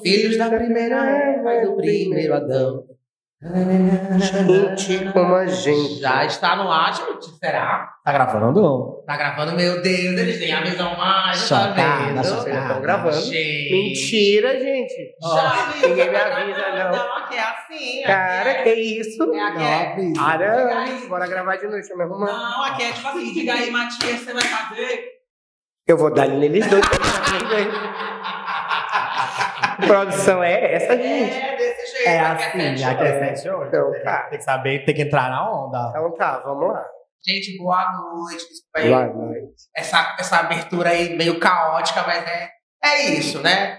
[0.00, 2.84] Filhos da primeira Eva, do primeiro Adão.
[4.18, 6.00] Gente como a gente.
[6.00, 7.26] Já está no ar, gente?
[7.38, 7.90] Será?
[8.02, 9.02] Tá gravando?
[9.06, 9.52] Tá gravando?
[9.54, 12.18] Meu Deus, eles têm a visão mágica, Chocada, tá vendo?
[12.20, 12.26] Eles
[12.62, 13.20] estão gravando.
[13.20, 13.70] Gente.
[13.70, 15.14] Mentira, gente.
[15.20, 15.88] Já viu?
[15.90, 16.92] ninguém me avisa, não.
[16.96, 18.02] Não, aqui é assim.
[18.06, 19.34] Cara, é- que isso?
[19.34, 22.26] é aqui é- Caramba, bora gravar de noite, deixa eu me arrumar.
[22.26, 25.04] Não, aqui é tipo assim, diga aí, Matias, você vai fazer?
[25.86, 26.82] Eu vou dar neles dois.
[29.86, 31.36] Produção é essa, gente.
[31.36, 32.08] É, desse jeito.
[32.08, 33.68] É aqui assim, aqui é sete horas.
[33.68, 34.22] Então tá.
[34.30, 35.88] Tem que saber, tem que entrar na onda.
[35.90, 36.84] Então tá, vamos lá.
[37.26, 38.44] Gente, boa noite.
[38.48, 38.88] Desculpa aí.
[38.88, 39.54] Boa noite.
[39.76, 42.50] Essa, essa abertura aí meio caótica, mas é,
[42.84, 43.78] é isso, né?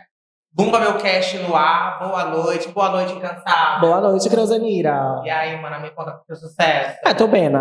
[0.52, 3.82] Bumba meu cast no ar, boa noite, boa noite, incansável.
[3.82, 5.22] Boa noite, Creuzenira.
[5.26, 6.98] E aí, mano, me conta com o teu sucesso.
[7.04, 7.60] Ah, tô bem, né?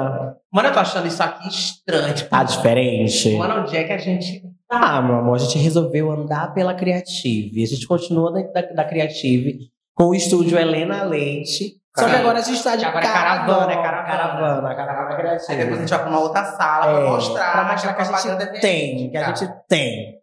[0.53, 2.15] Mano, eu tô achando isso aqui estranho.
[2.15, 3.37] Tipo, Tá diferente.
[3.37, 4.43] Mano, onde é que a gente
[4.81, 4.97] tá?
[4.97, 7.63] Ah, meu amor, a gente resolveu andar pela Creative.
[7.63, 9.59] A gente continua da, da Creative
[9.95, 11.75] com o estúdio Helena Leite.
[11.97, 14.05] Só que agora a gente tá de Agora é caravana, é caravana.
[14.07, 15.53] Caravana, caravana Creative.
[15.53, 17.53] Aí depois a gente vai pra uma outra sala pra É, mostrar.
[17.53, 19.47] pra mostrar que a gente é tem, que a verídica.
[19.47, 20.15] gente tem.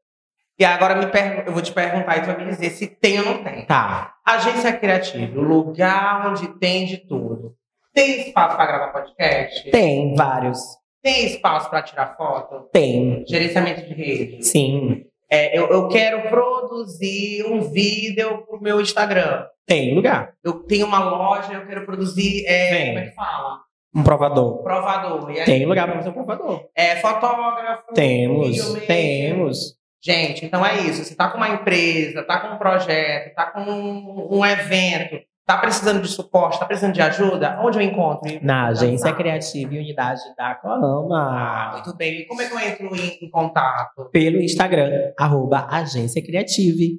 [0.59, 3.19] E agora me pergun- eu vou te perguntar e tu vai me dizer se tem
[3.19, 3.65] ou não tem.
[3.65, 4.13] Tá.
[4.27, 7.55] Agência criativa, o lugar onde tem de tudo.
[7.93, 9.71] Tem espaço pra gravar podcast?
[9.71, 10.59] Tem vários.
[11.01, 12.69] Tem espaço pra tirar foto?
[12.71, 13.25] Tem.
[13.27, 14.43] Gerenciamento de rede.
[14.45, 15.05] Sim.
[15.29, 19.45] É, eu, eu quero produzir um vídeo pro meu Instagram.
[19.65, 20.33] Tem lugar.
[20.43, 22.45] Eu tenho uma loja, eu quero produzir.
[22.45, 22.85] É, Tem.
[22.87, 23.59] como é que fala?
[23.95, 24.63] Um provador.
[24.63, 25.29] Provador.
[25.29, 26.65] Aí, Tem lugar pra fazer um provador.
[26.75, 27.93] É, fotógrafo.
[27.93, 28.73] Temos.
[28.85, 29.75] Temos.
[30.03, 31.03] Gente, então é isso.
[31.03, 35.57] Você tá com uma empresa, tá com um projeto, tá com um, um evento, tá
[35.57, 38.27] precisando de suporte, tá precisando de ajuda, onde eu encontro?
[38.41, 41.71] Na agência Ah, criativa e unidade da Ah, Coama.
[41.73, 42.21] muito bem.
[42.21, 44.09] E como é que eu entro em, em contato?
[44.11, 46.97] Pelo Instagram, arroba agência criative.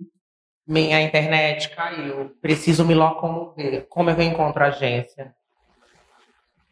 [0.67, 2.31] Minha internet caiu.
[2.41, 3.87] Preciso me locomover.
[3.89, 5.33] Como é que eu encontro a agência?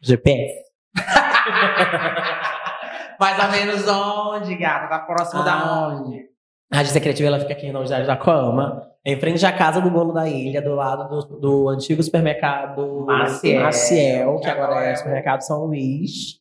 [0.01, 0.71] GPS.
[3.19, 4.89] Mais ou menos onde, gata?
[4.89, 5.89] Tá próximo da Ah.
[5.89, 6.25] onde?
[6.73, 9.91] A agência criativa ela fica aqui na unidade da Coama, em frente à Casa do
[9.91, 13.63] Bolo da Ilha, do lado do, do antigo supermercado Maciel.
[13.63, 16.39] Maciel, que agora é o supermercado São Luís.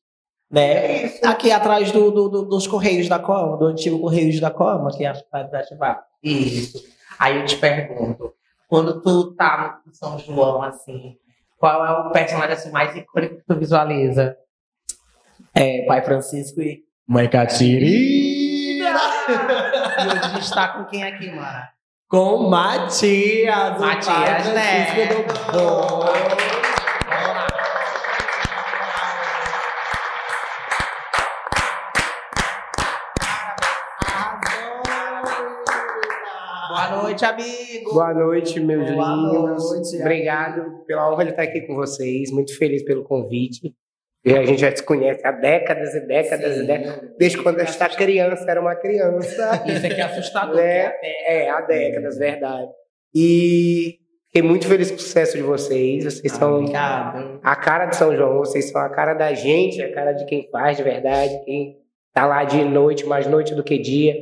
[0.52, 1.06] Né?
[1.24, 5.06] Aqui atrás do, do- do- dos Correios da Coama, do antigo Correios da Coama, que
[5.06, 6.04] é a cidade da Ativar.
[6.24, 6.84] Isso.
[7.20, 8.34] Aí eu te pergunto,
[8.68, 11.16] quando tu tá no São João, assim,
[11.58, 14.36] qual é o personagem assim, mais icônico que tu visualiza?
[15.54, 18.20] É, Pai Francisco e Mãe Catirina.
[20.00, 21.60] E hoje a gente tá com quem aqui, mano?
[22.10, 26.10] Com Matias, o Matias do Bolo.
[36.68, 37.94] Boa noite, amigo.
[37.94, 39.72] Boa noite, meus Boa lindos.
[39.72, 42.32] noite, Obrigado pela honra de estar aqui com vocês.
[42.32, 43.72] Muito feliz pelo convite.
[44.26, 47.10] E a gente já se conhece há décadas e décadas e décadas.
[47.18, 49.64] Desde quando a gente está criança, era uma criança.
[49.66, 50.56] Isso aqui é assustador.
[50.56, 50.94] Né?
[51.02, 52.68] é É, há décadas, verdade.
[53.16, 53.98] E
[54.28, 56.04] fiquei muito feliz com o sucesso de vocês.
[56.04, 57.40] Vocês são Obrigado.
[57.42, 60.50] a cara de São João, vocês são a cara da gente, a cara de quem
[60.52, 61.78] faz de verdade, quem
[62.14, 64.16] tá lá de noite, mais noite do que dia,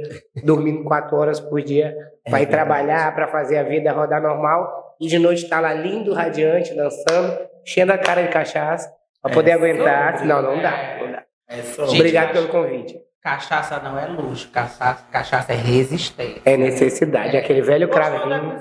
[0.43, 1.95] dormindo quatro horas por dia,
[2.29, 2.51] vai verdade.
[2.51, 7.39] trabalhar para fazer a vida rodar normal, e de noite tá lá lindo, radiante, dançando,
[7.65, 8.91] enchendo a cara de cachaça,
[9.21, 10.13] para poder É aguentar.
[10.13, 11.23] sobre, Não, não dá, não dá.
[11.49, 12.95] É Obrigado pelo convite.
[13.21, 16.41] Cachaça não é luxo, cachaça, cachaça é resistência.
[16.45, 18.53] É necessidade, aquele velho cravinho.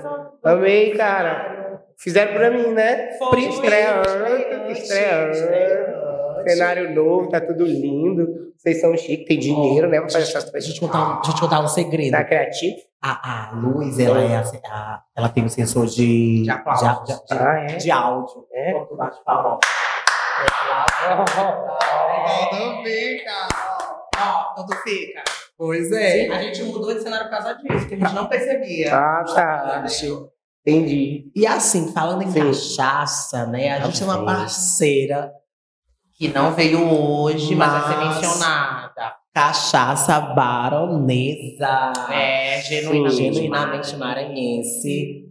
[0.43, 1.79] Amei, cara.
[1.97, 3.11] Fizeram pra mim, né?
[3.17, 3.39] Foi.
[3.41, 5.33] Estreando, estreando.
[6.47, 8.25] Cenário novo, tá tudo lindo.
[8.57, 9.99] Vocês são chiques, tem dinheiro, né?
[9.99, 10.73] Pra fazer essas Deixa eu coisas.
[10.73, 12.11] te contar um, deixa eu te contar um segredo.
[12.11, 12.75] Tá criativo?
[13.01, 17.03] A, a luz, ela, é, a- a- ela tem um sensor de, De aplausos.
[17.05, 17.75] de, de- Ah, é?
[17.75, 18.45] de áudio.
[18.53, 18.71] É?
[18.73, 19.59] Quando tu bate palma,
[22.45, 23.47] Então fica.
[24.17, 25.23] Ó, então tu fica.
[25.57, 26.27] Pois é.
[26.29, 28.95] A gente mudou de cenário por causa disso, que a gente não percebia.
[28.95, 29.85] Ah, tá.
[30.65, 31.31] Entendi.
[31.35, 32.45] E assim, falando em Sim.
[32.45, 33.71] cachaça, né?
[33.71, 34.25] A gente tem uma Sim.
[34.25, 35.31] parceira,
[36.19, 39.13] Que não veio hoje, mas, vai ser Mas- mencionada.
[39.33, 41.93] cachaça baronesa.
[42.11, 45.26] É, genuinamente, genuinamente maranhense.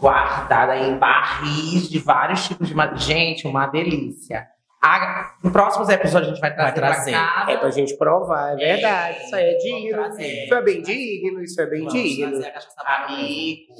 [0.00, 2.74] Guardada em barris de vários tipos de.
[2.74, 4.46] ma- Gente, uma delícia.
[4.82, 7.10] A- em próximos episódios a gente vai trazer, Vai trazer.
[7.12, 7.52] pra cá.
[7.52, 9.18] É pra gente provar, é verdade.
[9.24, 10.44] Isso aí é Vamos digno.
[10.44, 12.40] Isso é bem digno, isso é bem Vamos digno.
[12.86, 13.72] Amigo.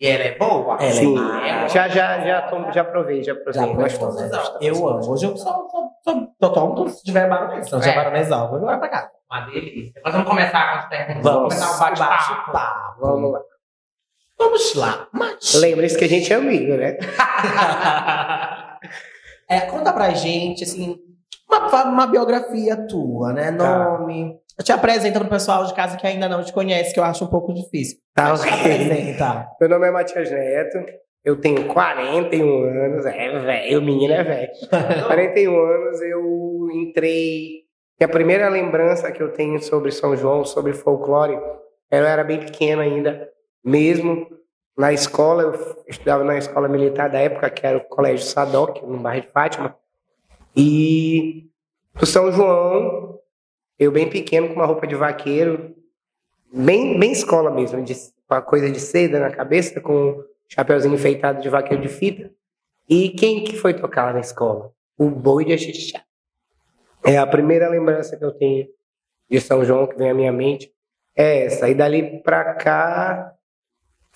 [0.00, 0.74] E ela é boa?
[0.76, 1.68] Ela é Sim, boa.
[1.68, 3.74] já, já, já, tom- já provei, já Já provei.
[3.74, 4.30] Gostoso.
[4.60, 5.10] Eu amo.
[5.10, 7.64] Hoje eu só, só, só, só tomo se tiver baronesa.
[7.66, 7.96] Se não tiver É.
[7.96, 9.10] baronesa, eu vou embora pra casa.
[9.30, 10.00] Uma delícia.
[10.04, 11.22] Nós vamos começar com as perguntas.
[11.24, 12.52] Vamos começar o bate-papo.
[12.52, 13.00] bate-papo.
[13.00, 13.40] Vamos lá.
[14.38, 15.08] Vamos lá.
[15.12, 15.54] Mas...
[15.54, 16.96] Lembre-se que a gente é amigo, né?
[19.48, 20.96] é, conta pra gente, assim,
[21.48, 23.50] uma, uma biografia tua, né?
[23.52, 23.78] Tá.
[23.78, 24.38] Nome.
[24.62, 27.28] Te apresenta pro pessoal de casa que ainda não te conhece, que eu acho um
[27.28, 27.98] pouco difícil.
[28.14, 28.50] Tá ok.
[28.50, 29.48] apresenta.
[29.60, 30.78] Meu nome é Matias Neto,
[31.24, 34.48] eu tenho 41 anos, é velho, o menino é velho.
[35.06, 37.64] 41 anos, eu entrei.
[38.00, 41.38] Minha primeira lembrança que eu tenho sobre São João, sobre folclore,
[41.90, 43.28] eu era bem pequeno ainda,
[43.68, 44.26] mesmo.
[44.76, 48.98] Na escola, eu estudava na escola militar da época, que era o Colégio Sadoc, no
[48.98, 49.76] bairro de Fátima.
[50.56, 51.50] E
[51.92, 53.18] pro São João,
[53.78, 55.74] eu bem pequeno, com uma roupa de vaqueiro,
[56.52, 57.94] bem, bem escola mesmo, de,
[58.26, 62.30] com a coisa de seda na cabeça, com um chapeuzinho enfeitado de vaqueiro de fita.
[62.88, 64.72] E quem que foi tocar lá na escola?
[64.96, 66.02] O boi de Axixá.
[67.04, 68.68] É a primeira lembrança que eu tenho
[69.30, 70.72] de São João que vem à minha mente.
[71.14, 71.68] É essa.
[71.68, 73.37] E dali pra cá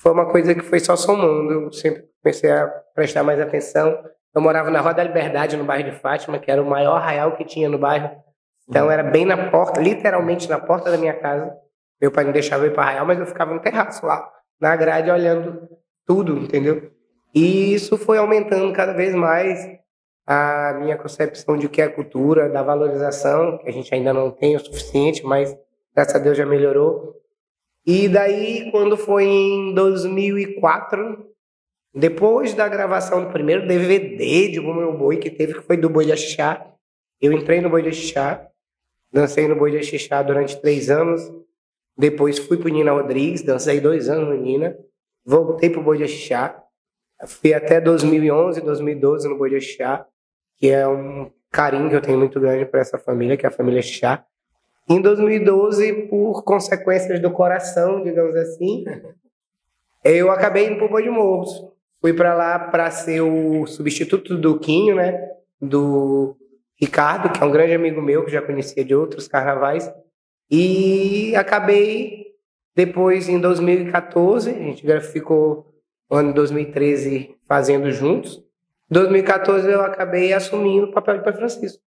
[0.02, 1.52] foi uma coisa que foi só somando.
[1.52, 3.96] Eu sempre comecei a prestar mais atenção.
[4.34, 7.36] Eu morava na Rua da Liberdade, no bairro de Fátima, que era o maior arraial
[7.36, 8.10] que tinha no bairro.
[8.68, 11.54] Então era bem na porta, literalmente na porta da minha casa.
[12.00, 14.28] Meu pai não deixava eu ir para arraial, mas eu ficava no terraço lá,
[14.60, 15.68] na grade, olhando
[16.04, 16.90] tudo, entendeu?
[17.32, 19.78] E isso foi aumentando cada vez mais
[20.26, 24.32] a minha concepção de o que é cultura, da valorização, que a gente ainda não
[24.32, 25.56] tem o suficiente, mas
[25.94, 27.21] graças a Deus já melhorou.
[27.84, 31.26] E daí, quando foi em 2004,
[31.94, 35.90] depois da gravação do primeiro DVD de O Meu Boi, que teve, que foi do
[35.90, 36.64] Boi de Axixá,
[37.20, 38.48] eu entrei no Boi de Axixá,
[39.12, 41.20] dancei no Boi de Axixá durante três anos,
[41.96, 44.76] depois fui pro Nina Rodrigues, dancei dois anos no Nina,
[45.24, 46.62] voltei pro Boi de Axixá,
[47.26, 50.06] fui até 2011, 2012 no Boi de Axixá,
[50.56, 53.52] que é um carinho que eu tenho muito grande para essa família, que é a
[53.52, 54.24] família Axixá.
[54.88, 58.84] Em 2012, por consequências do coração, digamos assim,
[60.04, 61.64] eu acabei indo pro Boi de Morros.
[62.00, 65.30] Fui para lá para ser o substituto do Quinho, né?
[65.60, 66.36] Do
[66.76, 69.88] Ricardo, que é um grande amigo meu, que já conhecia de outros carnavais.
[70.50, 72.34] E acabei,
[72.74, 75.72] depois, em 2014, a gente já ficou
[76.10, 78.42] no ano de 2013 fazendo juntos.
[78.90, 81.82] Em 2014 eu acabei assumindo o papel de Pai Francisco.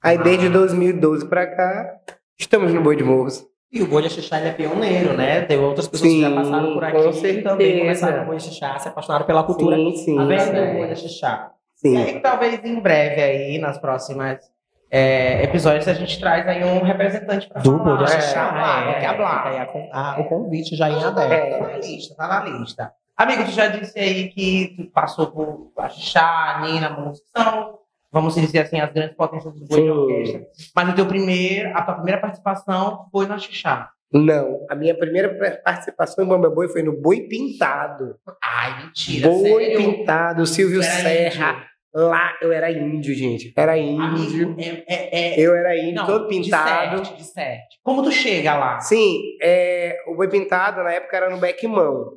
[0.00, 2.00] Aí desde 2012 para cá,
[2.38, 3.46] estamos no Boi de Morros.
[3.72, 5.42] E o Boi de Xixá ele é pioneiro, né?
[5.42, 7.48] Teve outras pessoas que já Sim, passaram por aqui e certeza.
[7.48, 9.76] também começaram no Boi de Xixá, se apaixonaram pela cultura.
[9.76, 10.18] Sim, sim.
[10.18, 10.72] A vez do sim.
[10.74, 11.50] Boi de Xixá.
[11.84, 11.96] E sim.
[11.96, 14.38] aí, talvez em breve aí, nas próximas
[14.90, 17.96] é, episódios, a gente traz aí um representante pra Do falar.
[17.96, 19.36] Boi de É, Xixá, falar, é, quer falar.
[19.42, 19.48] fica
[19.80, 21.60] aí a o convite já em Tá aberto.
[21.62, 22.92] na lista, tá na lista.
[23.16, 27.78] Amigo, tu já disse aí que tu passou por Axixá, Nina, que são,
[28.12, 30.42] vamos dizer assim, as grandes potências do boi de orquestra.
[30.74, 33.90] Mas o teu primeiro, a tua primeira participação foi no Axixá.
[34.12, 35.28] Não, a minha primeira
[35.64, 38.14] participação em Bamba Boi foi no Boi Pintado.
[38.42, 39.76] Ai, mentira, Boi sério?
[39.78, 41.66] Pintado, Silvio Serra.
[41.92, 43.52] Lá eu era índio, gente.
[43.56, 44.48] Era índio.
[44.48, 47.00] Amigo, é, é, é- Eu era índio, não, todo pintado.
[47.00, 47.80] De sete, de sete.
[47.82, 48.78] Como tu chega lá?
[48.80, 52.12] Sim, é, o Boi Pintado na época era no Beckmão.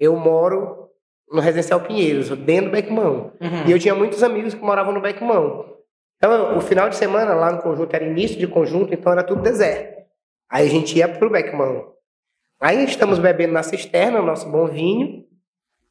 [0.00, 0.87] Eu moro
[1.30, 3.32] no Residencial Pinheiros, dentro do Beckmão.
[3.40, 3.66] Uhum.
[3.66, 5.76] E eu tinha muitos amigos que moravam no Beckmão.
[6.16, 9.42] Então, o final de semana lá no conjunto era início de conjunto, então era tudo
[9.42, 10.02] deserto.
[10.50, 11.92] Aí a gente ia pro Beckmão.
[12.60, 15.24] Aí estamos bebendo na cisterna, o nosso bom vinho,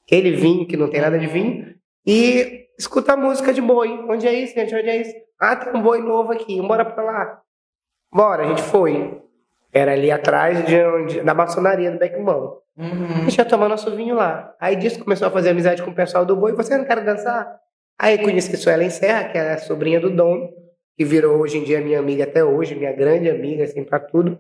[0.06, 1.76] aquele vinho que não tem nada de vinho,
[2.06, 3.90] e escuta a música de boi.
[4.10, 4.76] Onde é isso, gente?
[4.76, 5.14] Onde é isso?
[5.40, 7.42] Ah, tem um boi novo aqui, bora pra lá.
[8.12, 9.22] Bora, a gente foi.
[9.78, 12.58] Era ali atrás de onde, da maçonaria do Beckmão.
[12.78, 13.24] A Uhum.
[13.26, 14.56] gente ia tomar nosso vinho lá.
[14.60, 16.54] Aí disso começou a fazer amizade com o pessoal do boi.
[16.54, 17.60] Você não quer dançar?
[18.00, 20.50] Aí conheci a Suelen Serra, que é a sobrinha do dono,
[20.96, 24.38] que virou hoje em dia minha amiga até hoje, minha grande amiga, assim, pra tudo.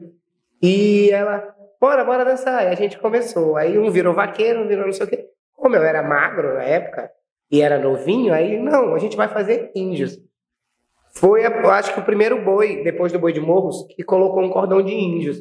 [0.62, 1.44] E ela,
[1.80, 2.64] bora, bora dançar.
[2.64, 3.58] E a gente começou.
[3.58, 5.26] Aí um virou vaqueiro, um virou não sei o quê.
[5.56, 7.10] Como eu era magro na época
[7.52, 10.20] e era novinho, aí, não, a gente vai fazer índios.
[11.16, 14.50] Foi, eu acho que o primeiro boi, depois do boi de morros, que colocou um
[14.50, 15.38] cordão de índios.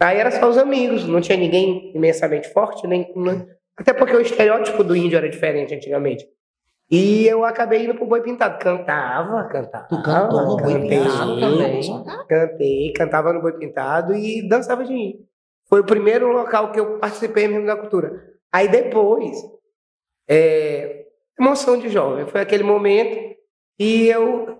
[0.00, 3.12] Aí era só os amigos, não tinha ninguém imensamente forte, nem.
[3.16, 6.26] nem- Até porque o estereótipo do índio era diferente antigamente.
[6.90, 8.58] E eu acabei indo pro Boi Pintado.
[8.58, 9.86] Cantava, cantava.
[9.88, 11.80] Tu cantou no Boi cantei, Pintado também?
[12.28, 15.20] Cantei, cantava no Boi Pintado e dançava de índio.
[15.68, 18.10] Foi o primeiro local que eu participei mesmo da cultura.
[18.50, 19.36] Aí depois,
[20.28, 21.04] é,
[21.38, 23.34] emoção de jovem, foi aquele momento
[23.78, 24.58] e eu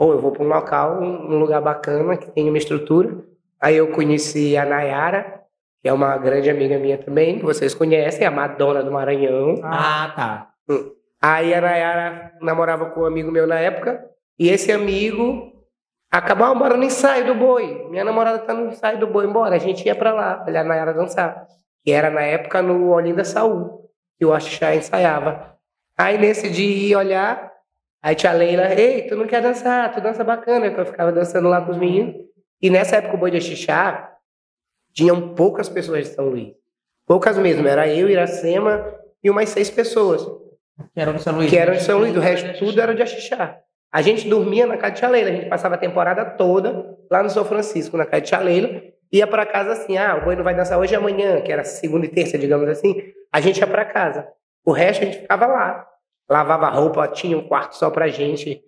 [0.00, 3.18] ou eu vou para um local, um lugar bacana, que tem uma estrutura.
[3.60, 5.42] Aí eu conheci a Nayara,
[5.82, 9.60] que é uma grande amiga minha também, que vocês conhecem, a Madonna do Maranhão.
[9.62, 10.50] Ah, tá.
[11.20, 14.02] Aí a Nayara namorava com um amigo meu na época,
[14.38, 15.52] e esse amigo
[16.10, 17.86] acabava morando em ensaio do boi.
[17.90, 19.56] Minha namorada tá no ensaio do boi, embora.
[19.56, 21.46] A gente ia pra lá, olhar a Nayara dançar.
[21.84, 25.56] Que era na época no Olinda Saúl, que o Axixá ensaiava.
[25.98, 27.49] Aí nesse dia ia olhar,
[28.02, 31.48] aí tia Leila, ei, tu não quer dançar, tu dança bacana, que eu ficava dançando
[31.48, 32.14] lá com os meninos.
[32.60, 34.10] E nessa época o boi de Axixá,
[34.92, 36.52] tinham poucas pessoas de São Luís.
[37.06, 40.24] Poucas mesmo, era eu, Iracema e umas seis pessoas
[40.94, 41.50] Que era de São Luís.
[41.50, 43.58] que eram de São Luís, o resto tudo era de Axixá.
[43.92, 47.22] A gente dormia na casa de Tia Leila, a gente passava a temporada toda lá
[47.22, 50.36] no São Francisco, na casa de Tia Leila, ia para casa assim, ah, o boi
[50.36, 52.94] não vai dançar hoje e amanhã, que era segunda e terça, digamos assim,
[53.32, 54.28] a gente ia para casa.
[54.64, 55.89] O resto a gente ficava lá,
[56.30, 58.62] lavava roupa, tinha um quarto só pra gente,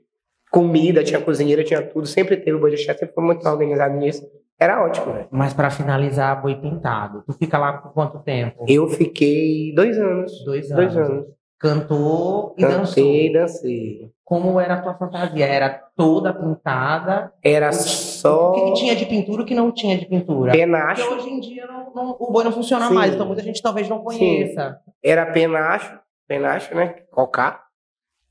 [0.51, 3.95] comida, tinha cozinheira, tinha tudo, sempre teve o boi de Axixá, sempre foi muito organizado
[3.97, 4.27] nisso.
[4.61, 5.27] Era ótimo, né?
[5.31, 7.23] Mas pra finalizar, boi pintado.
[7.27, 8.65] Tu fica lá por quanto tempo?
[8.69, 10.33] Eu fiquei dois anos.
[10.45, 10.95] Dois anos.
[10.95, 11.27] Dois anos.
[11.59, 13.33] Cantou e Cantei, dançou.
[13.33, 14.11] dancei.
[14.25, 15.47] Como era a tua fantasia?
[15.47, 17.33] Era toda pintada?
[17.43, 20.51] Era O só que, que tinha de pintura e o que não tinha de pintura?
[20.51, 21.13] Porque penacho.
[21.15, 22.95] hoje em dia não- não- o boi não funciona Sim.
[22.95, 24.77] mais, então muita gente talvez não conheça.
[25.03, 25.99] era penacho,
[26.33, 26.95] penacho, né?
[27.11, 27.65] Cocá.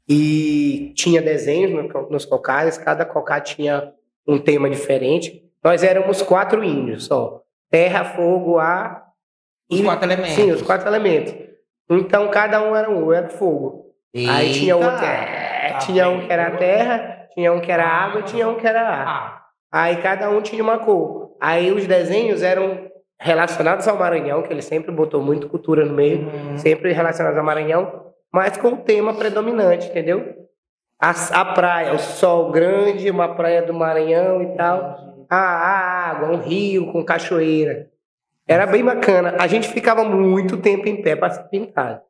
[0.10, 3.94] E tinha desenhos no nos cocais, cada cocá tinha
[4.28, 5.44] um tema diferente.
[5.64, 9.06] Nós éramos quatro índios só: terra, fogo, ar
[9.72, 9.84] Os e.
[9.84, 10.34] quatro elementos.
[10.34, 11.34] Sim, os quatro elementos.
[11.90, 13.86] Então cada um era um, eu era fogo.
[14.16, 15.06] Aí tinha Eita, outro.
[15.06, 18.56] é, tá tinha um que era terra, tinha um que era água e tinha um
[18.56, 19.08] que era ar.
[19.08, 19.42] Ah,
[19.72, 21.38] Aí cada um tinha uma cor.
[21.40, 22.91] Aí os desenhos eram
[23.22, 27.46] relacionados ao Maranhão, que ele sempre botou muito cultura no meio hum, sempre relacionados ao
[27.46, 30.48] Maranhão, mas com o tema predominante, entendeu?
[31.00, 35.26] A, a praia, o sol grande, uma praia do Maranhão e tal.
[35.30, 37.90] A água, um rio com cachoeira.
[38.48, 39.36] Era bem bacana.
[39.40, 42.02] A gente ficava muito tempo em pé para se pintar.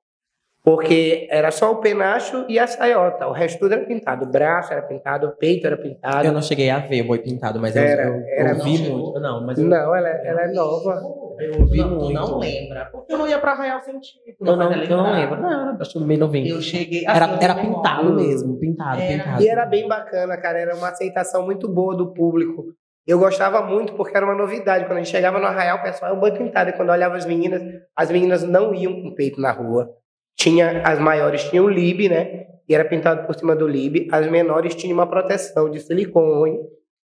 [0.63, 3.25] Porque era só o penacho e a saiota.
[3.27, 4.25] O resto tudo era pintado.
[4.25, 6.23] O braço era pintado, o peito era pintado.
[6.27, 8.97] Eu não cheguei a ver o boi pintado, mas eu- Era- eu, era ouvi não.
[8.97, 9.19] muito.
[9.19, 11.01] Não, mas eu, Não, ela, ela é nova.
[11.39, 12.13] eu ouvi não, tu muito.
[12.13, 12.85] não lembra.
[12.91, 14.37] Porque eu não ia pra Arraial Científico.
[14.45, 15.41] Eu não, eu não lembro.
[15.41, 16.47] Não, acho que meio novinho.
[16.55, 17.05] Eu cheguei.
[17.07, 18.27] Era, assim, eu era tenho pintado memória.
[18.27, 19.23] mesmo, pintado, Era.
[19.23, 19.43] pintado.
[19.43, 20.59] E era bem bacana, cara.
[20.59, 22.65] Era uma aceitação muito boa do público.
[23.07, 24.85] Eu gostava muito porque era uma novidade.
[24.85, 26.69] Quando a gente chegava no arraial, o pessoal era boi pintado.
[26.69, 27.63] E quando eu olhava as meninas,
[27.95, 29.89] as meninas não iam com peito na rua.
[30.35, 32.45] Tinha as maiores tinham lib, né?
[32.67, 34.07] E era pintado por cima do lib.
[34.11, 36.57] As menores tinham uma proteção de silicone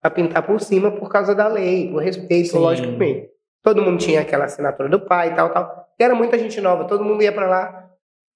[0.01, 2.59] para pintar por cima por causa da lei, por respeito, Sim.
[2.59, 3.29] logicamente.
[3.63, 5.87] Todo mundo tinha aquela assinatura do pai e tal, tal.
[5.99, 6.85] E era muita gente nova.
[6.85, 7.83] Todo mundo ia para lá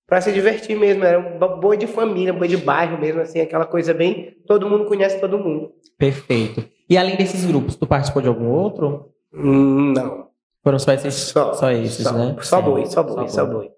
[0.09, 1.05] para se divertir mesmo.
[1.05, 4.35] Era um bo- boi de família, boi de bairro mesmo, assim, aquela coisa bem.
[4.47, 5.71] Todo mundo conhece todo mundo.
[5.97, 6.65] Perfeito.
[6.89, 9.11] E além desses grupos, tu participou de algum outro?
[9.33, 10.31] Hum, Não.
[10.65, 11.15] Foram só esses?
[11.15, 12.37] Só, Só esses, só, né?
[12.41, 13.71] Só boi, só boi, Só só boi.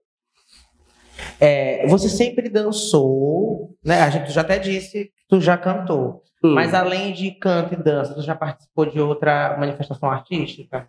[1.40, 4.02] É, você sempre dançou, né?
[4.02, 6.22] A gente já até disse que tu já cantou.
[6.44, 6.54] Hum.
[6.54, 10.88] Mas além de canto e dança, tu já participou de outra manifestação artística?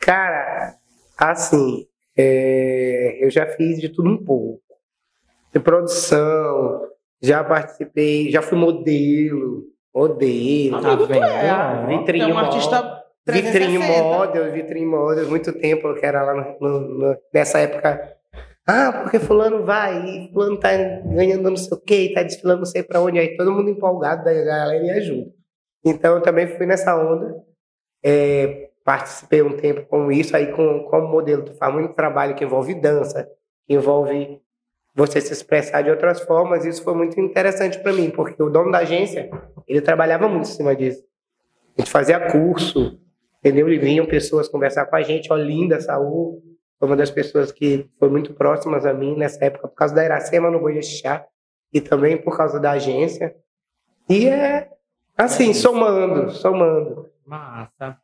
[0.00, 0.74] Cara,
[1.18, 4.60] assim, é, eu já fiz de tudo um pouco.
[5.52, 6.82] De produção,
[7.22, 9.64] já participei, já fui modelo,
[9.94, 10.80] modelo.
[10.82, 11.24] Tá vendo?
[11.24, 14.02] É, Vitrine é um artista Vitrine 360.
[14.02, 18.15] Model, Vitrine Model, muito tempo que era lá no- no- nessa época.
[18.66, 20.70] Ah, porque fulano vai, e fulano tá
[21.04, 24.24] ganhando não sei o quê, tá desfilando não sei pra onde, aí todo mundo empolgado,
[24.24, 25.32] daí a galera ia junto.
[25.84, 27.44] Então eu também fui nessa onda,
[28.04, 32.42] é, participei um tempo com isso, aí com, como modelo tu faz muito trabalho que
[32.42, 33.30] envolve dança,
[33.68, 34.40] que envolve
[34.96, 38.72] você se expressar de outras formas, isso foi muito interessante para mim, porque o dono
[38.72, 39.30] da agência,
[39.68, 41.04] ele trabalhava muito em cima disso.
[41.76, 42.98] A gente fazia curso,
[43.38, 43.68] entendeu?
[43.68, 46.42] E vinham pessoas conversar com a gente, Olinda Saúl,
[46.78, 50.04] foi uma das pessoas que foi muito próximas a mim nessa época, por causa da
[50.04, 51.26] Iracema no Chá,
[51.72, 53.34] e também por causa da agência.
[54.08, 54.70] E é
[55.16, 57.10] assim, somando, somando.
[57.26, 57.98] Massa.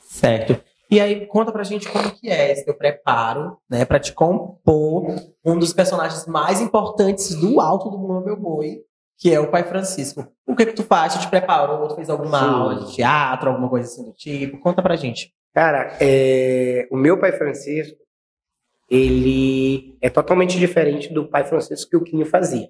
[0.00, 0.60] Certo.
[0.90, 5.04] E aí, conta pra gente como que é esse teu preparo, né, pra te compor
[5.44, 8.82] um dos personagens mais importantes do Alto do Mundo Meu Boi,
[9.18, 10.26] que é o Pai Francisco.
[10.46, 11.14] O que que tu faz?
[11.14, 11.88] Tu te preparou?
[11.88, 12.44] Tu fez alguma Sim.
[12.46, 14.58] aula de teatro, alguma coisa assim do tipo?
[14.60, 15.34] Conta pra gente.
[15.52, 17.98] Cara, é, o meu pai Francisco,
[18.88, 22.68] ele é totalmente diferente do pai Francisco que o Quinho fazia.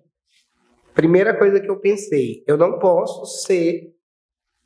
[0.95, 3.93] Primeira coisa que eu pensei, eu não posso ser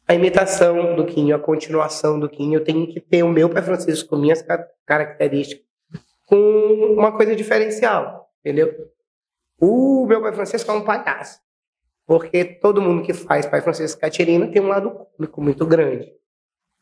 [0.09, 3.63] a imitação do Quinho, a continuação do Quinho, eu tenho que ter o meu pai
[3.63, 5.65] Francisco com minhas ca- características,
[6.27, 6.37] com
[6.97, 8.73] uma coisa diferencial, entendeu?
[9.61, 11.39] O meu pai Francisco é um palhaço.
[12.07, 16.13] Porque todo mundo que faz Pai Francisco Catirina tem um lado cômico muito grande,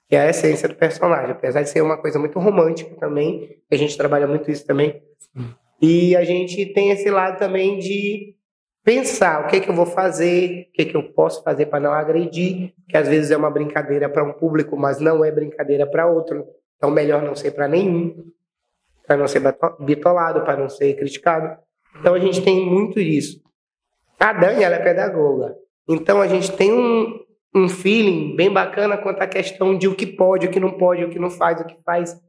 [0.08, 3.76] que é a essência do personagem, apesar de ser uma coisa muito romântica também, a
[3.76, 5.02] gente trabalha muito isso também,
[5.80, 8.34] e a gente tem esse lado também de
[8.84, 11.66] pensar o que, é que eu vou fazer, o que, é que eu posso fazer
[11.66, 15.30] para não agredir, que às vezes é uma brincadeira para um público, mas não é
[15.30, 16.46] brincadeira para outro.
[16.76, 18.24] Então, melhor não ser para nenhum,
[19.06, 19.42] para não ser
[19.80, 21.58] bitolado, para não ser criticado.
[21.98, 23.42] Então, a gente tem muito isso.
[24.20, 25.56] A Dani, ela é pedagoga.
[25.88, 27.24] Então, a gente tem um,
[27.54, 31.02] um feeling bem bacana quanto à questão de o que pode, o que não pode,
[31.02, 32.20] o que não faz, o que faz.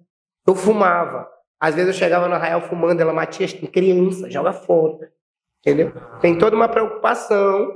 [0.47, 1.29] Eu fumava.
[1.59, 5.11] Às vezes eu chegava no arraial fumando, ela, Matias, tem criança, joga fora.
[5.59, 5.91] Entendeu?
[6.21, 7.69] Tem toda uma preocupação.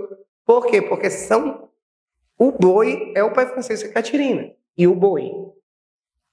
[0.46, 0.82] Por quê?
[0.82, 1.70] Porque são.
[2.38, 4.52] O boi é o pai Francisco e Catirina.
[4.78, 5.30] E o boi.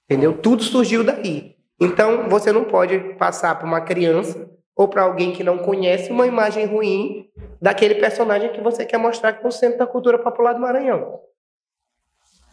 [0.05, 0.37] Entendeu?
[0.37, 1.55] Tudo surgiu daí.
[1.79, 6.25] Então, você não pode passar para uma criança ou para alguém que não conhece uma
[6.25, 7.29] imagem ruim
[7.61, 11.19] daquele personagem que você quer mostrar que é o centro da cultura popular do Maranhão.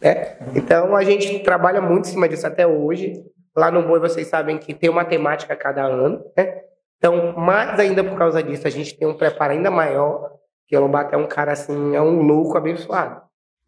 [0.01, 0.37] É?
[0.55, 3.23] Então, a gente trabalha muito em cima disso até hoje.
[3.55, 6.23] Lá no Boi, vocês sabem que tem uma temática cada ano.
[6.35, 6.61] Né?
[6.97, 10.37] Então, mais ainda por causa disso, a gente tem um preparo ainda maior,
[10.67, 13.21] que o Lobato é um cara assim, é um louco abençoado.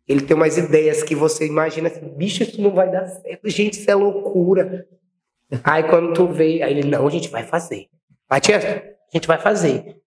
[0.07, 3.79] Ele tem umas ideias que você imagina assim, bicho, isso não vai dar certo, gente,
[3.79, 4.85] isso é loucura.
[5.63, 7.87] Aí quando tu vê, aí ele, não, a gente vai fazer.
[8.29, 8.81] Matias, a
[9.13, 9.97] gente vai fazer.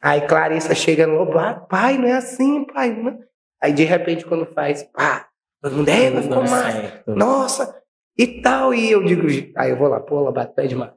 [0.00, 2.90] Aí Clarissa chega no Lobato, pai, não é assim, pai.
[2.90, 3.18] Não.
[3.62, 5.28] Aí de repente quando faz, pá,
[5.62, 6.92] todo mundo, é, vai ficar mais.
[7.06, 7.82] Nossa,
[8.16, 8.74] e tal.
[8.74, 10.92] E eu digo, aí eu vou lá, pô, Lobato, pede mais.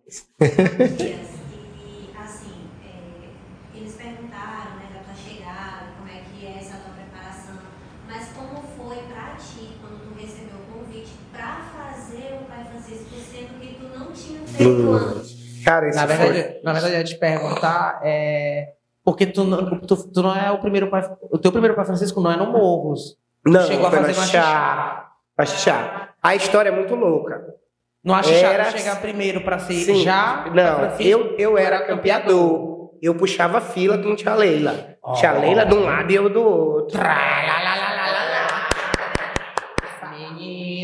[15.67, 16.61] Cara, isso na verdade, foi...
[16.63, 18.69] na verdade, eu ia te perguntar é,
[19.03, 21.03] porque tu não, tu, tu, não é o primeiro pai.
[21.29, 23.17] O teu primeiro pai Francisco não é no Morros.
[23.45, 25.11] Não, chegou a fazer no Axixá.
[25.37, 26.09] Axixá.
[26.23, 27.53] A história é muito louca.
[28.01, 28.71] No Axixá era...
[28.71, 30.03] chegar primeiro para ser Sim.
[30.03, 30.45] já?
[30.53, 32.93] Não, eu, eu era campeador.
[33.01, 34.95] Eu puxava fila com tia Leila.
[35.03, 35.11] Oh.
[35.13, 36.97] Tia Leila de um lado e eu do outro.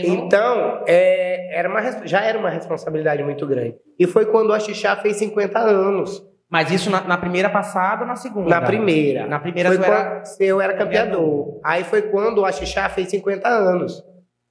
[0.08, 3.76] Então, é, era uma, já era uma responsabilidade muito grande.
[3.98, 6.24] E foi quando o Axixá fez 50 anos.
[6.50, 8.50] Mas isso na, na, primeira passada ou na segunda?
[8.50, 9.26] Na primeira.
[9.26, 10.24] Na primeira foi era...
[10.39, 11.60] eu era campeador.
[11.63, 14.04] Aí foi quando o Axixá fez 50 anos.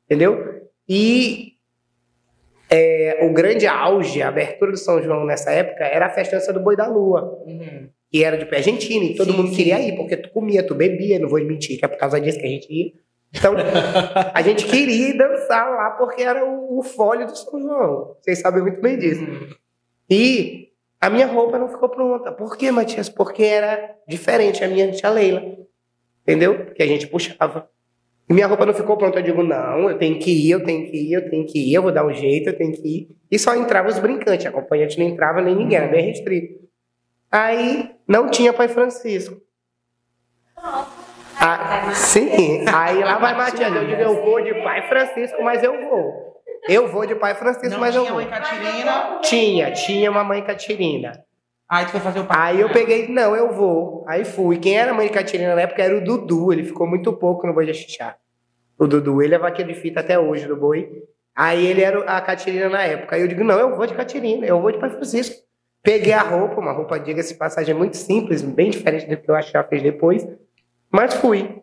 [0.05, 0.62] Entendeu?
[0.88, 1.53] E
[2.69, 6.61] é, o grande auge, a abertura do São João nessa época, era a festança do
[6.61, 7.38] Boi da Lua.
[7.47, 7.88] Uhum.
[8.12, 9.57] E era de pé argentino, e todo sim, mundo sim.
[9.57, 12.38] queria ir, porque tu comia, tu bebia, não vou mentir, que é por causa disso
[12.38, 12.93] que a gente ia.
[13.35, 13.55] Então,
[14.35, 18.16] a gente queria dançar lá porque era o, o do São João.
[18.21, 19.23] Vocês sabem muito bem disso.
[20.09, 20.68] E
[21.01, 22.31] a minha roupa não ficou pronta.
[22.31, 23.09] Por quê, Matias?
[23.09, 25.42] Porque era diferente a minha tia Leila.
[26.23, 26.66] Entendeu?
[26.66, 27.68] Porque a gente puxava.
[28.29, 29.18] E minha roupa não ficou pronta.
[29.18, 31.75] Eu digo, não, eu tenho que ir, eu tenho que ir, eu tenho que ir,
[31.75, 33.16] eu vou dar um jeito, eu tenho que ir.
[33.31, 34.45] E só entravam os brincantes.
[34.47, 36.61] A acompanhante não entrava nem ninguém, era bem restrito.
[37.31, 39.40] Aí não tinha Pai Francisco.
[41.45, 43.75] Ah, sim, aí lá vai Matias.
[43.75, 46.41] Eu digo, eu vou de pai Francisco, mas eu vou.
[46.69, 48.21] Eu vou de pai Francisco, não mas eu vou.
[48.21, 49.19] Tinha mãe Catirina?
[49.23, 51.25] Tinha, tinha uma mãe Catirina.
[51.69, 52.37] Aí tu foi fazer o pai.
[52.39, 54.05] Aí eu peguei, não, eu vou.
[54.07, 54.59] Aí fui.
[54.59, 57.45] Quem era a mãe de Catirina na época era o Dudu, ele ficou muito pouco
[57.45, 58.15] no Boi de Xixá.
[58.79, 60.89] O Dudu, ele é vaqueiro de fita até hoje do Boi.
[61.35, 63.17] Aí ele era a Catirina na época.
[63.17, 65.43] Aí eu digo, não, eu vou de Catirina, eu vou de pai Francisco.
[65.83, 69.67] Peguei a roupa, uma roupa, diga-se passagem, muito simples, bem diferente do que eu achava
[69.67, 70.25] fez depois.
[70.93, 71.63] Mas fui.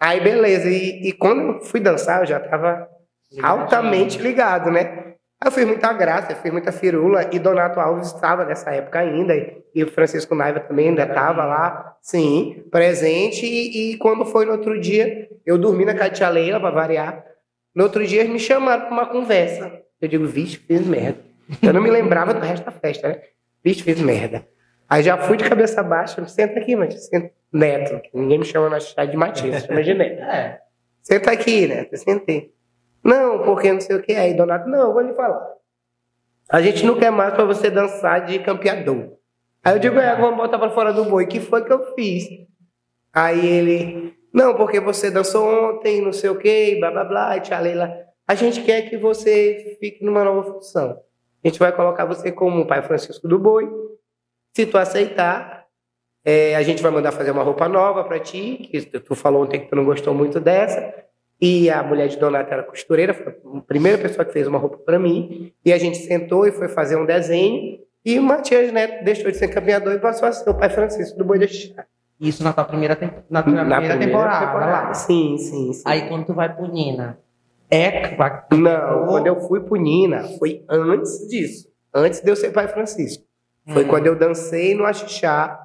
[0.00, 2.88] Aí beleza, e, e quando eu fui dançar, eu já estava
[3.42, 5.14] altamente ligado, né?
[5.40, 8.98] Aí eu fiz muita graça, eu fiz muita firula, e Donato Alves estava nessa época
[8.98, 9.34] ainda,
[9.74, 14.52] e o Francisco Naiva também ainda estava lá, sim, presente, e, e, quando foi no
[14.52, 17.24] outro dia, eu dormi na Katia Leila, para variar,
[17.74, 19.82] no outro dia eles me chamaram para uma conversa.
[20.00, 21.20] Eu digo, vixe, fiz merda.
[21.62, 23.22] Eu não me lembrava do resto da festa, né?
[23.64, 24.46] Vixe, fiz merda.
[24.88, 27.32] Aí já fui de cabeça baixa, senta aqui, mas senta.
[27.52, 30.22] Neto, ninguém me chama na cidade de Matias, chama de Neto.
[30.22, 30.60] É.
[31.02, 32.52] Senta aqui, Neto, sentei.
[33.04, 34.12] Não, porque não sei o que.
[34.12, 35.52] Aí, Donato, não, vou lhe falar.
[36.48, 39.16] A gente não quer mais para você dançar de campeador.
[39.64, 41.26] Aí eu digo, é, vamos botar para fora do boi.
[41.26, 42.24] que foi que eu fiz?
[43.12, 47.40] Aí ele, não, porque você dançou ontem, não sei o que, blá blá blá, e
[47.40, 47.92] tia Leila.
[48.26, 51.00] A gente quer que você fique numa nova função.
[51.44, 53.68] A gente vai colocar você como o pai Francisco do Boi.
[54.54, 55.61] Se tu aceitar,
[56.24, 59.60] é, a gente vai mandar fazer uma roupa nova para ti, que tu falou ontem
[59.60, 60.94] que tu não gostou muito dessa.
[61.40, 64.78] E a mulher de Donata era costureira, foi a primeira pessoa que fez uma roupa
[64.78, 65.52] para mim.
[65.64, 67.80] E a gente sentou e foi fazer um desenho.
[68.04, 71.18] E o Matias Neto deixou de ser campeador e passou a ser o pai Francisco
[71.18, 71.84] do Boi de Chá.
[72.20, 73.10] Isso na tua primeira, tem...
[73.28, 74.94] na tua Na primeira, temporada, lá.
[74.94, 75.82] Sim, sim, sim.
[75.84, 77.18] Aí quando tu vai pro Nina,
[77.68, 78.16] é.
[78.52, 81.68] Não, quando eu fui pro Nina, foi antes disso.
[81.92, 83.24] Antes de eu ser pai Francisco.
[83.72, 83.88] Foi Hum.
[83.88, 85.61] quando eu dancei no Axixá.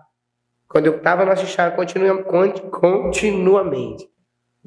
[0.69, 4.07] Quando eu tava no Axixá continua, conti- continuamente.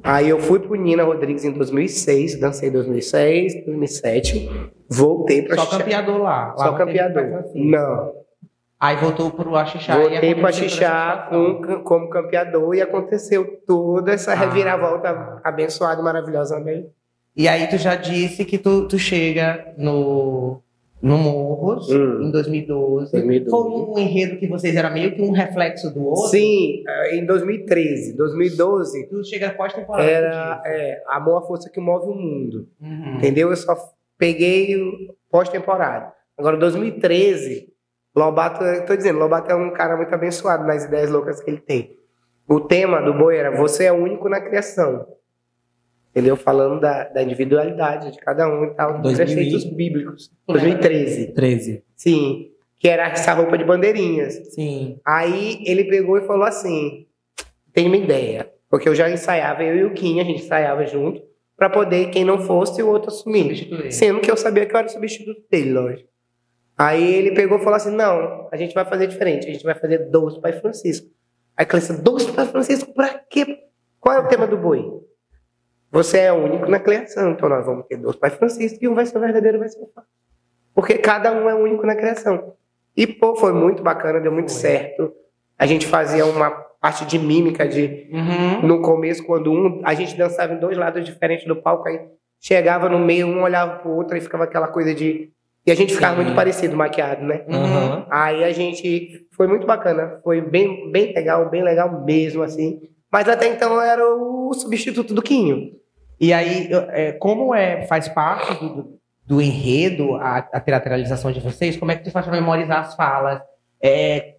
[0.03, 4.49] Aí eu fui pro Nina Rodrigues em 2006, dancei em 2006, 2007.
[4.89, 5.77] Voltei pro Só Axixá.
[5.77, 6.47] campeador lá.
[6.47, 7.27] lá Só não campeador.
[7.29, 7.59] Francisco.
[7.59, 8.11] Não.
[8.79, 9.95] Aí voltou pro Axixá.
[9.95, 14.35] e Voltei pro Axixá com, como campeador e aconteceu toda essa Ah.
[14.35, 16.89] reviravolta abençoada e maravilhosa também.
[17.37, 20.61] E aí tu já disse que tu, tu chega no,
[21.01, 22.23] no Morros Hum.
[22.23, 23.11] em 2012.
[23.11, 23.49] 2012.
[23.49, 26.29] Foi um enredo que vocês eram meio que um reflexo do outro?
[26.29, 30.07] Sim, eh, em 2013, 2012, Tu chega pós-temporada.
[30.09, 32.67] era tu é, Amor a Força que Move o Mundo.
[32.81, 33.15] Uhum.
[33.17, 33.49] Entendeu?
[33.49, 33.75] Eu só
[34.17, 34.77] peguei
[35.31, 36.13] pós-temporada.
[36.37, 37.69] Agora, 2013,
[38.15, 41.61] Lobato, eu tô dizendo, Lobato é um cara muito abençoado nas ideias loucas que ele
[41.61, 41.97] tem.
[42.47, 45.05] O tema do boi era Você é único na criação.
[46.11, 46.35] Entendeu?
[46.35, 50.31] Falando da, da individualidade de cada um e tal, dos 2000 preceitos bíblicos.
[50.47, 51.27] 2013.
[51.33, 51.83] 13.
[51.95, 52.51] Sim.
[52.77, 54.53] Que era essa roupa de bandeirinhas.
[54.53, 54.99] Sim.
[55.05, 57.05] Aí ele pegou e falou assim:
[57.73, 58.51] tem uma ideia.
[58.69, 61.21] Porque eu já ensaiava, eu e o Kim, a gente ensaiava junto,
[61.57, 63.91] pra poder, quem não fosse, o outro assumir.
[63.91, 66.09] Sendo que eu sabia que eu era o substituto dele, lógico.
[66.77, 69.75] Aí ele pegou e falou assim: não, a gente vai fazer diferente, a gente vai
[69.75, 71.07] fazer doce Pai Francisco.
[71.55, 73.59] Aí Cleiton, doce Pai Francisco, pra quê?
[73.99, 74.83] Qual é o tema do boi?
[75.91, 79.05] Você é único na criação, então nós vamos ter dois Pai Francisco e um vai
[79.05, 80.09] ser o verdadeiro, vai ser o falso.
[80.73, 82.53] Porque cada um é único na criação.
[82.95, 84.61] E, pô, foi muito bacana, deu muito Foi.
[84.61, 85.11] certo.
[85.59, 88.67] A gente fazia uma parte de mímica de Uhum.
[88.67, 91.99] no começo, quando um, a gente dançava em dois lados diferentes do palco, aí
[92.39, 95.29] chegava no meio, um olhava pro outro e ficava aquela coisa de.
[95.65, 96.23] E a gente ficava Sim.
[96.23, 97.45] muito parecido, maquiado, né?
[97.49, 98.07] Aham.
[98.09, 99.27] Aí a gente.
[99.35, 100.19] Foi muito bacana.
[100.23, 102.81] Foi bem, bem legal, bem legal mesmo, assim.
[103.11, 105.73] Mas até então eu era o substituto do Quinho.
[106.21, 111.39] E aí, é, como é, faz parte do, do, do enredo a, a teatralização de
[111.39, 113.41] vocês, como é que tu faz pra memorizar as falas?
[113.81, 114.35] É,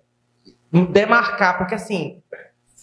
[0.93, 2.23] demarcar, porque assim,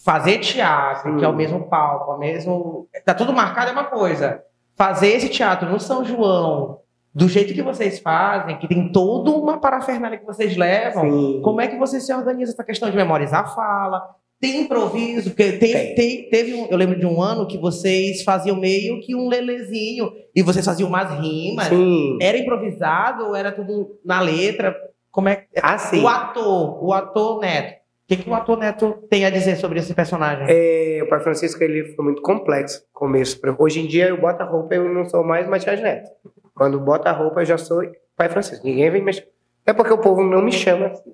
[0.04, 1.18] fazer teatro, Sim.
[1.18, 2.88] que é o mesmo palco, é o mesmo.
[3.02, 4.42] Tá tudo marcado é uma coisa.
[4.76, 6.80] Fazer esse teatro no São João,
[7.14, 11.40] do jeito que vocês fazem, que tem toda uma parafernália que vocês levam, Sim.
[11.42, 14.14] como é que você se organiza essa questão de memorizar a fala?
[14.40, 15.30] Tem improviso?
[15.30, 15.94] Porque tem, Tem.
[15.94, 20.10] tem- teve um, eu lembro de um ano que vocês faziam meio que um lelezinho
[20.34, 21.66] e vocês faziam umas rimas.
[21.66, 22.16] Sim.
[22.22, 24.74] Era improvisado ou era tudo na letra?
[25.10, 26.02] Como é Assim.
[26.02, 27.74] o ator, o ator Neto?
[27.74, 27.76] O
[28.08, 30.46] que, que o ator Neto tem a dizer sobre esse personagem?
[30.48, 33.38] É, o Pai Francisco ele foi muito complexo no começo.
[33.58, 36.08] Hoje em dia eu boto a roupa eu não sou mais Matias Neto.
[36.54, 37.82] Quando boto a roupa eu já sou
[38.16, 38.66] Pai Francisco.
[38.66, 39.28] Ninguém vem mexer.
[39.66, 41.12] É porque o povo não me chama assim.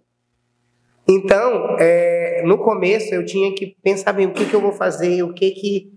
[1.08, 5.22] Então, é, no começo eu tinha que pensar bem o que, que eu vou fazer,
[5.22, 5.92] o que que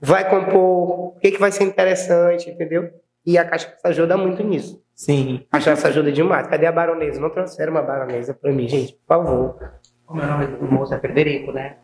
[0.00, 2.90] vai compor, o que que vai ser interessante, entendeu?
[3.24, 4.82] E a cachaça ajuda muito nisso.
[4.94, 5.44] Sim.
[5.50, 6.46] A cachaça ajuda demais.
[6.46, 7.20] Cadê a baronesa?
[7.20, 9.58] Não trouxeram uma baronesa pra mim, gente, por favor.
[10.04, 10.94] Como é o nome do moço?
[10.94, 11.76] É Frederico, né?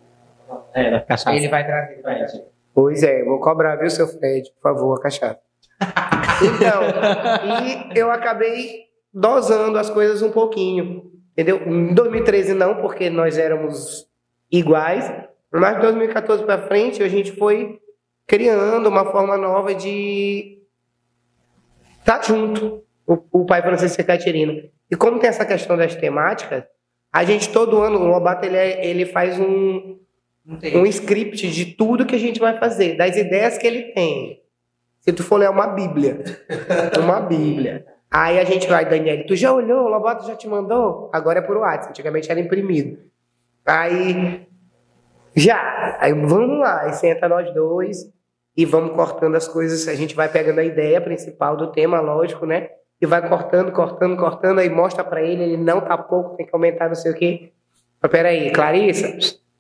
[0.75, 1.35] É, da cachaça.
[1.35, 1.93] Ele vai trazer.
[1.95, 2.45] ele vai trazer.
[2.75, 4.51] Pois é, vou cobrar, viu, seu Fred?
[4.55, 5.41] Por favor, a cachaça.
[6.43, 6.83] Então,
[7.95, 11.61] e eu acabei dosando as coisas um pouquinho, entendeu?
[11.66, 14.07] Em 2013 não, porque nós éramos
[14.51, 15.11] iguais,
[15.53, 17.79] mas de 2014 para frente a gente foi
[18.27, 20.59] criando uma forma nova de
[21.99, 24.55] estar junto, o, o pai Francisco e a Caterina.
[24.90, 26.64] E como tem essa questão das temáticas,
[27.12, 29.99] a gente todo ano, o Lobato ele, é- ele faz um,
[30.75, 34.40] um script de tudo que a gente vai fazer, das ideias que ele tem.
[35.01, 36.23] Se tu for ler é uma bíblia.
[37.03, 37.85] uma bíblia.
[38.12, 39.87] Aí a gente vai, Daniel, tu já olhou?
[39.87, 41.09] O Lobato já te mandou?
[41.14, 42.98] Agora é por WhatsApp, antigamente era imprimido.
[43.64, 44.46] Aí,
[45.35, 45.96] já.
[45.98, 48.12] Aí vamos lá, aí senta nós dois
[48.55, 49.88] e vamos cortando as coisas.
[49.88, 52.68] A gente vai pegando a ideia principal do tema, lógico, né?
[53.01, 56.55] E vai cortando, cortando, cortando, aí mostra pra ele, ele não tá pouco, tem que
[56.55, 57.51] aumentar não sei o quê.
[58.01, 59.09] Mas peraí, Clarissa,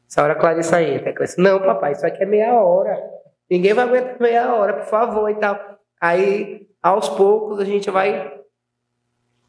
[0.06, 1.08] essa hora a Clarissa entra.
[1.08, 3.02] A Clarissa, não, papai, isso aqui é meia hora.
[3.50, 5.58] Ninguém vai aguentar meia hora, por favor, e tal.
[5.98, 8.41] Aí, aos poucos, a gente vai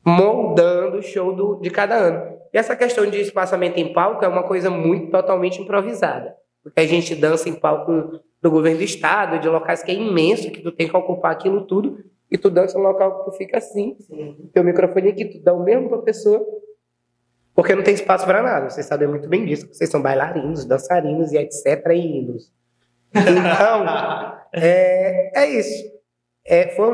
[0.05, 2.37] moldando o show do, de cada ano.
[2.53, 6.35] E essa questão de espaçamento em palco é uma coisa muito totalmente improvisada.
[6.61, 10.51] Porque a gente dança em palco do governo do estado, de locais que é imenso,
[10.51, 13.57] que tu tem que ocupar aquilo tudo, e tu dança num local que tu fica
[13.57, 13.95] assim,
[14.53, 16.43] teu microfone aqui, tu dá o mesmo pra pessoa,
[17.55, 18.69] porque não tem espaço para nada.
[18.69, 21.85] Vocês sabem muito bem disso, vocês são bailarinos, dançarinos e etc.
[21.93, 22.37] e.
[23.13, 23.85] Então,
[24.51, 25.91] é, é isso.
[26.45, 26.91] É, foi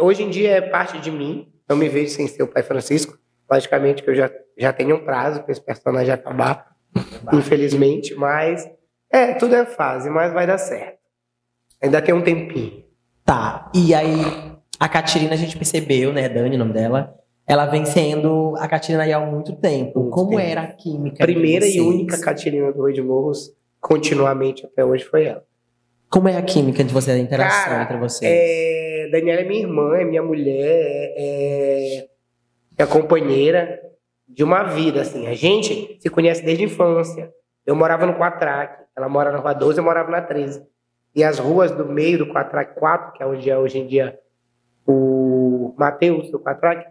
[0.00, 1.52] hoje em dia é parte de mim.
[1.68, 3.18] Eu me vejo sem ser o pai Francisco.
[3.50, 6.76] Logicamente que eu já, já tenho um prazo para esse personagem acabar.
[7.32, 8.68] infelizmente, mas
[9.10, 10.98] é, tudo é fase, mas vai dar certo.
[11.82, 12.84] Ainda tem um tempinho.
[13.24, 13.70] Tá.
[13.74, 14.20] E aí,
[14.80, 16.28] a Catirina, a gente percebeu, né?
[16.28, 17.14] Dani, o nome dela.
[17.46, 20.00] Ela vem sendo a Catirina aí há muito tempo.
[20.00, 20.40] Muito Como tempo.
[20.40, 21.24] era a química?
[21.24, 25.42] Primeira e única Catirina do Rui de Morros, continuamente até hoje, foi ela.
[26.10, 28.30] Como é a química de vocês, a interação Cara, entre vocês?
[28.32, 32.08] É, Daniela é minha irmã, é minha mulher, é,
[32.78, 33.78] é a companheira
[34.26, 35.26] de uma vida, assim.
[35.26, 37.30] A gente se conhece desde a infância.
[37.66, 40.66] Eu morava no Quatraque, ela mora na Rua 12, eu morava na 13.
[41.14, 44.18] E as ruas do meio do Quatraque 4, que é onde é hoje em dia
[44.86, 46.86] o Mateus do Quatraque,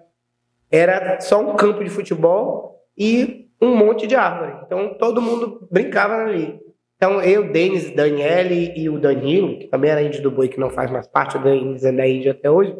[0.69, 4.63] era só um campo de futebol e um monte de árvore.
[4.65, 6.59] Então todo mundo brincava ali.
[6.97, 10.71] Então eu, Denis, Daniele e o Danilo, que também era índio do boi, que não
[10.71, 12.75] faz mais parte do Denis, é da índia até hoje,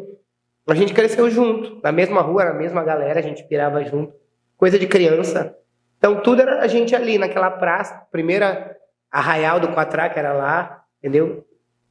[0.67, 4.13] a gente cresceu junto, na mesma rua, na mesma galera, a gente pirava junto,
[4.57, 5.55] coisa de criança.
[5.97, 8.75] Então tudo era a gente ali naquela praça, primeira
[9.11, 11.45] arraial do Quatraque era lá, entendeu?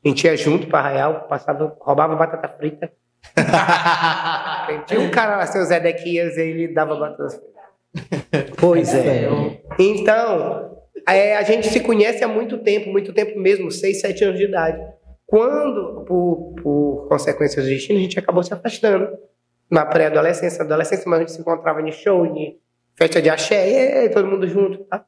[0.05, 2.93] A gente ia junto para arraial, passava, roubava batata frita.
[4.87, 8.53] Tinha um cara lá, seu Zé Dequias, ele dava batata frita.
[8.59, 9.29] Pois é.
[9.79, 10.76] Então,
[11.15, 14.45] é, a gente se conhece há muito tempo, muito tempo mesmo, 6, 7 anos de
[14.47, 14.81] idade.
[15.27, 19.09] Quando, por, por consequências do destino, a gente acabou se afastando.
[19.69, 22.57] Na pré-adolescência, adolescência, mas a gente se encontrava em show, de
[22.97, 24.85] festa de axé, e todo mundo junto.
[24.85, 25.05] Tá?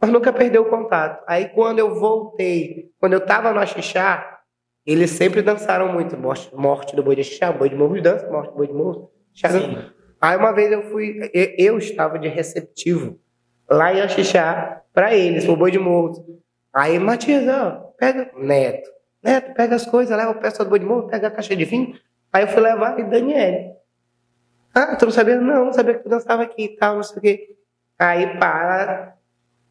[0.00, 1.22] Mas nunca perdeu o contato.
[1.28, 4.40] Aí quando eu voltei, quando eu tava no Axixá,
[4.84, 6.16] eles sempre dançaram muito.
[6.16, 9.12] Morte, morte do boi de Axixá, boi de morro dança, morte do boi de morro.
[10.20, 13.20] Aí uma vez eu fui, eu, eu estava de receptivo
[13.72, 16.40] lá em Axixá para eles, pro boi de morro.
[16.72, 18.90] Aí, Matias, ó, pega, Neto,
[19.22, 21.64] Neto, pega as coisas, leva o peça do boi de morro, pega a caixa de
[21.64, 21.94] vinho.
[22.32, 23.72] Aí eu fui levar e Daniele.
[24.74, 25.38] Ah, tu não sabia?
[25.38, 27.56] Não, não sabia que tu dançava aqui e tal, não sei o quê.
[27.98, 29.14] Aí, para,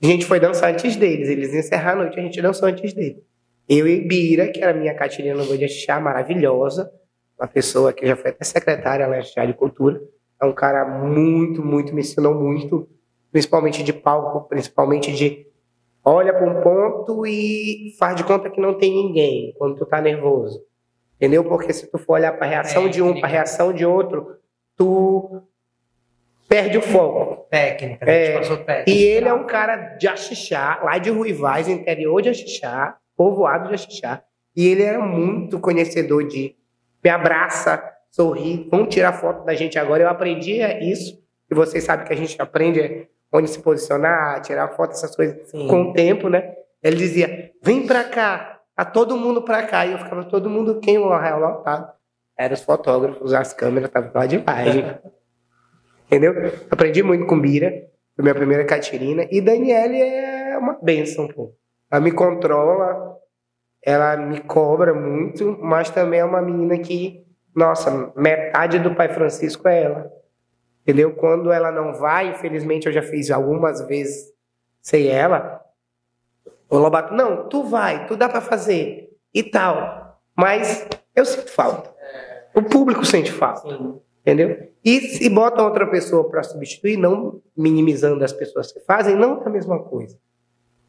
[0.02, 1.28] a gente foi dançar antes deles.
[1.28, 3.22] Eles encerraram a noite, a gente dançou antes deles.
[3.68, 6.92] Eu e Bira, que era minha Catirina no de Axixá, maravilhosa.
[7.40, 10.02] Uma pessoa que já foi até secretária lá em de Cultura.
[10.42, 12.88] É um cara muito, muito, me ensinou muito.
[13.32, 15.48] Principalmente de palco, principalmente de
[16.04, 20.02] olha para um ponto e faz de conta que não tem ninguém quando tu tá
[20.02, 20.64] nervoso.
[21.16, 21.44] Entendeu?
[21.44, 24.38] Porque se tu for olhar para a reação de um, para a reação de outro,
[24.76, 25.44] tu
[26.50, 27.46] perde o foco.
[27.50, 28.90] Técnica, É, passou técnica.
[28.90, 33.76] E ele é um cara de Axixá, lá de Ruivaz, interior de Axixá, povoado de
[33.76, 34.24] Axixá.
[34.56, 36.56] E ele era muito conhecedor de
[37.04, 40.04] me abraça, sorri, vamos tirar foto da gente agora.
[40.04, 44.92] Eu aprendi isso, e vocês sabem que a gente aprende onde se posicionar, tirar foto,
[44.92, 45.68] essas coisas Sim.
[45.68, 46.54] com o tempo, né?
[46.84, 49.86] Ele dizia, vem pra cá, tá todo mundo pra cá.
[49.86, 51.92] E eu ficava, todo mundo, quem o arraial lotado?
[52.38, 54.98] Eram os fotógrafos, as câmeras, estavam lá de imagem.
[56.08, 56.34] Entendeu?
[56.70, 57.70] Aprendi muito com Bira,
[58.16, 59.26] foi minha primeira Catirina.
[59.32, 61.54] E Daniele é uma benção, pô.
[61.90, 63.18] Ela me controla,
[63.84, 69.68] ela me cobra muito, mas também é uma menina que, nossa, metade do Pai Francisco
[69.68, 70.21] é ela.
[70.82, 71.14] Entendeu?
[71.16, 74.34] Quando ela não vai, infelizmente eu já fiz algumas vezes
[74.82, 75.62] sem ela.
[76.70, 80.20] O Lobato, não, tu vai, tu dá pra fazer e tal.
[80.36, 81.94] Mas eu sinto falta.
[82.56, 83.70] O público sente falta.
[83.70, 84.00] Sim.
[84.22, 84.70] Entendeu?
[84.84, 89.48] E se bota outra pessoa para substituir, não minimizando as pessoas que fazem, não é
[89.48, 90.18] a mesma coisa.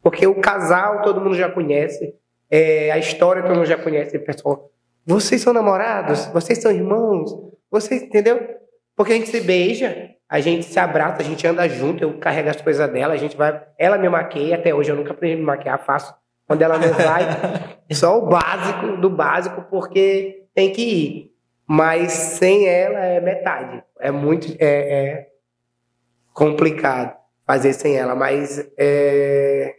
[0.01, 2.15] Porque o casal todo mundo já conhece,
[2.49, 4.17] é, a história todo mundo já conhece.
[4.17, 4.71] O pessoal,
[5.05, 6.25] vocês são namorados?
[6.27, 7.31] Vocês são irmãos?
[7.71, 8.39] Vocês, entendeu?
[8.95, 12.49] Porque a gente se beija, a gente se abraça, a gente anda junto, eu carrego
[12.49, 13.61] as coisas dela, a gente vai.
[13.77, 16.13] Ela me maqueia, até hoje eu nunca aprendi a me maquiar, faço.
[16.47, 17.23] Quando ela não vai,
[17.93, 21.33] só o básico do básico, porque tem que ir.
[21.65, 23.81] Mas sem ela é metade.
[23.99, 24.65] É muito é,
[25.19, 25.27] é
[26.33, 29.73] complicado fazer sem ela, mas é,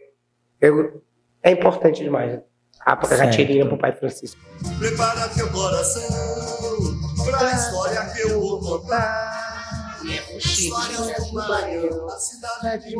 [0.61, 1.01] eu-
[1.43, 2.39] é importante demais.
[2.85, 3.21] A Certo.
[3.21, 4.39] Catirina pro pai Francisco.
[4.77, 6.94] Prepara teu coração
[7.31, 9.45] pra história que eu vou contar.
[10.37, 12.95] História do Maranhão, a cidade de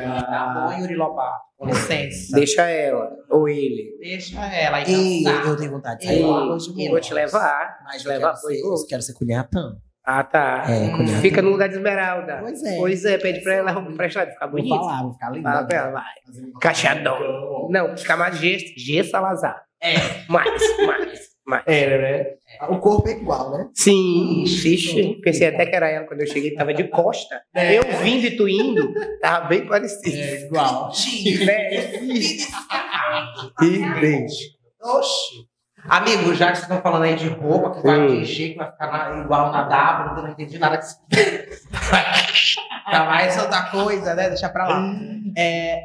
[0.00, 1.42] Tá bom, Yuri Lobato.
[1.56, 2.34] Com licença.
[2.34, 3.96] Deixa ela, ou ele.
[4.00, 4.84] Deixa ela aí
[5.20, 5.46] E dançar.
[5.46, 7.78] eu tenho vontade de Ei, sair lá hoje Eu vou te levar.
[7.84, 9.76] Mas quero, ser, foi eu quero ser cunhatã.
[10.04, 10.64] Ah, tá.
[10.68, 11.06] É, Hum.
[11.20, 12.38] Fica no lugar de Esmeralda.
[12.40, 12.76] Pois é.
[12.76, 14.74] Pois é, pede pra ela emprestar, ficar Vou bonito.
[14.76, 15.42] falar, vou ficar lindo.
[15.44, 16.12] Fala pra ela, vai.
[16.60, 17.68] Caixadão.
[17.70, 19.62] Não, fica mais G, G Salazar.
[19.80, 19.94] É.
[20.28, 21.62] Mais, mais, mais.
[21.66, 22.26] Era, né?
[22.68, 23.68] O corpo é igual, né?
[23.74, 25.20] Sim, vixe.
[25.22, 27.40] Pensei até que era ela quando eu cheguei, tava de costa.
[27.54, 27.78] É.
[27.78, 30.16] Eu vindo e tu indo, tava bem parecido.
[30.46, 30.90] igual.
[31.46, 31.70] Né?
[33.62, 34.58] Idêntico.
[34.82, 35.46] Oxi.
[35.88, 38.24] Amigo, já que vocês estão falando aí de roupa, que vai Hum.
[38.24, 40.78] G, que vai ficar na- igual na W, eu não entendi nada.
[40.78, 41.48] que-
[42.88, 44.28] pra mais outra coisa, né?
[44.28, 44.92] Deixa pra lá.
[45.36, 45.80] É,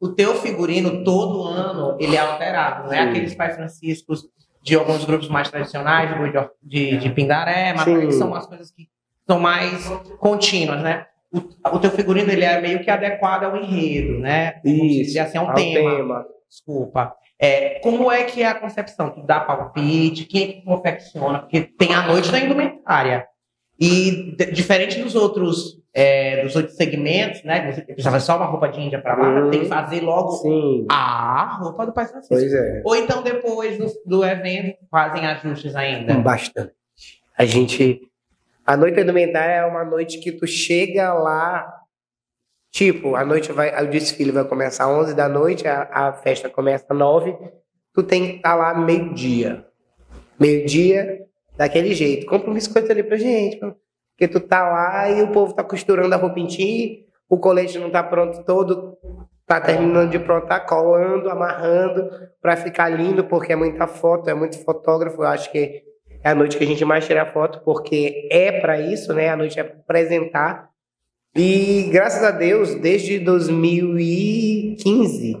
[0.00, 2.86] o teu figurino, todo ano, ele é alterado.
[2.86, 4.24] Não é aqueles pais franciscos
[4.66, 8.88] de alguns grupos mais tradicionais, de, de, de Pindaré, mas são umas coisas que
[9.24, 9.86] são mais
[10.18, 11.06] contínuas, né?
[11.32, 11.38] O,
[11.76, 14.60] o teu figurino, ele é meio que adequado ao enredo, né?
[14.62, 15.96] Se Isso, diz assim, ao ao tema.
[15.96, 16.26] tema.
[16.48, 17.14] Desculpa.
[17.38, 19.10] É, como é que é a concepção?
[19.10, 20.24] Tu dá palpite?
[20.24, 21.38] Quem é que confecciona?
[21.38, 23.24] Porque tem a noite da indumentária.
[23.78, 27.66] E diferente dos outros, é, dos outros segmentos, né?
[27.68, 29.50] que Você precisava só uma roupa de índia para lá, Uhum.
[29.50, 32.34] tem que fazer logo Sim, a roupa do Pai Francisco.
[32.34, 32.82] pois é.
[32.84, 36.12] Ou então depois do, do evento fazem ajustes ainda.
[36.18, 36.72] Bastante.
[37.38, 38.00] A gente.
[38.66, 41.66] A noite indumentária é uma noite que tu chega lá.
[42.70, 43.82] Tipo, a noite vai.
[43.82, 47.34] O desfile vai começar às 11 da noite, a, a festa começa às 9.
[47.94, 49.64] Tu tem que estar lá meio-dia.
[50.38, 51.20] Meio-dia,
[51.56, 52.26] daquele jeito.
[52.26, 53.58] Compra um biscoito ali pra gente.
[54.16, 57.78] Porque tu tá lá e o povo tá costurando a roupa em ti, o colete
[57.78, 58.96] não tá pronto todo,
[59.46, 62.08] tá terminando de prontar, colando, amarrando,
[62.40, 65.22] pra ficar lindo, porque é muita foto, é muito fotógrafo.
[65.22, 65.82] Eu acho que
[66.24, 69.28] é a noite que a gente mais tira foto, porque é para isso, né?
[69.28, 70.70] A noite é para apresentar.
[71.36, 75.38] E graças a Deus, desde 2015,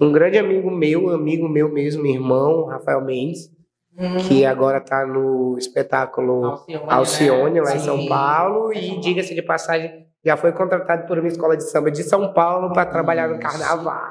[0.00, 3.52] um grande amigo meu, amigo meu mesmo, irmão, Rafael Mendes,
[3.96, 7.60] Hum, que agora está no espetáculo Alcione, Alcione, né?
[7.60, 7.84] lá em Sim.
[7.84, 12.02] São Paulo, e diga-se de passagem, já foi contratado por uma escola de samba de
[12.02, 14.02] São Paulo para trabalhar no carnaval.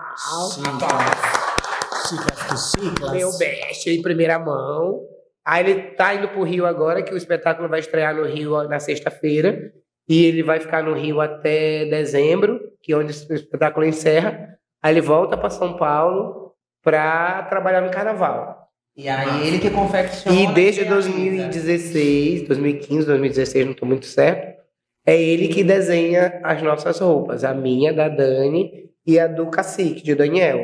[2.08, 3.12] Chicas do chiclas.
[3.12, 5.02] Meu best em primeira mão.
[5.46, 8.80] Aí ele tá indo pro Rio agora, que o espetáculo vai estrear no Rio na
[8.80, 9.74] sexta-feira.
[10.08, 14.58] E ele vai ficar no Rio até dezembro, que é onde o espetáculo encerra.
[14.82, 18.63] Aí ele volta para São Paulo para trabalhar no carnaval.
[18.96, 20.40] E aí ele que confecciona.
[20.40, 21.10] E desde realiza.
[21.10, 24.62] 2016, 2015, 2016, não estou muito certo,
[25.06, 27.44] é ele que desenha as nossas roupas.
[27.44, 30.60] A minha, da Dani, e a do Cacique, de Daniel.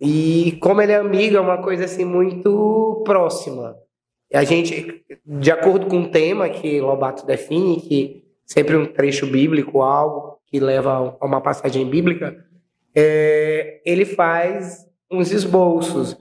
[0.00, 3.76] E como ele é amigo, é uma coisa assim muito próxima.
[4.30, 9.26] E a gente, de acordo com o tema que Lobato define, que sempre um trecho
[9.26, 12.44] bíblico, algo que leva a uma passagem bíblica,
[12.94, 16.16] é, ele faz uns esboços.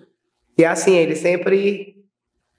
[0.59, 1.95] E assim, ele sempre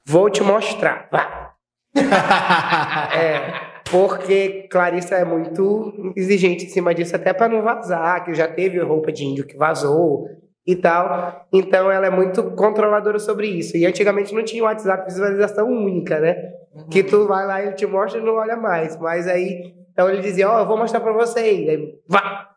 [0.06, 1.06] vou te mostrar.
[1.12, 1.52] Vá.
[3.12, 3.52] É,
[3.90, 8.78] porque Clarissa é muito exigente em cima disso, até para não vazar, que já teve
[8.78, 10.26] roupa de índio que vazou
[10.66, 11.46] e tal.
[11.52, 13.76] Então ela é muito controladora sobre isso.
[13.76, 16.36] E antigamente não tinha WhatsApp visualização única, né?
[16.90, 18.96] Que tu vai lá, ele te mostra e não olha mais.
[18.98, 21.68] Mas aí, então ele dizia, ó, eu vou mostrar para vocês.
[21.68, 22.48] Aí, vá!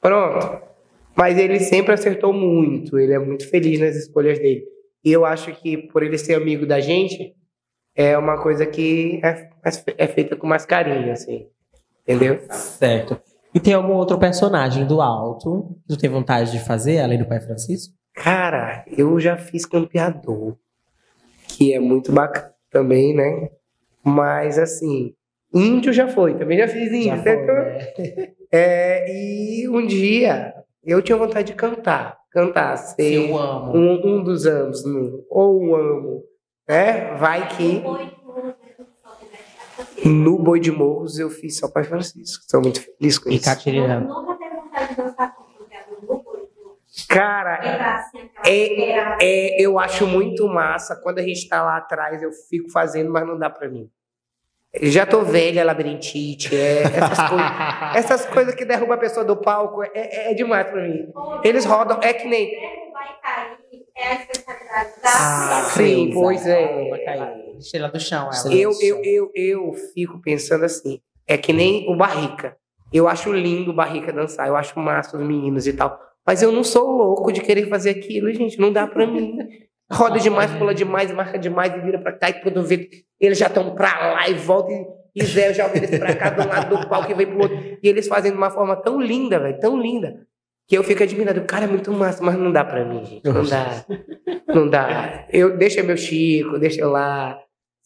[0.00, 0.67] Pronto.
[1.18, 4.64] Mas ele sempre acertou muito, ele é muito feliz nas escolhas dele.
[5.04, 7.34] E eu acho que por ele ser amigo da gente,
[7.96, 9.50] é uma coisa que é,
[9.96, 11.48] é feita com mais carinho, assim.
[12.02, 12.40] Entendeu?
[12.50, 13.20] Certo.
[13.52, 17.26] E tem algum outro personagem do alto que tu tem vontade de fazer, além do
[17.26, 17.92] Pai Francisco?
[18.14, 20.56] Cara, eu já fiz campeador,
[21.48, 23.50] que é muito bacana também, né?
[24.04, 25.14] Mas assim,
[25.52, 27.16] índio já foi, também já fiz índio.
[27.16, 28.32] Já foi, né?
[28.52, 30.54] é, e um dia
[30.90, 33.76] eu tinha vontade de cantar, cantar, ser Eu amo.
[33.76, 36.24] um, um dos anos, no- ou um amo,
[36.68, 37.14] né?
[37.16, 37.82] Vai que
[40.04, 42.42] no Boi de Morros eu fiz só Pai Francisco.
[42.44, 43.44] Estou muito feliz com E isso.
[43.44, 44.00] Catirina.
[44.00, 46.48] Nunca teve vontade de dançar com grupo.
[47.08, 48.04] Cara,
[48.44, 50.96] É, é, eu acho muito massa.
[50.96, 53.88] Quando a gente tá lá atrás, eu fico fazendo, mas não dá pra mim.
[54.82, 57.50] Já tô velha, labirintite, é, essas, coisas,
[57.96, 61.06] essas coisas que derrubam a pessoa do palco é, é- é demais pra mim.
[61.42, 62.50] Eles rodam, é que nem.
[62.50, 63.58] Derrubar e cair
[63.96, 65.08] é a especialidade da.
[65.08, 66.88] Ah, Sim, pois é.
[66.90, 67.56] Vai cair.
[67.58, 68.54] Estrela do chão, ela.
[68.54, 72.56] Eu, eu, eu, eu fico pensando assim, é que nem o Barrica.
[72.92, 75.98] Eu acho lindo o Barrica dançar, eu acho massa os meninos e tal.
[76.26, 79.36] Mas eu não sou louco de querer fazer aquilo, gente, não dá pra mim.
[79.90, 82.86] Roda demais, pula demais, marca demais e vira pra cá e quando vê,
[83.20, 84.72] eles já estão pra lá e voltam
[85.14, 87.14] e, e Zé, eu já ouvi eles pra cá, de um lado do palco e
[87.14, 87.58] vem pro outro.
[87.82, 90.26] E eles fazem de uma forma tão linda, velho, tão linda,
[90.66, 91.40] que eu fico admirado.
[91.40, 93.24] O cara é muito massa, mas não dá pra mim, gente.
[93.24, 93.84] Não dá.
[94.46, 95.26] Não dá.
[95.32, 97.38] Eu, deixa meu Chico, deixa eu lá,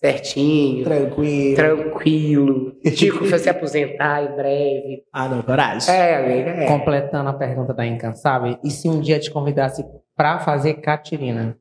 [0.03, 1.57] certinho Tranquilo.
[1.57, 2.77] tranquilo.
[2.95, 5.03] Chico vai se aposentar em breve.
[5.13, 5.95] Ah, não, coragem.
[5.95, 6.67] É, amiga, é.
[6.67, 9.85] Completando a pergunta da Incansável, e se um dia te convidasse
[10.17, 11.57] pra fazer Catirina?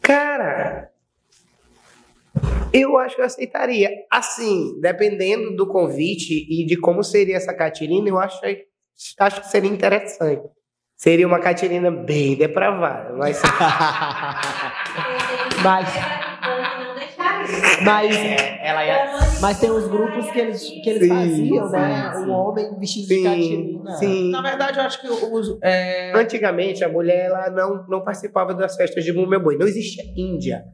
[0.00, 0.90] Cara,
[2.72, 3.90] eu acho que eu aceitaria.
[4.10, 8.40] Assim, dependendo do convite e de como seria essa Catirina, eu acho,
[9.20, 10.42] acho que seria interessante.
[10.96, 13.40] Seria uma Catirina bem depravada, mas
[15.62, 15.88] Mas,
[17.84, 18.16] mas
[18.62, 19.06] Ela ia
[19.40, 22.12] Mas tem os grupos que eles, que eles Sim, faziam, sim, né?
[22.14, 22.24] sim.
[22.26, 23.90] O homem vestido de catirina.
[23.96, 24.30] sim.
[24.30, 25.58] Na verdade, eu acho que os.
[25.62, 26.12] É...
[26.14, 29.56] Antigamente, a mulher ela não, não participava das festas de Bumba Boi.
[29.56, 30.64] Não existia Índia.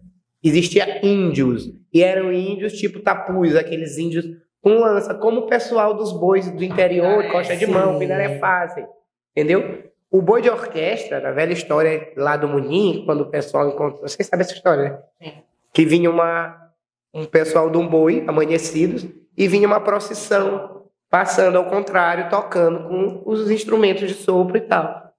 [0.42, 1.70] Existia índios.
[1.92, 4.24] E eram índios tipo tapuz, aqueles índios
[4.62, 8.86] com lança, como o pessoal dos bois do interior, Ah, costa de mão, Pinaré fazem.
[9.32, 9.90] Entendeu?
[10.10, 14.00] O boi de orquestra, na velha história lá do Munim, quando o pessoal encontra.
[14.02, 15.42] Vocês sabem essa história, né?
[15.72, 16.70] Que vinha uma,
[17.12, 23.22] um pessoal de um boi, amanhecidos, e vinha uma procissão, passando ao contrário, tocando com
[23.24, 25.12] os instrumentos de sopro e tal.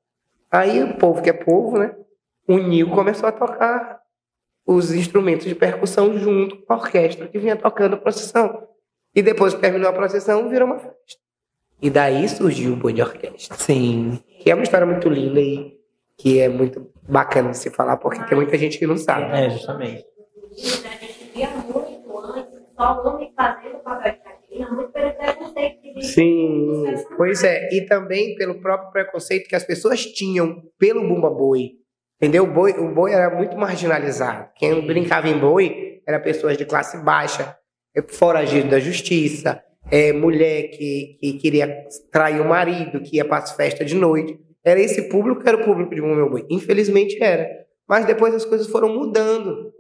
[0.51, 1.95] Aí o povo que é povo, né?
[2.47, 4.02] Uniu, começou a tocar
[4.65, 8.67] os instrumentos de percussão junto com a orquestra que vinha tocando a procissão.
[9.15, 11.21] E depois que terminou a procissão, virou uma festa.
[11.81, 13.57] E daí surgiu o boi de orquestra.
[13.57, 14.19] Sim.
[14.39, 15.77] Que é uma história muito linda e
[16.17, 19.25] que é muito bacana de se falar, porque tem muita gente que não sabe.
[19.37, 20.05] É, justamente.
[20.51, 25.13] A gente via muito antes, só o homem fazendo o papel de Catarina, muito pelo
[25.13, 26.13] preconceito que existe.
[26.13, 26.85] Sim,
[27.17, 27.69] pois é.
[27.73, 31.82] E também pelo próprio preconceito que as pessoas tinham pelo Bumba Boi.
[32.23, 32.45] Entendeu?
[32.45, 34.47] O boi, o boi era muito marginalizado.
[34.55, 37.53] Quem brincava em boi era pessoas de classe baixa,
[37.93, 39.61] é, foragido da justiça,
[39.91, 44.39] é, mulher que, que queria trair o marido, que ia para as festas de noite.
[44.63, 46.45] Era esse público que era o público de Bumba Boi.
[46.49, 47.45] Infelizmente era.
[47.85, 49.73] Mas depois as coisas foram mudando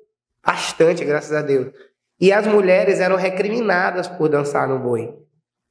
[0.45, 1.71] bastante, graças a Deus.
[2.19, 5.15] E as mulheres eram recriminadas por dançar no boi.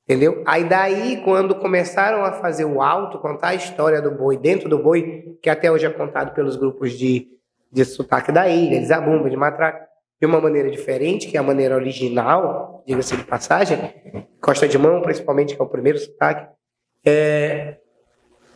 [0.05, 0.43] Entendeu?
[0.47, 4.79] Aí daí, quando começaram a fazer o alto, contar a história do boi dentro do
[4.79, 7.29] boi, que até hoje é contado pelos grupos de,
[7.71, 9.87] de sotaque da ilha, de zabumba, de matraca,
[10.21, 13.79] de uma maneira diferente, que é a maneira original, diga-se de passagem,
[14.41, 16.49] Costa de Mão, principalmente, que é o primeiro sotaque,
[17.05, 17.77] é,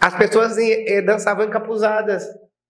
[0.00, 2.24] as pessoas eh, eh, dançavam encapuzadas,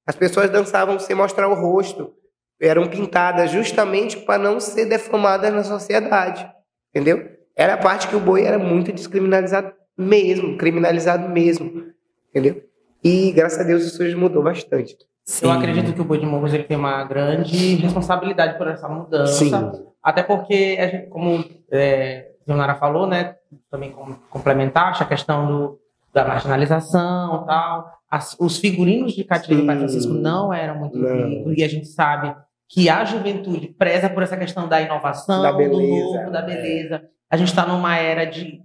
[0.06, 2.14] as pessoas dançavam sem mostrar o rosto,
[2.60, 6.50] eram pintadas justamente para não ser deformadas na sociedade,
[6.94, 7.35] entendeu?
[7.56, 11.84] Era a parte que o boi era muito descriminalizado mesmo, criminalizado mesmo,
[12.30, 12.62] entendeu?
[13.02, 14.96] E graças a Deus isso hoje mudou bastante.
[15.42, 19.72] Eu acredito que o Boi de Morros ele tem uma grande responsabilidade por essa mudança.
[20.02, 23.34] Até porque, a gente, como é, a Leonara falou, né,
[23.70, 25.80] também como complementar essa questão do,
[26.14, 29.80] da marginalização e tal, as- os figurinos de Catarina e Pai Sim.
[29.80, 32.32] Francisco não eram muito ricos, e a gente sabe
[32.68, 36.18] que a juventude preza por essa questão da inovação, Da do beleza.
[36.18, 37.02] novo, da beleza.
[37.30, 38.60] A gente está numa era de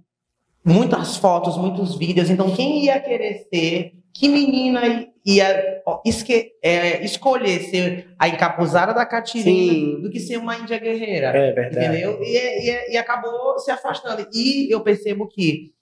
[0.64, 7.60] muitas fotos, muitos vídeos, então quem ia querer ser, que menina ia esque- é, escolher
[7.62, 10.00] ser a encapuzada da Catirina Sim.
[10.00, 11.28] do que ser uma índia guerreira?
[11.28, 11.86] É verdade.
[11.86, 12.18] Entendeu?
[12.22, 12.36] E,
[12.70, 14.26] e- e acabou se afastando.
[14.32, 15.72] E eu percebo que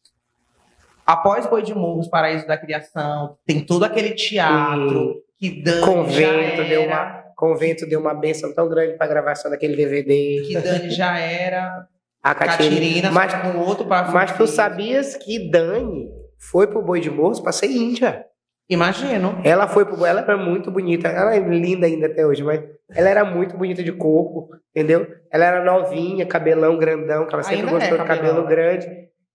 [1.07, 6.63] após Boi de Morros, Paraíso da Criação, tem todo aquele teatro que Dani Convento já
[6.69, 10.43] deu era, uma, convento deu uma benção tão grande para a gravação daquele DVD.
[10.47, 11.87] que Dani já era
[12.23, 13.11] A Catirina, Catirina.
[13.11, 17.53] mas com outro para mas tu sabias que Dani foi pro Boi de Morros para
[17.53, 18.27] ser índia?
[18.69, 19.41] Imagino.
[19.43, 22.63] Ela foi pro ela era muito bonita, ela é linda ainda até hoje, mas
[22.95, 25.09] ela era muito bonita de corpo, entendeu?
[25.33, 28.49] Ela era novinha, cabelão grandão, que ela sempre Ainda gostou é de cabelo né?
[28.49, 28.87] grande.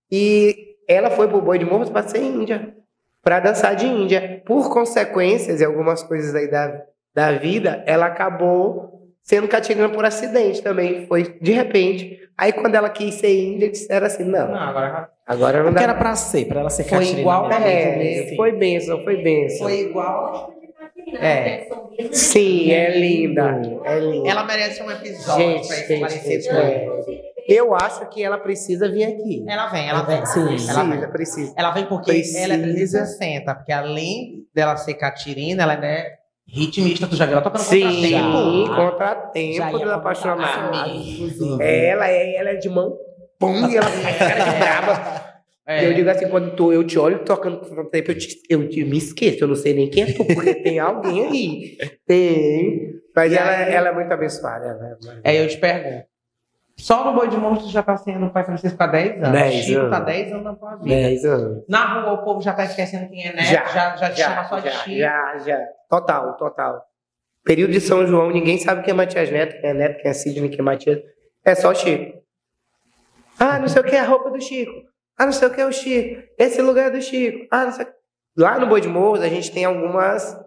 [0.10, 0.56] E
[0.88, 2.74] ela foi pro Boi de Morros para ser índia,
[3.22, 4.42] para dançar de índia.
[4.46, 6.82] Por consequências e algumas coisas aí da,
[7.14, 12.25] da vida, ela acabou sendo Catirina por acidente também, foi de repente.
[12.38, 15.92] Aí quando ela quis ser índia, disseram assim, não, Não, agora agora não Porque dá.
[15.92, 17.64] era pra ser, pra ela ser Foi Catirina igual mesmo.
[17.64, 19.68] a É, foi benção, foi benção.
[19.68, 20.54] foi igual.
[21.20, 21.68] É.
[22.12, 23.62] Sim, é linda.
[23.86, 24.30] É linda.
[24.30, 26.60] Ela merece um episódio Gente, para gente, esclarecer gente, tudo.
[26.60, 27.36] é.
[27.48, 29.46] Eu acho que ela precisa vir aqui.
[29.48, 30.26] Ela vem, ela vem.
[30.26, 31.10] Sim, ela vem.
[31.12, 31.54] precisa.
[31.56, 32.40] Ela vem porque Precisa.
[32.40, 36.16] ela é 360, porque além dela ser Catirina, ela é
[36.48, 37.08] ritmista.
[37.08, 37.82] Tu já viu ela tocando Sim,
[38.68, 39.54] contratempo?
[39.56, 40.70] Já contratempo ia do apaixonado.
[40.70, 41.64] comentar, inclusive.
[41.64, 42.98] Ela é, ela é de mão
[43.40, 45.26] pum, e ela faz cara de braba.
[45.68, 45.84] É.
[45.88, 49.00] Eu digo assim, quando tu, eu te olho tocando contratempo, eu, te, eu te- me
[49.00, 51.78] esqueço, eu não sei nem quem é tu, porque tem alguém aí.
[52.06, 52.92] Tem.
[53.16, 54.64] Mas ela, aí- ela é muito abençoada.
[54.64, 56.06] Ela, Aí eu te pergunto.
[56.78, 59.32] Só no Boi de Monstros já tá sendo o Pai Francisco há 10 anos.
[59.32, 59.92] 10 Chico anos.
[59.92, 60.90] tá 10 anos na tua vida.
[60.90, 61.64] 10 anos.
[61.70, 64.36] Na rua o povo já tá esquecendo quem é neto, Já, já, já, te chama
[64.36, 64.98] Já, só de já, Chico.
[64.98, 65.60] já, já.
[65.90, 66.82] Total, total.
[67.44, 70.14] Período de São João, ninguém sabe quem é Matias Neto, quem é Neto, quem é
[70.14, 71.00] Sidney, quem é Matias.
[71.46, 72.22] É só Chico.
[73.40, 74.72] Ah, não sei o que é a roupa do Chico.
[75.18, 76.22] Ah, não sei o que é o Chico.
[76.38, 77.48] Esse lugar é do Chico.
[77.52, 77.88] Ah, não sei.
[78.38, 80.38] Lá no Boi de Morros, a gente tem algumas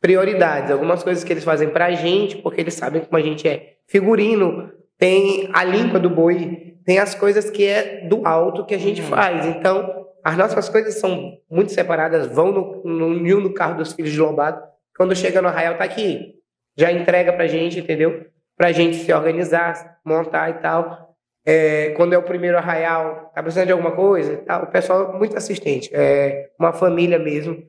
[0.00, 3.74] prioridades, algumas coisas que eles fazem pra gente, porque eles sabem como a gente é.
[3.86, 8.78] Figurino, tem a limpa do boi, tem as coisas que é do alto que a
[8.78, 9.08] gente Uhum.
[9.08, 9.46] faz.
[9.46, 14.20] Então, as nossas coisas são muito separadas, vão no, no, no, carro dos filhos de
[14.20, 14.62] Lobato.
[14.94, 16.34] Quando chega no arraial, tá aqui.
[16.76, 18.26] Já entrega pra gente, entendeu?
[18.56, 21.16] Pra gente se organizar, montar e tal.
[21.46, 25.18] É, quando é o primeiro arraial, tá precisando de alguma coisa, tá, o pessoal é
[25.18, 27.62] muito assistente, é uma família mesmo.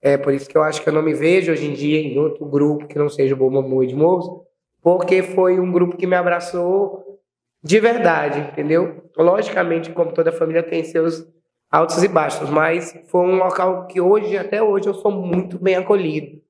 [0.00, 2.18] É por isso que eu acho que eu não me vejo hoje em dia em
[2.18, 4.47] outro grupo que não seja o Bom Mamu de Morros,
[4.82, 7.20] porque foi um grupo que me abraçou
[7.62, 9.10] de verdade, entendeu?
[9.16, 11.26] Logicamente, como toda família tem seus
[11.70, 15.76] altos e baixos, mas foi um local que hoje, até hoje, eu sou muito bem
[15.76, 16.40] acolhido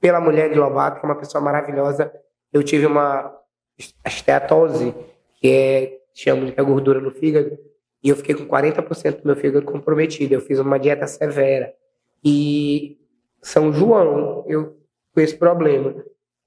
[0.00, 2.12] pela mulher de Lobato, que é uma pessoa maravilhosa.
[2.52, 3.32] Eu tive uma
[4.04, 4.94] esteatose,
[5.36, 7.58] que é, chamo de gordura no fígado,
[8.02, 10.34] e eu fiquei com 40% do meu fígado comprometido.
[10.34, 11.72] Eu fiz uma dieta severa.
[12.22, 12.98] E
[13.40, 14.76] São João, eu
[15.14, 15.94] com esse problema.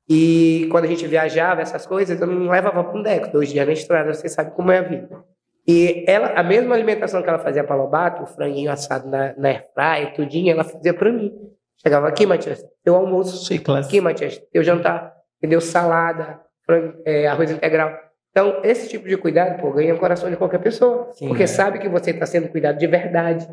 [0.10, 3.66] E quando a gente viajava, essas coisas, eu não levava para um deco, dois dias
[3.66, 5.24] na estrada, você sabe como é a vida.
[5.68, 9.50] E ela, a mesma alimentação que ela fazia para Lobato, o franguinho assado na, na
[9.50, 11.34] airfryer, tudinho, ela fazia para mim.
[11.76, 13.46] Chegava aqui, Matias, teu almoço.
[13.46, 13.88] Chiclas.
[13.88, 15.60] Aqui, Matias, teu jantar, entendeu?
[15.60, 17.94] Salada, frango, é, arroz integral.
[18.32, 21.12] Então, esse tipo de cuidado, pô, ganha o coração de qualquer pessoa.
[21.12, 21.48] Sim, porque é.
[21.48, 23.46] sabe que você está sendo cuidado de verdade.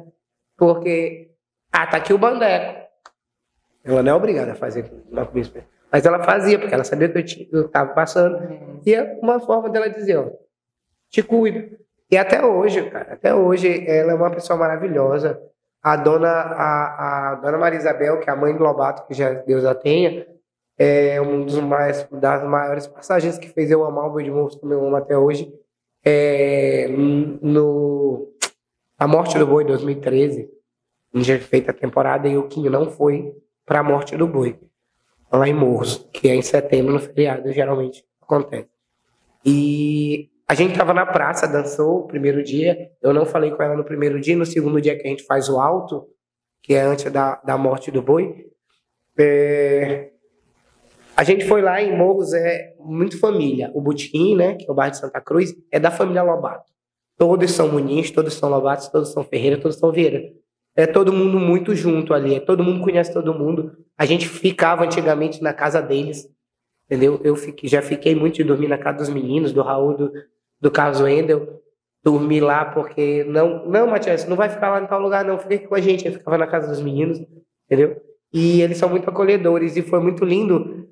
[0.56, 1.30] Porque,
[1.72, 2.80] ah, tá aqui o bandeco.
[3.82, 5.64] Ela não é obrigada a fazer uma comida.
[5.94, 8.36] Mas ela fazia, porque ela sabia que eu estava passando.
[8.84, 10.28] E é uma forma dela dizer, ó,
[11.08, 11.70] te cuida.
[12.10, 15.40] E até hoje, cara, até hoje, ela é uma pessoa maravilhosa.
[15.80, 19.34] A dona, a, a dona Maria Isabel, que é a mãe do Lobato, que já
[19.34, 20.26] Deus a tenha,
[20.76, 24.84] é um dos mais, das maiores passagens que fez eu amar o Morros como eu
[24.84, 25.54] amo até hoje.
[26.04, 28.34] É, no,
[28.98, 30.50] a morte do Boi, 2013,
[31.14, 33.32] a gente tinha feito a temporada e o Quinho não foi
[33.64, 34.58] para a morte do Boi,
[35.30, 38.68] lá em Morros, que é em setembro, no feriado, geralmente acontece.
[39.44, 42.90] E a gente tava na praça, dançou o primeiro dia.
[43.02, 45.48] Eu não falei com ela no primeiro dia, no segundo dia que a gente faz
[45.48, 46.06] o alto,
[46.62, 48.46] que é antes da, da morte do boi.
[49.18, 50.10] é,
[51.16, 53.70] A gente foi lá em Morros, é muito família.
[53.74, 56.72] O Butim, né, que é o bairro de Santa Cruz, é da família Lobato.
[57.16, 60.32] Todos são Muniz, todos são Lobatos, todos são Ferreira, todos são Vieira.
[60.76, 63.76] É todo mundo muito junto ali, é todo mundo conhece todo mundo.
[63.96, 66.28] A gente ficava antigamente na casa deles,
[66.86, 67.20] entendeu?
[67.22, 70.12] Eu fiquei, já fiquei muito de dormir na casa dos meninos, do Raul, do,
[70.60, 71.62] do Carlos Wendel,
[72.02, 75.54] dormi lá porque não, não, Matias, não vai ficar lá em tal lugar não, fica
[75.54, 77.18] aqui com a gente, eu ficava na casa dos meninos,
[77.66, 78.00] entendeu?
[78.32, 80.88] E eles são muito acolhedores e foi muito lindo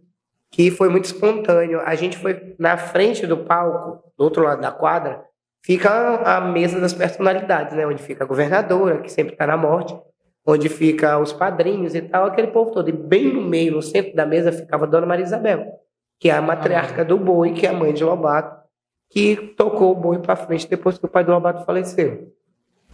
[0.53, 1.81] que foi muito espontâneo.
[1.81, 5.25] A gente foi na frente do palco, do outro lado da quadra,
[5.63, 5.91] fica
[6.25, 9.97] a, mesa das personalidades, né, onde fica a governadora, que sempre está na morte,
[10.45, 12.89] onde fica os padrinhos e tal, aquele povo todo.
[12.89, 15.81] E bem no meio, no centro da mesa, ficava a Dona Maria Isabel,
[16.19, 18.61] que é a matriarca do boi, que é a mãe de Lobato,
[19.09, 22.33] que tocou o boi para frente depois que o pai do Lobato faleceu.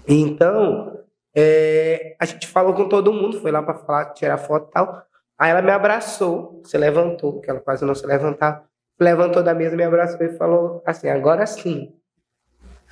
[0.07, 0.99] Então,
[1.35, 5.03] é, a gente falou com todo mundo, foi lá para falar, tirar foto e tal.
[5.39, 8.64] Aí ela me abraçou, se levantou, que ela quase não se levantava,
[8.99, 11.95] levantou da mesa, me abraçou e falou assim: agora sim.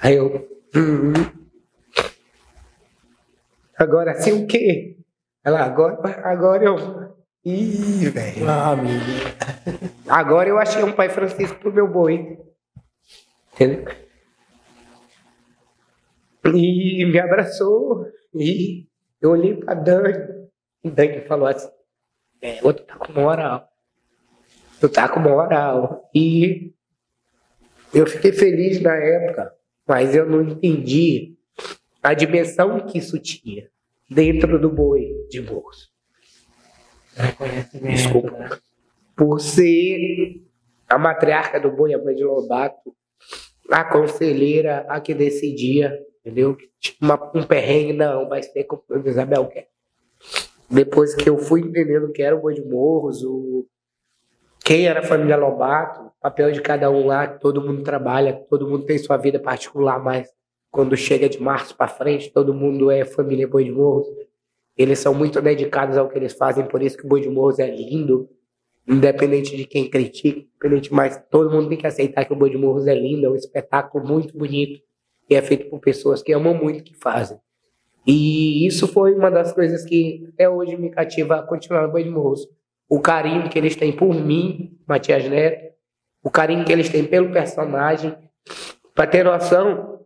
[0.00, 0.48] Aí eu.
[0.74, 1.12] "Uhum."
[3.78, 4.96] Agora sim o quê?
[5.44, 7.14] Ela, agora, agora eu.
[7.44, 8.48] Ih, velho.
[8.48, 9.04] Ah, amigo.
[10.08, 12.38] Agora eu achei um pai Francisco pro meu boi.
[13.54, 13.84] Entendeu?
[16.46, 18.06] E me abraçou.
[18.34, 18.86] E
[19.20, 20.48] eu olhei pra Dani.
[20.82, 21.68] E Dani falou assim:
[22.42, 23.68] É, outro tá com moral.
[24.80, 26.10] Tu tá com moral.
[26.14, 26.72] E
[27.94, 29.54] eu fiquei feliz na época,
[29.86, 31.34] mas eu não entendi
[32.02, 33.68] a dimensão que isso tinha
[34.08, 35.90] dentro do boi de bolso.
[37.82, 38.60] Desculpa.
[39.16, 40.42] Por ser
[40.88, 42.94] a matriarca do boi, a mãe de Lobato,
[43.70, 46.56] a conselheira, a que decidia, entendeu?
[47.00, 49.68] Uma- um perrengue, não, vai ser como Isabel quer.
[50.68, 53.66] Depois que eu fui entendendo que era o boi de morros, o...
[54.64, 58.84] quem era a família Lobato, papel de cada um lá, todo mundo trabalha, todo mundo
[58.84, 60.28] tem sua vida particular, mas
[60.72, 64.08] quando chega de março para frente, todo mundo é família Boi de Morros.
[64.76, 67.60] Eles são muito dedicados ao que eles fazem, por isso que o Boi de Morros
[67.60, 68.28] é lindo,
[68.88, 72.58] independente de quem critica, independente, mas todo mundo tem que aceitar que o Boi de
[72.58, 74.82] Morros é lindo, é um espetáculo muito bonito
[75.30, 77.38] e é feito por pessoas que amam muito o que fazem.
[78.04, 82.02] E isso foi uma das coisas que até hoje me cativa a continuar no Boi
[82.02, 82.48] de Morros.
[82.88, 85.75] O carinho que eles têm por mim, Matias Neto,
[86.26, 88.18] o carinho que eles têm pelo personagem.
[88.92, 90.00] Para ter noção,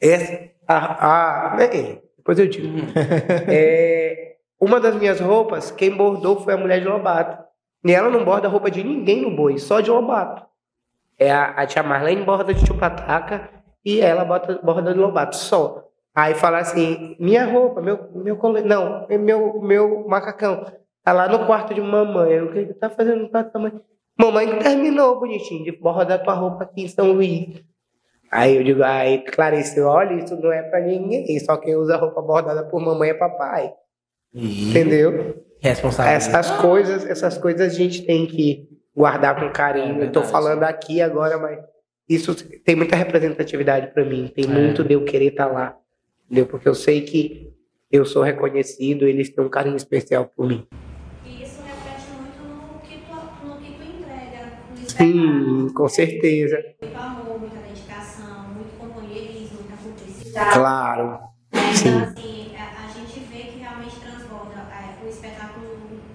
[0.00, 2.66] essa, a, a, bem, depois eu digo.
[3.46, 7.44] É, uma das minhas roupas, quem bordou foi a mulher de Lobato.
[7.84, 10.42] E ela não borda roupa de ninguém no boi, só de Lobato.
[11.18, 13.50] É a, a tia Marlene borda de chupataca
[13.84, 15.84] e ela bota, borda de Lobato, só.
[16.14, 18.62] Aí fala assim, minha roupa, meu, meu cole...
[18.62, 20.64] não, é meu, meu macacão,
[21.04, 22.40] tá lá no quarto de mamãe.
[22.40, 23.72] O que que tá fazendo no quarto da mãe?
[24.18, 27.62] Mamãe que terminou, bonitinho, de bordar tua roupa aqui em São Luís.
[28.30, 31.38] Aí eu digo, ai, Clarice, olha, isso não é pra ninguém.
[31.40, 33.72] Só quem usa roupa bordada por mamãe é papai.
[34.34, 35.44] Entendeu?
[35.60, 36.28] responsabilidade.
[36.28, 40.02] Essas coisas, essas coisas a gente tem que guardar com carinho.
[40.02, 41.58] É eu tô falando aqui agora, mas
[42.08, 44.30] isso tem muita representatividade pra mim.
[44.34, 44.48] Tem É.
[44.48, 45.76] muito de eu querer estar lá.
[46.26, 46.46] Entendeu?
[46.46, 47.52] Porque eu sei que
[47.90, 50.66] eu sou reconhecido, eles têm um carinho especial por mim.
[51.24, 54.85] E isso reflete muito no que tu, no que tu entrega no espetáculo.
[54.96, 56.56] Sim, com certeza.
[56.80, 60.52] Muito amor, muita dedicação, muito companheirismo, muita cumplicidade.
[60.52, 61.10] Claro.
[61.52, 61.72] Né?
[61.74, 61.88] Sim.
[61.88, 65.66] Então, assim, a, gente vê que realmente transborda é, o espetáculo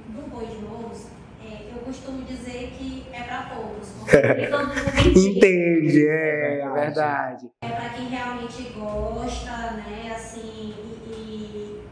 [0.10, 1.08] do Boi de Morros.
[1.46, 3.88] É, eu costumo dizer que é para todos.
[4.50, 5.30] todo entende.
[5.30, 7.48] Entende, é, É é verdade.
[7.62, 10.12] É para quem realmente gosta, né?
[10.16, 10.74] Assim,
[11.06, 11.84] e,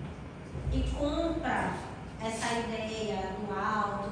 [0.73, 1.71] e, e compra
[2.19, 4.09] essa ideia do alto.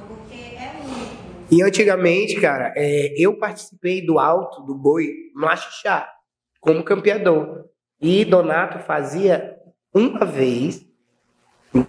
[1.49, 6.09] E antigamente, cara, é, eu participei do alto do boi no Axixá,
[6.59, 7.65] como campeador.
[8.01, 9.57] E Donato fazia
[9.93, 10.85] uma vez,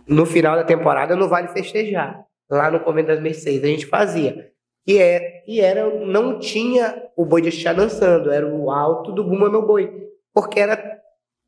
[0.06, 3.64] no final da temporada, no Vale Festejar, lá no Convento das Mercedes.
[3.64, 4.50] A gente fazia.
[4.86, 9.24] E, é, e era, não tinha o boi de Axixá dançando, era o alto do
[9.24, 10.08] Buma Meu Boi.
[10.32, 10.98] Porque era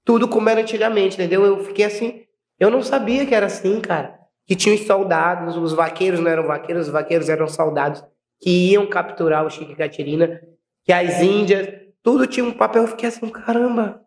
[0.04, 1.46] tudo como era antigamente, entendeu?
[1.46, 2.24] Eu fiquei assim,
[2.58, 4.19] eu não sabia que era assim, cara.
[4.50, 8.02] Que tinha os soldados, os vaqueiros não eram vaqueiros, os vaqueiros eram soldados
[8.40, 10.42] que iam capturar o Chico Catirina,
[10.82, 11.68] que as índias,
[12.02, 12.82] tudo tinha um papel.
[12.82, 14.02] Eu fiquei assim, caramba,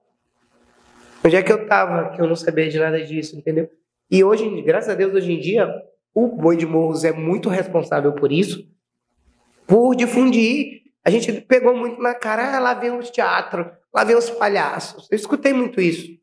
[1.23, 2.09] onde é que eu tava?
[2.09, 3.69] Que eu não sabia de nada disso, entendeu?
[4.11, 5.73] E hoje, graças a Deus, hoje em dia,
[6.13, 8.67] o Boi de Morros é muito responsável por isso,
[9.65, 10.81] por difundir.
[11.05, 13.65] A gente pegou muito na cara, ah, lá vem os teatros,
[13.95, 15.07] lá vem os palhaços.
[15.09, 16.19] Eu escutei muito isso.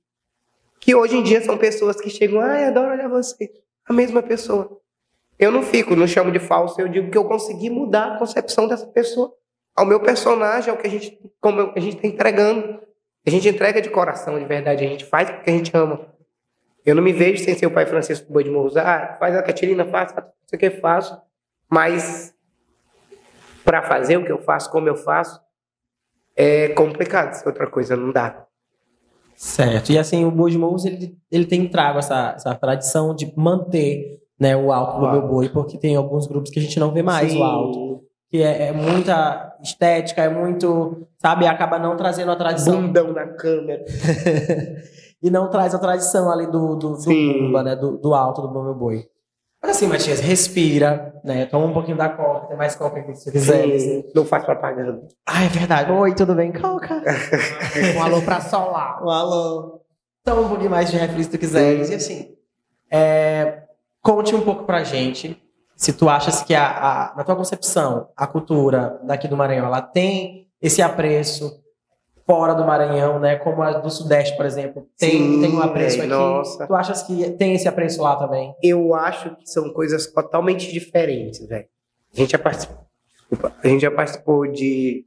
[0.78, 3.50] Que hoje em dia são pessoas que chegam, ai, adoro olhar você.
[3.90, 4.80] A mesma pessoa.
[5.36, 8.68] Eu não fico, não chamo de falso, eu digo que eu consegui mudar a concepção
[8.68, 9.34] dessa pessoa
[9.74, 12.80] ao meu personagem, ao que a gente, a gente está entregando.
[13.26, 16.06] A gente entrega de coração, de verdade, a gente faz porque a gente ama.
[16.86, 18.76] Eu não me vejo sem ser o pai Francisco Boi de Morros.
[18.76, 21.20] Ah, faz a Catirina, faça, não o que faço.
[21.68, 22.32] Mas
[23.64, 25.40] para fazer o que eu faço, como eu faço,
[26.36, 27.34] é complicado.
[27.34, 28.46] Se outra coisa não dá.
[29.40, 29.90] Certo.
[29.90, 34.20] E assim, o Boi de Morros, ele, ele tem trago essa, essa tradição de manter
[34.38, 37.02] né, o alto do meu boi, porque tem alguns grupos que a gente não vê
[37.02, 38.02] mais o alto.
[38.28, 43.28] Que é, é muita estética, é muito, sabe, acaba não trazendo a tradição Bundão na
[43.28, 43.82] câmera.
[45.22, 47.44] e não traz a tradição ali do, do, do Sim.
[47.44, 47.74] Bumba, né?
[47.74, 49.06] Do, do alto do Meu Boi.
[49.62, 51.44] Mas assim, Matias, respira, né?
[51.46, 53.78] Toma um pouquinho da coca, tem mais coca aqui se você quiser.
[53.78, 55.06] Sim, não faz propaganda.
[55.26, 55.92] Ah, é verdade.
[55.92, 56.50] Oi, tudo bem?
[56.52, 57.02] Coca.
[57.96, 59.04] Um alô pra Solar.
[59.04, 59.82] Um alô.
[60.24, 61.90] Toma um pouquinho mais de refri se tu quiseres.
[61.90, 62.34] E assim,
[62.90, 63.62] é,
[64.02, 65.40] conte um pouco pra gente
[65.76, 69.80] se tu achas que, a, a- na tua concepção, a cultura daqui do Maranhão, ela
[69.82, 71.59] tem esse apreço
[72.30, 73.34] fora do Maranhão, né?
[73.34, 74.86] Como a do Sudeste, por exemplo.
[74.96, 76.14] Tem, Sim, tem um apreço véi, aqui.
[76.14, 76.64] nossa.
[76.64, 78.54] Tu achas que tem esse apreço lá também?
[78.62, 81.66] eu acho que são coisas totalmente diferentes, velho.
[82.14, 82.86] A gente já participou,
[83.62, 85.04] a gente já participou de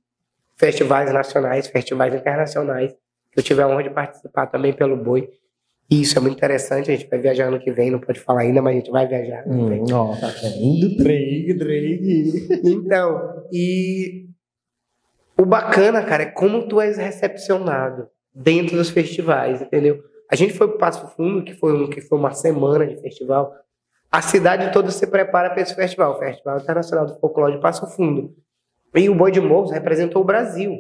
[0.58, 2.94] festivais nacionais, festivais internacionais.
[3.34, 5.30] Eu tive a honra de participar também pelo Boi.
[5.90, 6.92] Isso é muito interessante.
[6.92, 9.08] A gente vai viajar ano que vem, não pode falar ainda, mas a gente vai
[9.08, 9.44] viajar.
[9.46, 9.82] ano que vem.
[9.82, 10.98] Hum, ó, tá vendo?
[10.98, 12.48] Drake, Drake.
[12.66, 14.28] Então, e
[15.38, 20.04] o bacana, cara, é como tu és recepcionado dentro dos festivais, entendeu?
[20.32, 23.54] A gente foi pro Passo Fundo, que foi, um, que foi uma semana de festival.
[24.12, 27.86] A cidade toda se prepara para esse festival, o Festival Internacional do Folclore de Passo
[27.88, 28.34] Fundo.
[28.96, 30.72] E o Boi de Morros representou o Brasil.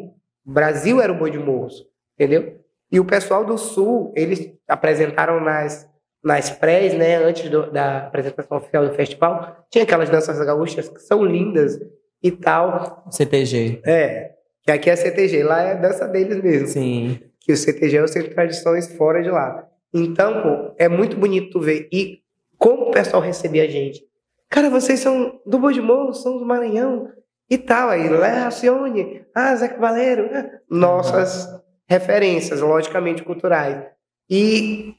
[0.46, 1.84] O Brasil era o Boi de Morros,
[2.16, 2.60] entendeu?
[2.92, 5.88] E o pessoal do Sul, eles apresentaram nas,
[6.24, 11.00] nas prés, né, antes do- da apresentação oficial do festival, tinha aquelas danças gaúchas que
[11.00, 11.80] são lindas
[12.22, 13.04] e tal.
[13.10, 13.82] CTG.
[13.86, 14.33] É,
[14.64, 16.68] que aqui é CTG, lá é a dança deles mesmo.
[16.68, 17.20] Sim.
[17.40, 19.68] Que o CTG é o Centro de Tradições fora de lá.
[19.94, 21.88] Então, pô, é muito bonito tu ver.
[21.92, 22.20] E
[22.58, 24.02] como o pessoal recebia a gente.
[24.50, 27.10] Cara, vocês são do Morro, são do Maranhão
[27.50, 27.90] e tal.
[27.90, 30.30] Aí, Léa Alcione, ah, Zé Cavaleiro.
[30.34, 31.48] ah, Nossas
[31.88, 33.84] referências, logicamente, culturais.
[34.30, 34.96] E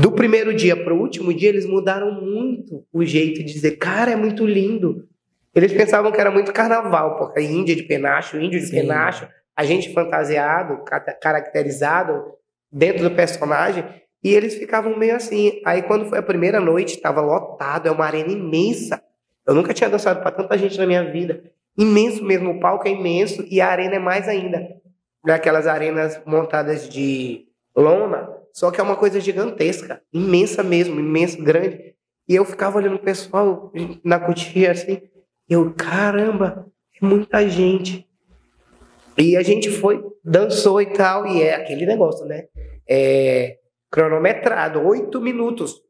[0.00, 4.10] do primeiro dia para o último dia, eles mudaram muito o jeito de dizer, cara,
[4.10, 5.08] é muito lindo.
[5.54, 8.80] Eles pensavam que era muito carnaval, porque Índia de penacho, índio de Sim.
[8.80, 10.82] penacho, a gente fantasiado,
[11.20, 12.24] caracterizado
[12.70, 13.84] dentro do personagem,
[14.24, 15.60] e eles ficavam meio assim.
[15.64, 19.02] Aí quando foi a primeira noite, estava lotado, é uma arena imensa.
[19.46, 21.42] Eu nunca tinha dançado para tanta gente na minha vida.
[21.76, 24.66] Imenso mesmo, o palco é imenso e a arena é mais ainda.
[25.24, 27.46] Daquelas arenas montadas de
[27.76, 31.94] lona, só que é uma coisa gigantesca, imensa mesmo, imenso, grande.
[32.28, 33.72] E eu ficava olhando o pessoal
[34.04, 35.00] na cotia assim,
[35.52, 36.66] eu, caramba,
[37.00, 38.08] é muita gente.
[39.18, 42.44] E a gente foi, dançou e tal, e é aquele negócio, né?
[42.88, 43.58] É,
[43.90, 45.80] cronometrado, oito minutos.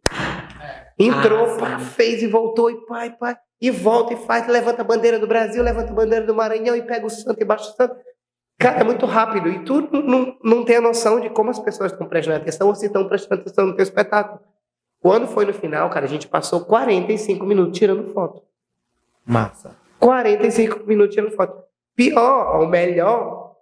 [0.98, 4.84] Entrou, Ah, pá, fez e voltou, e pai, pai, e volta e faz, levanta a
[4.84, 7.74] bandeira do Brasil, levanta a bandeira do Maranhão e pega o santo e baixa o
[7.74, 7.96] santo.
[8.58, 9.48] Cara, é muito rápido.
[9.48, 12.68] E tu não, não, não tem a noção de como as pessoas estão prestando atenção
[12.68, 14.40] ou se estão prestando atenção no teu espetáculo.
[15.00, 18.42] Quando foi no final, cara, a gente passou 45 minutos tirando foto.
[19.24, 19.76] Massa.
[19.98, 21.62] 45 minutos tirando foto.
[21.94, 23.52] Pior, ou melhor,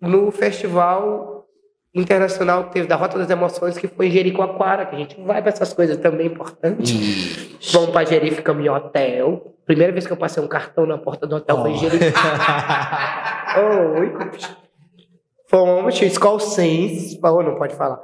[0.00, 1.46] no festival
[1.94, 5.40] internacional que teve da Rota das Emoções, que foi em Jericoacoara, que a gente vai
[5.40, 7.70] para essas coisas também importantes.
[7.72, 9.54] Vamos para Jeri, ficamos em hotel.
[9.64, 11.98] Primeira vez que eu passei um cartão na porta do hotel foi em Jeri.
[13.96, 14.12] Oi.
[15.46, 18.00] Fomos, tinha Skol Sense, oh, não pode falar.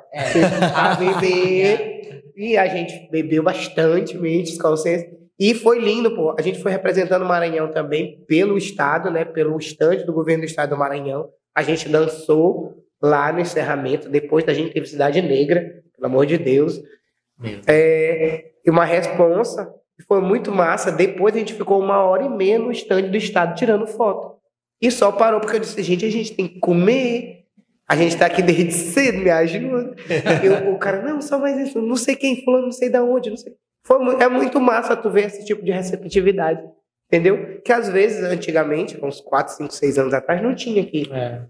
[0.75, 1.99] A beber.
[2.37, 5.11] E a gente bebeu bastante, mente, Skol Sense.
[5.41, 6.37] E foi lindo, pô.
[6.39, 9.25] A gente foi representando o Maranhão também pelo estado, né?
[9.25, 11.31] Pelo estande do governo do estado do Maranhão.
[11.55, 14.11] A gente dançou lá no encerramento.
[14.11, 16.79] Depois da gente teve Cidade Negra, pelo amor de Deus.
[17.67, 19.73] É, e uma responsa.
[20.07, 20.93] Foi muito massa.
[20.93, 24.39] Depois a gente ficou uma hora e meia no estande do estado tirando foto.
[24.79, 27.47] E só parou porque eu disse, gente, a gente tem que comer.
[27.89, 29.97] A gente tá aqui desde cedo, me ajuda.
[30.45, 33.31] E o, cara, não, só mais isso, não sei quem, fulano, não sei de onde,
[33.31, 33.55] não sei.
[33.91, 36.63] Foi, é muito massa tu ver esse tipo de receptividade,
[37.09, 37.61] entendeu?
[37.65, 41.43] Que às vezes, antigamente, uns 4, 5, 6 anos atrás, não tinha aqui, É.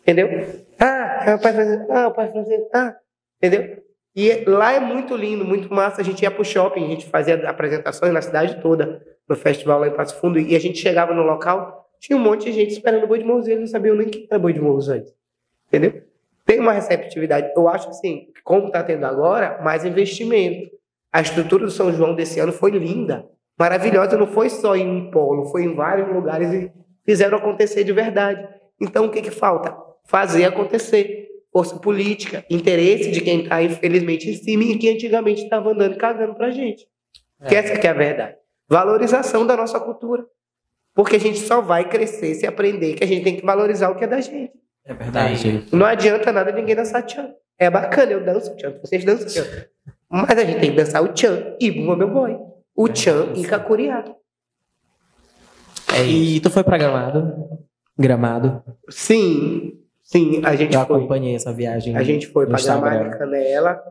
[0.00, 0.28] entendeu?
[0.80, 2.96] Ah, é o pai francês, ah, o pai francês, ah,
[3.42, 3.82] entendeu?
[4.16, 6.00] E lá é muito lindo, muito massa.
[6.00, 9.88] A gente ia pro shopping, a gente fazia apresentações na cidade toda, no festival lá
[9.88, 13.06] em Passo Fundo, e a gente chegava no local, tinha um monte de gente esperando
[13.06, 15.14] boi de morro, e eles não sabiam nem quem era boi de morro antes.
[15.68, 16.02] Entendeu?
[16.44, 17.52] Tem uma receptividade.
[17.56, 20.70] Eu acho assim, como está tendo agora, mais investimento.
[21.12, 24.16] A estrutura do São João desse ano foi linda, maravilhosa.
[24.16, 26.72] Não foi só em um polo, foi em vários lugares e
[27.04, 28.48] fizeram acontecer de verdade.
[28.80, 29.76] Então, o que, que falta?
[30.06, 31.20] Fazer acontecer.
[31.52, 35.98] Força política, interesse de quem está, infelizmente, em cima e que antigamente estava andando e
[35.98, 36.86] cagando pra gente.
[37.46, 38.36] Que essa que é a verdade.
[38.66, 40.24] Valorização da nossa cultura.
[40.94, 43.96] Porque a gente só vai crescer se aprender que a gente tem que valorizar o
[43.96, 44.52] que é da gente.
[44.82, 45.66] É verdade.
[45.70, 47.34] Não adianta nada ninguém dançar tchan.
[47.58, 49.66] É bacana, eu danço tchan, vocês dançam tchan.
[50.12, 52.36] Mas a gente tem que dançar o tchan e Bumba Meu Boy.
[52.76, 54.04] O tchan e Kakuriá.
[55.94, 56.04] É.
[56.04, 57.32] E tu foi pra Gramado?
[57.98, 58.62] Gramado.
[58.90, 60.96] Sim, sim, a gente Eu foi.
[60.96, 61.96] acompanhei essa viagem.
[61.96, 62.90] A gente foi no para Instagram.
[62.90, 63.82] Gramado e Canela.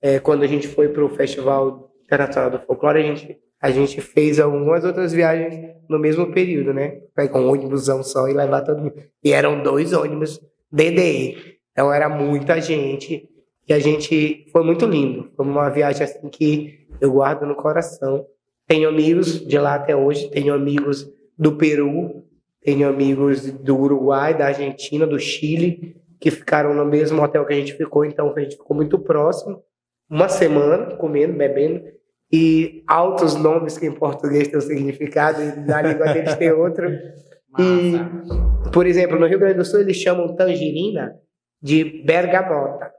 [0.00, 4.00] É, quando a gente foi para o Festival Internacional do Folclore, a gente, a gente
[4.00, 7.00] fez algumas outras viagens no mesmo período, né?
[7.14, 8.94] Pegar um ônibusão só e levar todo mundo.
[9.24, 11.58] E eram dois ônibus DDE.
[11.72, 13.28] Então era muita gente.
[13.68, 14.46] E a gente.
[14.52, 15.30] Foi muito lindo.
[15.36, 18.26] Foi uma viagem assim que eu guardo no coração.
[18.66, 21.08] Tenho amigos de lá até hoje, tenho amigos
[21.38, 22.24] do Peru,
[22.62, 27.56] tenho amigos do Uruguai, da Argentina, do Chile, que ficaram no mesmo hotel que a
[27.56, 29.62] gente ficou, então a gente ficou muito próximo.
[30.10, 31.82] Uma semana comendo, bebendo,
[32.32, 36.88] e altos nomes que em português têm um significado, e na língua deles tem outro.
[37.58, 37.94] E,
[38.70, 41.16] por exemplo, no Rio Grande do Sul eles chamam tangerina
[41.62, 42.92] de bergamota.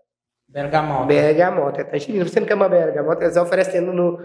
[0.58, 1.05] Bergamota.
[1.05, 2.26] Bergamota, é tangerina.
[2.26, 3.22] Você não quer uma bergamota?
[3.22, 4.20] Eles estão oferecendo no,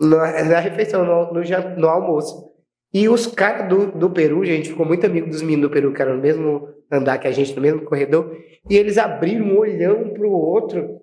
[0.00, 1.40] na, na refeição, no, no,
[1.76, 2.50] no almoço.
[2.92, 6.02] E os caras do, do Peru, gente, ficou muito amigo dos meninos do Peru, que
[6.02, 8.36] eram no mesmo andar que a gente, no mesmo corredor,
[8.68, 11.00] e eles abriram um olhão um pro outro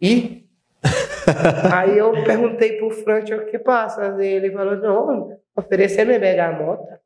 [0.00, 0.44] e.
[1.74, 4.16] Aí eu perguntei pro Frank o que passa.
[4.20, 7.00] E ele falou: não, oferecer-me bergamota.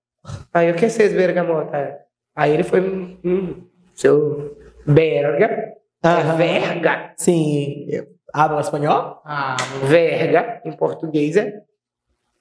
[0.52, 2.00] Aí eu, o que é vocês bergamota?
[2.36, 2.80] Aí ele foi:
[3.24, 3.62] hum,
[3.94, 5.72] seu berga,
[6.02, 6.36] é Aham.
[6.36, 7.12] verga.
[7.16, 7.86] Sim.
[8.32, 9.20] Habla espanhol?
[9.24, 11.52] Ah, Verga, em português, é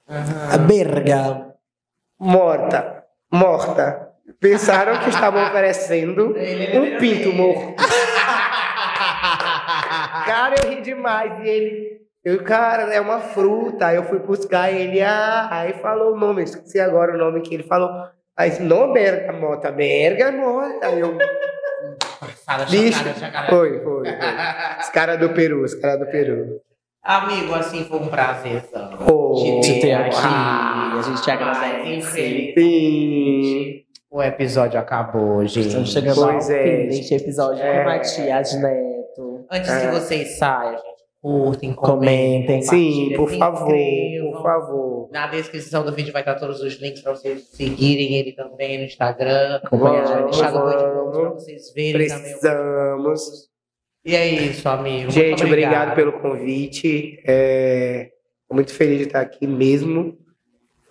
[0.07, 1.53] A berga.
[2.19, 3.03] morta.
[3.31, 4.07] Morta.
[4.39, 7.83] Pensaram que estavam oferecendo um pinto morto.
[10.25, 11.39] Cara, eu ri demais.
[11.39, 13.87] E ele, eu, cara, é uma fruta.
[13.87, 17.53] Aí eu fui buscar ele, ah, aí falou o nome, esqueci agora o nome que
[17.53, 17.89] ele falou.
[18.35, 20.87] Aí, não bergamota, bergamota.
[20.87, 21.17] Aí eu,
[22.47, 23.49] Passada, bicho, chocada, chocada.
[23.49, 24.07] foi, foi, foi.
[24.79, 26.61] Os caras do Peru, os caras do Peru.
[27.03, 28.97] Amigo, assim, foi um prazerzão.
[29.07, 30.15] Oh, Te ter aqui.
[30.23, 31.89] ah, A gente te Mas, agradece.
[31.95, 33.83] infelizmente, Sim.
[34.09, 35.67] o episódio acabou, gente.
[35.67, 36.63] Estamos chegando ao Pois é.
[36.63, 37.79] fim deste episódio É.
[37.83, 39.45] com Matias Neto.
[39.51, 39.81] Antes É.
[39.81, 40.96] que vocês saiam, gente,
[41.27, 42.45] curtem, Comentem.
[42.45, 44.31] comentem, Sim, por favor, inscrevam.
[44.31, 45.09] por favor.
[45.11, 48.85] Na descrição do vídeo vai estar todos os links para vocês seguirem ele também no
[48.85, 49.59] Instagram.
[49.69, 51.17] Vai Vamos, deixar no vídeo vamos.
[51.17, 52.23] para vocês verem também.
[52.23, 53.49] Precisamos.
[54.05, 55.11] E é isso, amigo.
[55.11, 57.19] Gente, Muito obrigado pelo convite.
[57.27, 58.09] É,
[58.49, 60.17] muito feliz de estar aqui mesmo.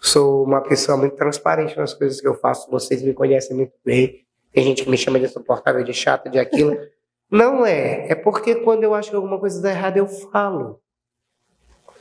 [0.00, 2.70] Sou uma pessoa muito transparente nas coisas que eu faço.
[2.70, 4.26] Vocês me conhecem muito bem.
[4.52, 6.76] Tem gente que me chama de insuportável, de chato, de aquilo.
[7.30, 8.06] Não é.
[8.10, 10.80] É porque quando eu acho que alguma coisa está errada, eu falo.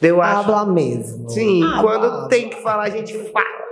[0.01, 0.39] Eu acho.
[0.51, 1.29] Habla mesmo.
[1.29, 1.81] Sim, Habla.
[1.81, 3.65] quando tem que falar, a gente fala.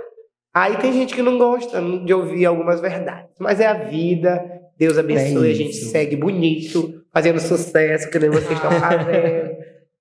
[0.52, 3.30] Aí tem gente que não gosta de ouvir algumas verdades.
[3.38, 4.42] Mas é a vida.
[4.78, 9.56] Deus abençoe, É a gente segue bonito, fazendo sucesso, que nem vocês estão fazendo.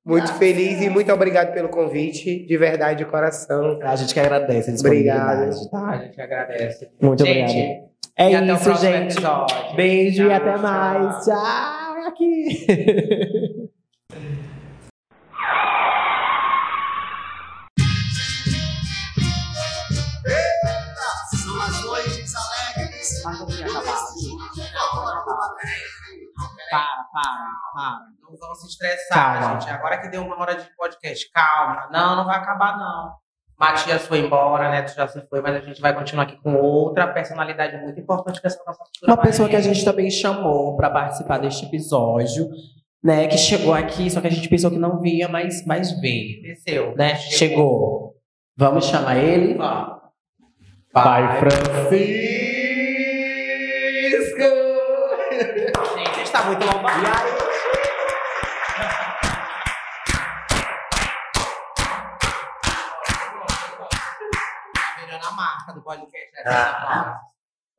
[0.06, 3.80] Muito feliz e muito obrigado pelo convite, de verdade, de coração.
[3.82, 5.70] A gente que agradece a Obrigado.
[5.70, 5.90] tá?
[5.90, 6.90] A gente agradece.
[7.02, 7.93] Muito Gente, obrigado.
[8.16, 9.14] É e isso, gente.
[9.14, 9.76] episódio.
[9.76, 10.62] Beijo e até tchau.
[10.62, 11.26] mais.
[11.26, 12.08] Tchau.
[12.08, 13.70] Aqui.
[21.36, 23.24] São as noites alegres.
[23.26, 23.68] Mas não tinha.
[26.70, 27.36] Para, para,
[27.74, 28.00] para.
[28.22, 29.60] Não vamos se estressar, Calma.
[29.60, 29.70] gente.
[29.72, 31.88] Agora que deu uma hora de podcast, calma.
[31.92, 33.14] Não, não vai acabar, não.
[33.60, 37.08] Matias foi embora, Neto já se foi, mas a gente vai continuar aqui com outra
[37.08, 39.12] personalidade muito importante dessa nossa cultura.
[39.14, 42.50] Uma pessoa que a gente também chamou para participar deste episódio,
[43.04, 43.28] né?
[43.28, 46.96] Que chegou aqui, só que a gente pensou que não via, mas, mas veio, Desceu.
[46.96, 47.16] né?
[47.16, 48.16] Chegou.
[48.58, 49.54] Vamos chamar ele?
[49.56, 50.02] Vamos.
[50.92, 52.04] Pai Francisco!
[55.98, 57.33] Gente, está muito lombado.
[66.46, 67.20] Ah.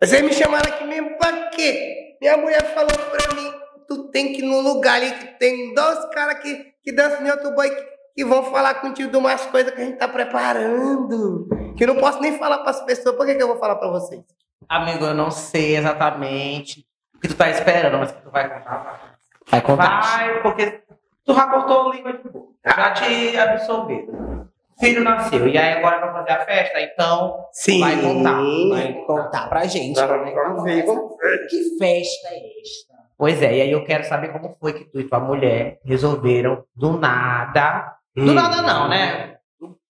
[0.03, 2.17] Vocês me chamaram aqui mesmo pra quê?
[2.21, 3.53] Minha mulher falou pra mim,
[3.87, 7.31] tu tem que ir num lugar ali que tem dois caras que, que dançam em
[7.31, 7.85] outro boi que,
[8.17, 11.49] que vão falar contigo de umas coisas que a gente tá preparando.
[11.77, 13.17] Que eu não posso nem falar pras pessoas.
[13.17, 14.23] Por que, que eu vou falar pra vocês?
[14.69, 19.19] Amigo, eu não sei exatamente o que tu tá esperando, mas que tu vai contar.
[19.49, 20.01] Vai contar.
[20.01, 20.83] Vai, porque
[21.25, 22.55] tu já cortou língua de boca.
[22.65, 24.49] Já te absorveu.
[24.79, 25.47] Filho nasceu.
[25.49, 27.81] E aí agora vai fazer a festa, então Sim.
[27.81, 28.43] vai contar.
[28.71, 29.95] Vai contar pra gente.
[30.01, 31.15] como é que Vamos ver, vamos
[31.49, 32.95] Que festa é esta?
[33.17, 36.65] Pois é, e aí eu quero saber como foi que tu e tua mulher resolveram
[36.75, 37.95] do nada.
[38.15, 38.35] Do Hum.
[38.35, 39.37] nada não, né?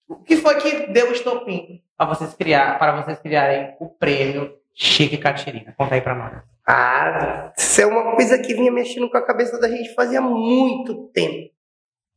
[0.09, 4.53] O que foi que deu o estopim para vocês criar, para vocês criarem o prêmio
[4.75, 5.75] Chique Catirina?
[5.77, 6.43] Conta aí pra nós.
[6.67, 11.09] Ah, isso é uma coisa que vinha mexendo com a cabeça da gente fazia muito
[11.09, 11.54] tempo.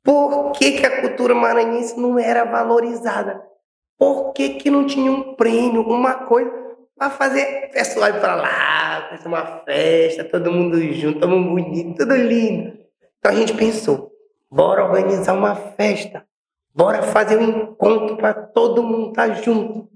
[0.08, 3.44] Por que, que a cultura maranhense não era valorizada?
[4.00, 6.50] Por que, que não tinha um prêmio, uma coisa
[6.98, 11.98] para fazer pessoal ir para lá, fazer uma festa, todo mundo junto, todo mundo bonito,
[11.98, 12.78] tudo lindo.
[13.20, 14.10] Então a gente pensou,
[14.50, 16.26] bora organizar uma festa,
[16.74, 19.90] bora fazer um encontro para todo mundo estar junto.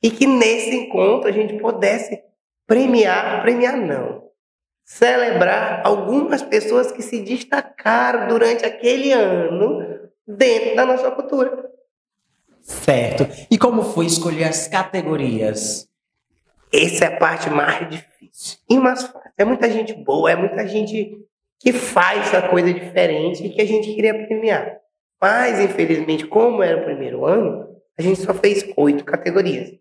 [0.00, 2.22] E que nesse encontro a gente pudesse
[2.68, 4.25] premiar, premiar não,
[4.86, 9.82] celebrar algumas pessoas que se destacaram durante aquele ano
[10.26, 11.68] dentro da nossa cultura.
[12.62, 13.26] Certo.
[13.50, 15.88] E como foi escolher as categorias?
[16.72, 19.30] Essa é a parte mais difícil e mais fácil.
[19.36, 21.18] É muita gente boa, é muita gente
[21.58, 24.78] que faz essa coisa diferente e que a gente queria premiar.
[25.20, 29.74] Mas, infelizmente, como era o primeiro ano, a gente só fez oito categorias.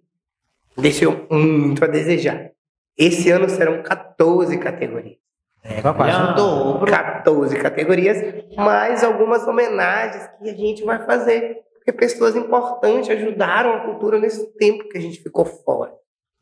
[0.77, 2.54] Deixou muito a desejar.
[2.97, 5.17] Esse ano serão 14 categorias.
[5.63, 6.91] É, quase o dobro.
[6.91, 8.17] 14 categorias,
[8.55, 11.57] mais algumas homenagens que a gente vai fazer.
[11.75, 15.91] Porque pessoas importantes ajudaram a cultura nesse tempo que a gente ficou fora.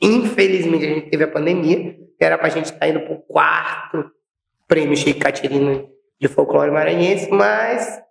[0.01, 4.11] Infelizmente, a gente teve a pandemia, que era pra gente estar indo pro quarto
[4.67, 5.85] prêmio Chico Catirina
[6.19, 8.01] de folclore maranhense, mas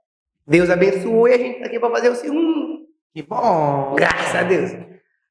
[0.47, 2.87] Deus abençoou e a gente tá aqui pra fazer o segundo.
[3.15, 3.95] Que bom.
[3.97, 4.73] Graças a Deus.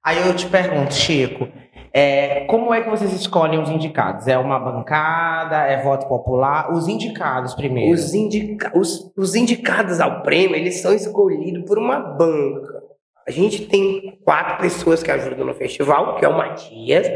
[0.04, 1.48] Aí eu te pergunto, Chico,
[1.94, 4.28] é, como é que vocês escolhem os indicados?
[4.28, 5.58] É uma bancada?
[5.68, 6.72] É voto popular?
[6.72, 7.94] Os indicados primeiro.
[7.94, 12.82] Os, indica os, os indicados ao prêmio, eles são escolhidos por uma banca.
[13.28, 17.08] A gente tem quatro pessoas que ajudam no festival, que é o Matias,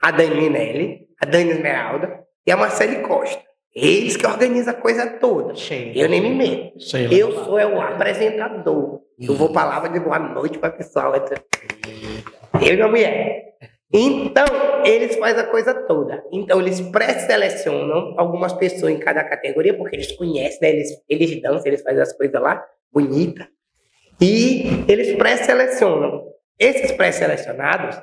[0.00, 3.42] a Dani Minelli, a Dani Esmeralda e a Marcele Costa.
[3.74, 5.54] Eles que organizam a coisa toda.
[5.54, 5.96] Cheio.
[5.96, 6.78] Eu nem me meto.
[7.10, 9.00] Eu sou é o apresentador.
[9.18, 11.12] Eu vou pra lá e dizer boa noite para pessoal.
[11.14, 13.50] Eu e minha mulher.
[13.92, 14.44] Então,
[14.84, 16.24] eles fazem a coisa toda.
[16.30, 20.70] Então, eles pré-selecionam algumas pessoas em cada categoria, porque eles conhecem, né?
[20.70, 23.48] Eles, eles dançam, eles fazem as coisas lá, bonita.
[24.20, 26.24] E eles pré-selecionam.
[26.58, 28.00] Esses pré-selecionados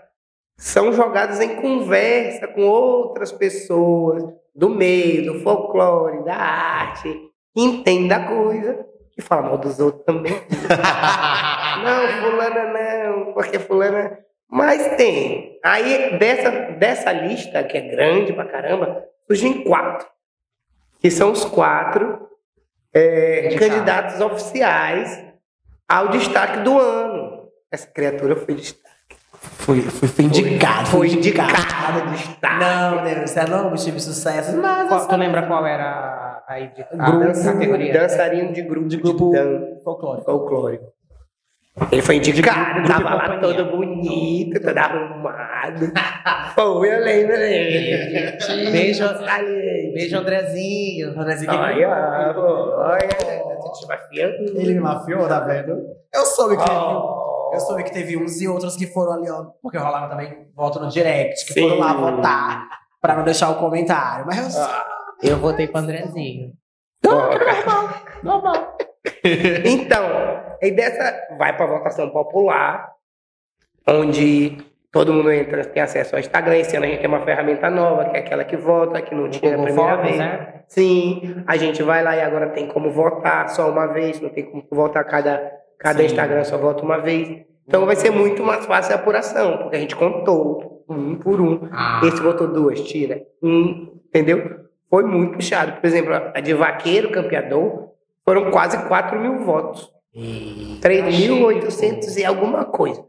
[0.58, 4.24] são jogados em conversa com outras pessoas
[4.56, 7.14] do meio, do folclore, da arte,
[7.54, 10.34] que entendem da coisa, que falam mal dos outros também.
[11.84, 14.27] não, fulana não, porque fulana.
[14.50, 15.60] Mas tem.
[15.64, 20.08] Aí, dessa, dessa lista, que é grande pra caramba, surgem quatro.
[21.00, 22.28] Que são os quatro
[22.94, 23.68] é, Indicados.
[23.68, 25.24] candidatos oficiais
[25.88, 27.48] ao destaque do ano.
[27.72, 28.88] Essa criatura foi destaque.
[29.40, 30.88] Fui, fui, fui indicado.
[30.88, 32.60] Foi fui indicada de estar.
[32.60, 34.58] Não, Deus, você não, tive sucesso.
[34.58, 37.94] Mas Qual- tu lembra qual era a, indi- a Grupo, categoria?
[37.94, 40.26] dançarino de grupo De grupo dan- folclórico.
[40.26, 40.86] folclórico.
[41.92, 45.92] Ele foi indicado, grupo tava lá todo bonito, todo arrumado.
[46.56, 48.38] Foi, eu lembro dele.
[48.72, 49.04] Beijo,
[49.94, 51.14] beijo Andrezinho.
[51.16, 51.90] Olha,
[52.78, 53.08] olha,
[53.74, 54.60] te desafiando.
[54.60, 55.78] Ele me mafiou, tá vendo?
[56.14, 57.52] Eu soube que teve, Oh.
[57.54, 60.80] eu soube que teve uns e outros que foram ali, ó, porque rolava também voto
[60.80, 61.62] no direct, que Sim.
[61.62, 62.68] foram lá votar
[63.00, 64.26] pra não deixar o comentário.
[64.26, 64.56] Mas
[65.22, 66.54] eu Eu votei pro Andrezinho.
[68.24, 68.77] normal.
[69.66, 70.04] Então,
[70.62, 72.92] aí dessa vai para votação popular,
[73.88, 74.58] onde
[74.92, 76.58] todo mundo entra, tem acesso ao Instagram.
[76.58, 79.30] Esse ano a gente tem uma ferramenta nova, que é aquela que vota, que não
[79.30, 80.20] tinha a Google primeira Fotos, vez.
[80.20, 80.54] né?
[80.68, 84.46] Sim, a gente vai lá e agora tem como votar só uma vez, não tem
[84.46, 86.06] como votar cada, cada Sim.
[86.06, 87.46] Instagram só vota uma vez.
[87.68, 91.68] Então vai ser muito mais fácil a apuração, porque a gente contou um por um.
[91.72, 93.22] Ah, Esse votou duas, tira.
[93.44, 94.62] Um, entendeu?
[94.90, 95.74] Foi muito puxado.
[95.82, 97.87] Por exemplo, a de vaqueiro campeador
[98.28, 99.90] foram quase 4 mil votos.
[100.82, 103.02] 3.800 e alguma coisa.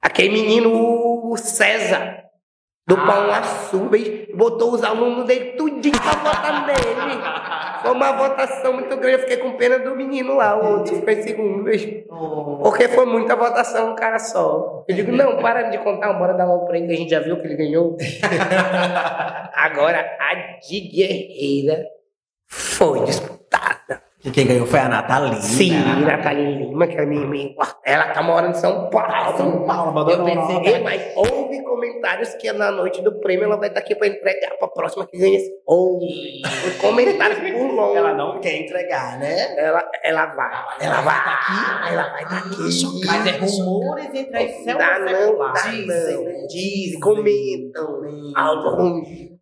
[0.00, 0.70] Aquele menino,
[1.30, 2.24] o César,
[2.86, 3.06] do Ah.
[3.06, 3.90] Pão Açu,
[4.34, 7.22] botou os alunos dele tudinho pra votar nele.
[7.82, 9.16] Foi uma votação muito grande.
[9.16, 11.64] Eu fiquei com pena do menino lá, o outro ficou em segundo.
[11.64, 12.04] vejo.
[12.62, 14.84] Porque foi muita votação, um cara só.
[14.88, 17.20] Eu digo, não, para de contar, bora dar logo pra ele, que a gente já
[17.20, 17.98] viu que ele ganhou.
[19.52, 20.34] Agora, a
[20.66, 21.84] de Guerreira
[22.48, 24.03] foi disputada.
[24.24, 25.36] E quem ganhou foi a Natalina.
[25.36, 25.72] Sim,
[26.02, 27.54] Natália Lima, que é minha irmã,
[27.84, 29.36] ela tá morando em São Paulo.
[29.36, 33.68] São Paulo, mandou Eu pensei mas houve comentários que na noite do prêmio ela vai
[33.68, 35.50] estar aqui pra entregar pra próxima que ganha esse.
[35.66, 36.40] Houve.
[36.66, 37.98] Os comentários por longe.
[37.98, 39.58] Ela não quer entregar, né?
[39.58, 40.64] Ela, ela vai.
[40.80, 41.92] Ela vai estar aqui.
[41.92, 43.06] Ela vai estar aqui.
[43.06, 46.46] Mas é rumores entre as células Dá não, dá não.
[46.46, 48.00] Dizem, comentam.
[48.34, 49.38] Algo ruim.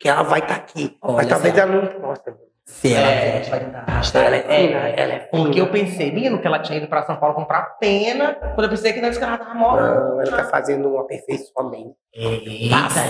[0.00, 0.96] Que ela vai estar aqui.
[1.00, 2.34] Olha, mas talvez ela não possa.
[2.66, 3.20] Se ela É.
[3.20, 4.52] vier, a gente vai tentar arrastar Ela ela.
[4.54, 7.76] é ela é Porque eu pensei, menino, que ela tinha ido pra São Paulo comprar
[7.78, 10.14] pena, quando eu pensei que não, que ela tava morando.
[10.14, 11.94] Não, ela tá fazendo um aperfeiçoamento.
[12.70, 13.00] Passa,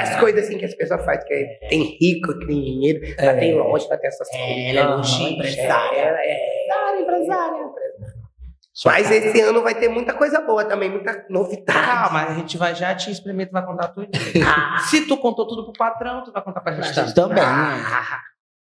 [0.00, 3.34] Essas coisas assim que as pessoas fazem, que é- tem rico, que tem dinheiro, ela
[3.38, 4.46] tem loja, ela tem essas coisas.
[4.46, 5.34] É, ela é no chique.
[5.34, 5.98] empresária.
[5.98, 7.64] Ela é empresária.
[8.84, 11.78] Mas esse ano vai ter muita coisa boa também, muita novidade.
[11.86, 14.08] Calma, a gente vai já te experimenta, vai contar tudo.
[14.46, 17.36] Ah, Se tu contou tudo pro patrão, tu vai contar pra A gente gente também.
[17.38, 17.84] também, né?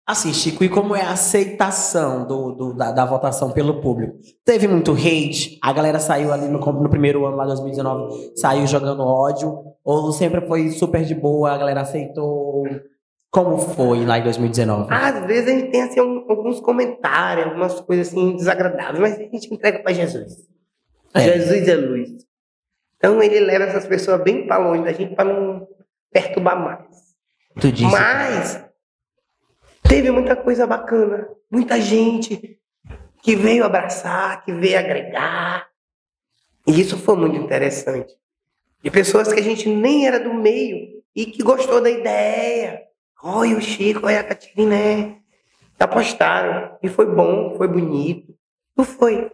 [0.08, 4.18] Assim, Chico, e como é a aceitação do, do- da, da votação pelo público?
[4.46, 5.58] Teve muito hate?
[5.64, 9.64] A galera saiu ali no, no primeiro ano, lá 2019, saiu jogando ódio?
[9.84, 12.64] Ou sempre foi super de boa, a galera aceitou?
[13.32, 14.94] Como foi lá em 2019?
[14.94, 19.24] Às vezes a gente tem assim, um- alguns comentários, algumas coisas assim desagradáveis, mas a
[19.24, 20.34] gente entrega para Jesus.
[21.16, 21.22] É.
[21.22, 22.10] Jesus é luz.
[22.98, 25.68] Então ele leva essas pessoas bem para longe da gente para não
[26.14, 26.86] perturbar mais.
[27.60, 27.92] Tu disse.
[27.92, 28.65] Mas
[29.88, 32.60] teve muita coisa bacana, muita gente
[33.22, 35.68] que veio abraçar, que veio agregar.
[36.68, 38.14] E isso foi muito interessante.
[38.84, 42.82] De pessoas que a gente nem era do meio e que gostou da ideia.
[43.24, 44.76] Olha o Chico, olha a Catarina.
[44.76, 45.16] é.
[45.80, 46.78] Apostaram.
[46.82, 48.34] E foi bom, foi bonito.
[48.76, 49.32] Tu foi.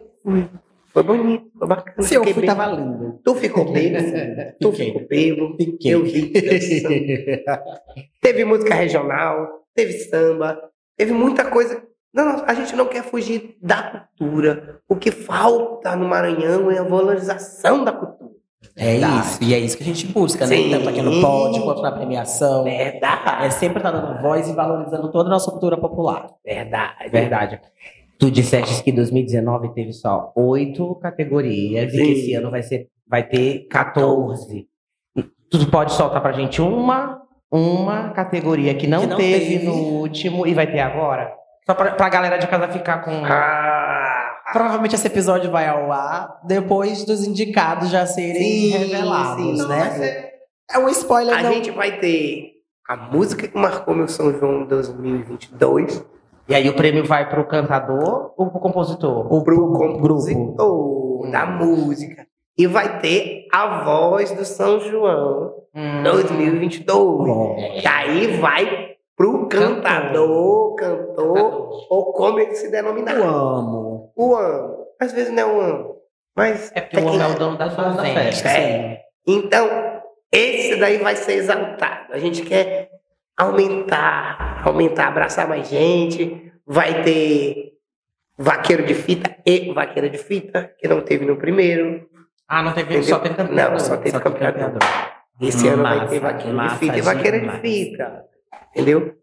[0.92, 2.02] Foi bonito, foi bacana.
[2.06, 3.20] Se eu fui, bem- tava lindo.
[3.24, 4.06] Tu ficou bêbado.
[4.60, 5.00] tu ficou.
[5.02, 5.94] Fiquei.
[5.94, 6.32] Eu vi.
[8.20, 10.60] Teve música regional, teve samba,
[10.96, 11.82] teve muita coisa.
[12.12, 14.80] Não, não, a gente não quer fugir da cultura.
[14.88, 18.32] O que falta no Maranhão é a valorização da cultura.
[18.76, 20.56] É isso, e é isso que a gente busca, né?
[20.56, 20.70] Sim.
[20.70, 22.64] Tanto aqui no pódio quanto na premiação.
[22.64, 23.46] Verdade.
[23.46, 26.28] É sempre estar dando voz e valorizando toda a nossa cultura popular.
[26.44, 27.10] Verdade.
[27.10, 27.60] Verdade.
[28.18, 32.04] Tu disseste que 2019 teve só oito categorias e Sim.
[32.04, 34.66] que esse ano vai, ser, vai ter 14.
[35.50, 37.21] Tu pode soltar pra gente uma,
[37.52, 39.66] uma categoria que não, Que não teve, teve.
[39.66, 41.32] no último e vai ter agora?
[41.66, 43.10] Só pra, pra galera de casa ficar com.
[43.24, 49.56] Ah, Provavelmente esse episódio vai ao ar depois dos indicados já serem Sim, revelados, sim.
[49.56, 49.78] Não, né?
[49.78, 50.32] vai ser-
[50.70, 51.52] É um spoiler, a não.
[51.52, 52.50] gente vai ter
[52.88, 56.04] a música que marcou meu São João 2022
[56.48, 59.32] E aí o prêmio vai pro cantador ou pro compositor?
[59.32, 59.78] O pro grupo.
[59.78, 62.26] compositor da música.
[62.58, 66.02] E vai ter a voz do São João Hum.
[66.02, 66.86] 2022.
[66.86, 67.56] Bom.
[67.58, 73.16] E aí vai pro cantador, cantor, ou como ele se denominar.
[73.16, 74.12] Eu amo.
[74.14, 74.86] O amo.
[75.00, 75.96] Às vezes não é o amo.
[76.36, 78.20] Mas É porque o homem é o dono da Dono da fazenda.
[78.20, 78.48] festa.
[78.50, 79.00] É.
[79.26, 79.66] Então,
[80.30, 82.12] esse daí vai ser exaltado.
[82.12, 82.90] A gente quer
[83.36, 86.52] aumentar, aumentar, abraçar mais gente.
[86.66, 87.72] Vai ter
[88.38, 92.08] vaqueiro de fita e vaqueira de fita, que não teve no primeiro.
[92.52, 93.14] Ah, não teve, Entendeu?
[93.14, 93.70] só teve campeador.
[93.70, 94.78] Não, só teve Só tem campeador.
[95.40, 98.24] Esse ano vai ter Massa, vaqueiro de massa fita e vaqueiro de fita.
[98.70, 99.14] Entendeu?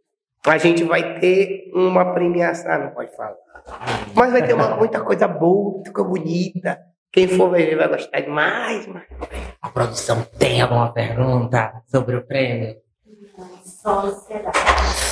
[0.47, 3.35] A gente vai ter uma premiação, ah, não pode falar.
[4.15, 6.79] Mas vai ter uma, muita coisa boa, muita coisa bonita.
[7.11, 8.87] Quem for ver vai gostar demais.
[8.87, 9.03] Mas...
[9.61, 12.77] A produção tem alguma pergunta sobre o prêmio?
[13.63, 14.11] Só.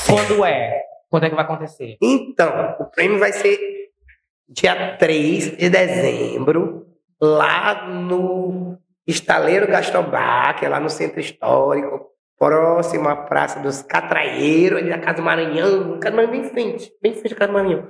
[0.08, 0.82] Quando é?
[1.08, 1.98] Quando é que vai acontecer?
[2.02, 3.60] Então, o prêmio vai ser
[4.50, 6.87] dia 3 de dezembro,
[7.22, 14.90] lá no Estaleiro que é lá no Centro Histórico, próximo à Praça dos Catraeiros, ali
[14.90, 17.54] da Casa do Maranhão, Casa Maranhão bem em frente, bem em frente da Casa do
[17.54, 17.88] Maranhão.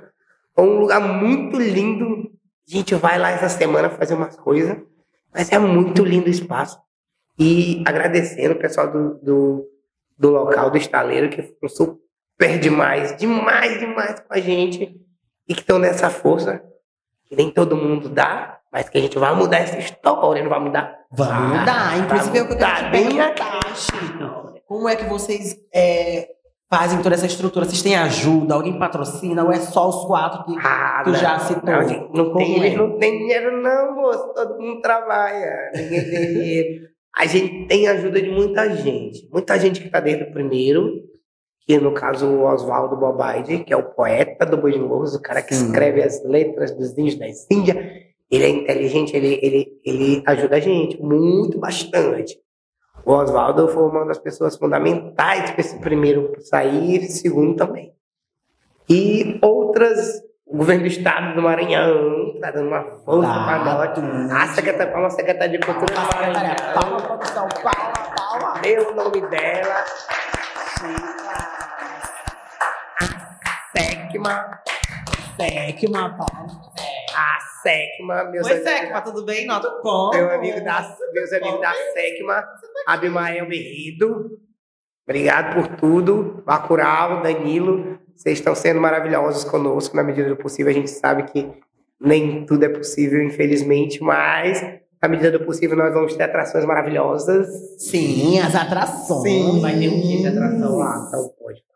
[0.56, 2.32] É um lugar muito lindo.
[2.66, 4.76] A gente vai lá essa semana fazer umas coisas,
[5.32, 6.80] mas é muito lindo o espaço.
[7.38, 9.68] E agradecendo o pessoal do, do,
[10.18, 15.00] do local, do estaleiro, que foi super demais, demais, demais com a gente.
[15.48, 16.62] E que estão nessa força,
[17.26, 20.60] que nem todo mundo dá, mas que a gente vai mudar essa história, não vai
[20.60, 20.96] mudar.
[21.10, 21.98] Vamos mudar.
[21.98, 24.60] Inclusive, é que eu quero te bem perguntar, Chico.
[24.68, 26.28] Como é que vocês é,
[26.70, 27.64] fazem toda essa estrutura?
[27.66, 28.54] Vocês têm ajuda?
[28.54, 29.42] Alguém patrocina?
[29.42, 31.18] Ou é só os quatro que Ah, tu não.
[31.18, 31.64] já citou?
[31.64, 32.66] Não, gente, não tem, é?
[32.66, 34.32] eles não têm dinheiro, não, moço.
[34.32, 35.72] Todo mundo trabalha.
[35.74, 36.88] Ninguém tem dinheiro.
[37.16, 39.28] A gente tem ajuda de muita gente.
[39.32, 40.88] Muita gente que está desde o primeiro,
[41.66, 45.20] que no caso o Oswaldo Bobaide, que é o poeta do Boi de Louros, o
[45.20, 45.66] cara que Sim.
[45.66, 48.06] escreve as letras dos índios das Índias.
[48.30, 52.38] Ele é inteligente, ele, ele, ele ajuda a gente muito, bastante.
[53.04, 57.92] O Oswaldo foi uma das pessoas fundamentais para esse primeiro sair, segundo também.
[58.88, 63.94] E outras, o governo do estado do Maranhão está dando uma força Tá, para nós.
[63.94, 64.32] tudo.
[64.32, 66.56] A secretária, palma, secretária de Cultura do Maranhão.
[66.74, 68.60] palma, produção, palma, palma.
[68.90, 69.84] O nome dela.
[73.00, 74.60] A Secma.
[75.36, 76.67] Secma, palma.
[77.18, 78.70] A Secma, meus Oi, amigos.
[78.70, 79.48] Secma, tudo bem?
[79.48, 80.10] Tudo bom.
[80.14, 82.44] Meu amigo da, meus amigos da Secma,
[82.86, 84.38] Abimael Berrido.
[85.04, 86.44] Obrigado por tudo.
[86.46, 90.70] Bacurau, Danilo, vocês estão sendo maravilhosos conosco na medida do possível.
[90.70, 91.50] A gente sabe que
[92.00, 94.62] nem tudo é possível, infelizmente, mas
[95.02, 97.48] na medida do possível nós vamos ter atrações maravilhosas.
[97.78, 99.60] Sim, as atrações.
[99.60, 101.04] Vai ter um kit de atração lá.
[101.08, 101.67] Então pode.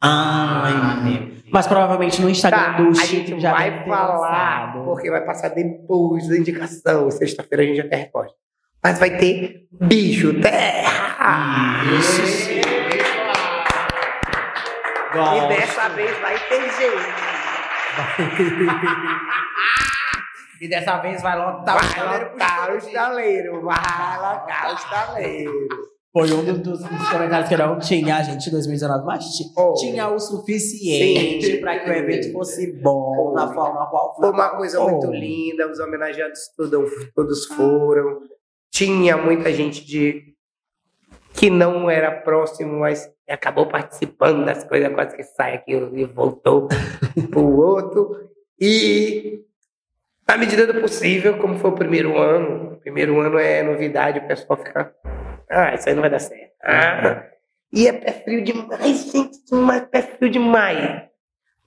[0.00, 4.84] Ai, mas provavelmente no Instagram Tá, do a Chico gente já vai falar, lançado.
[4.84, 7.10] porque vai passar depois da indicação.
[7.10, 8.36] Sexta-feira a gente já tem resposta.
[8.82, 11.82] Mas vai ter bicho terra!
[11.98, 12.22] Isso.
[15.10, 15.48] E Gosto.
[15.48, 17.18] dessa vez vai ter gente.
[20.60, 23.62] E dessa vez vai lotar o Vai lotar o estaleiro.
[23.62, 23.76] Vai
[24.18, 25.68] lotar o estaleiro.
[26.26, 29.24] Foi um dos, dos comentários que não tinha gente em 2019, mas
[29.56, 29.74] Oh.
[29.74, 34.80] tinha o suficiente para que o evento fosse bom da forma qual Foi uma coisa
[34.80, 34.90] Oh.
[34.90, 35.70] muito linda.
[35.70, 38.20] Os homenageados todos, todos foram.
[38.70, 40.34] Tinha muita gente de
[41.34, 46.66] que não era próximo, mas acabou participando das coisas, quase que sai aqui e voltou
[47.30, 48.28] pro outro.
[48.60, 49.40] E
[50.26, 54.26] na medida do possível, como foi o primeiro ano, o primeiro ano é novidade, o
[54.26, 54.92] pessoal fica.
[55.50, 56.52] Ah, isso aí não vai dar certo.
[56.62, 57.24] Ah,
[57.72, 61.02] e é pé frio demais, gente, demais, pé frio demais.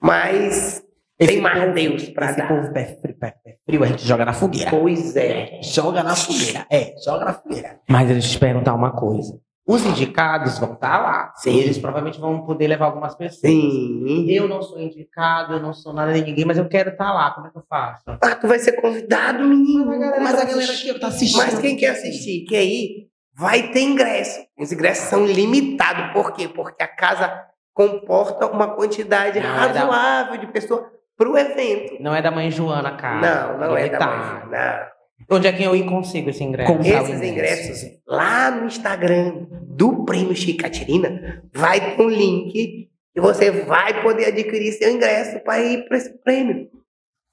[0.00, 0.82] Mas
[1.18, 2.48] tem mais Deus pra esse dar.
[2.48, 4.70] povo pé frio, pé, pé frio, a gente joga na fogueira.
[4.70, 5.60] Pois é.
[5.62, 6.66] Joga na fogueira.
[6.70, 7.80] É, joga na fogueira.
[7.88, 9.40] Mas deixa eu te perguntar uma coisa.
[9.64, 11.32] Os indicados vão estar lá.
[11.36, 11.56] Sim.
[11.56, 13.40] Eles provavelmente vão poder levar algumas pessoas.
[13.52, 14.28] Sim.
[14.28, 17.30] Eu não sou indicado, eu não sou nada de ninguém, mas eu quero estar lá.
[17.30, 18.02] Como é que eu faço?
[18.06, 19.86] Ah, tu vai ser convidado, menino.
[20.20, 21.38] Mas a galera aqui tá assistindo.
[21.38, 24.40] Mas quem quer assistir, quer ir, vai ter ingresso.
[24.58, 26.12] Os ingressos são limitados.
[26.12, 26.48] Por quê?
[26.48, 30.84] Porque a casa comporta uma quantidade Não, é da- razoável de pessoas
[31.16, 31.96] para o evento.
[32.00, 33.20] Não é da mãe Joana, cara.
[33.20, 34.50] Não, não é da Limitado.
[34.50, 34.58] mãe.
[34.60, 34.92] Não.
[35.36, 36.72] Onde é que eu ir consigo esse ingresso?
[36.72, 37.62] Comprar Esses ingresso.
[37.62, 44.26] ingressos, lá no Instagram do Prêmio Chicatirina, vai ter um link e você vai poder
[44.26, 46.68] adquirir seu ingresso para ir para esse prêmio.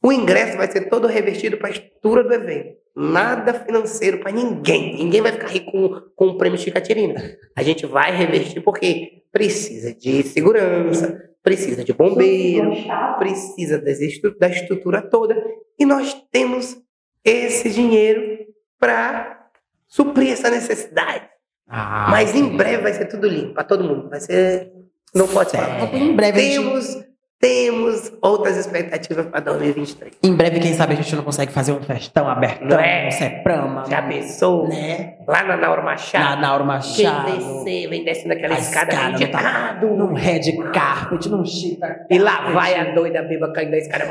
[0.04, 2.78] O ingresso vai ser todo revertido para a estrutura do evento.
[2.96, 4.96] Nada financeiro para ninguém.
[4.98, 7.22] Ninguém vai ficar rico com, com o Prêmio Chicatirina.
[7.56, 12.72] A gente vai revertir porque precisa de segurança, precisa de bombeiro,
[13.18, 15.42] precisa da estrutura toda.
[15.78, 16.78] E nós temos
[17.24, 18.46] esse dinheiro
[18.80, 19.48] para
[19.88, 21.28] suprir essa necessidade.
[21.68, 24.10] Ah, Mas em breve vai ser tudo limpo para todo mundo.
[24.10, 24.72] Vai ser.
[25.14, 25.80] Não pode falar.
[25.82, 25.96] Certo.
[25.96, 27.04] Em breve, a gente- Temos,
[27.40, 30.14] temos outras expectativas para 2023.
[30.24, 33.08] em breve, quem sabe a gente não consegue fazer um festão abertão, Não é?
[33.08, 33.84] um Seprama.
[33.90, 34.68] Já pensou?
[34.68, 35.16] Né?
[35.28, 36.42] Lá na Naura Na Machado.
[36.42, 37.32] Nauro Quem Machado.
[37.32, 39.88] descer, vem descendo aquela a escada, escada, no tá- indicado.
[39.88, 42.06] Num red carpet, num chita.
[42.10, 44.06] E lá vai a doida beba caindo da escada.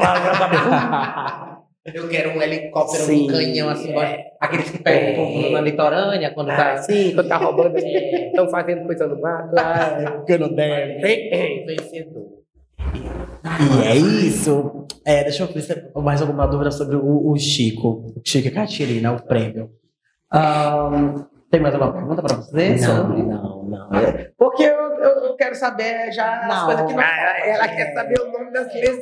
[1.85, 4.27] Eu quero um helicóptero, Sim, um canhão, assim, é.
[4.39, 6.77] aqueles que pegam o povo na litorânea, quando Ah, tá...
[6.79, 9.55] sim, quando tá roubando, estão fazendo coisa no barco.
[9.59, 11.01] Ah, Que não deve.
[11.65, 12.38] Vencedor.
[12.79, 14.87] E é isso.
[15.05, 18.15] É, deixa eu ver se tem mais alguma dúvida sobre o, o Chico.
[18.25, 19.71] Chico e Catirina, o prêmio.
[20.31, 22.71] Ahn, tem mais alguma pergunta pra você?
[22.71, 23.89] Não, sobre- não, não.
[24.37, 24.69] Porque eu,
[24.99, 27.03] eu, eu quero saber já as Não, coisas que não...
[27.03, 28.99] Ah, ela quer saber o nome das pessoas.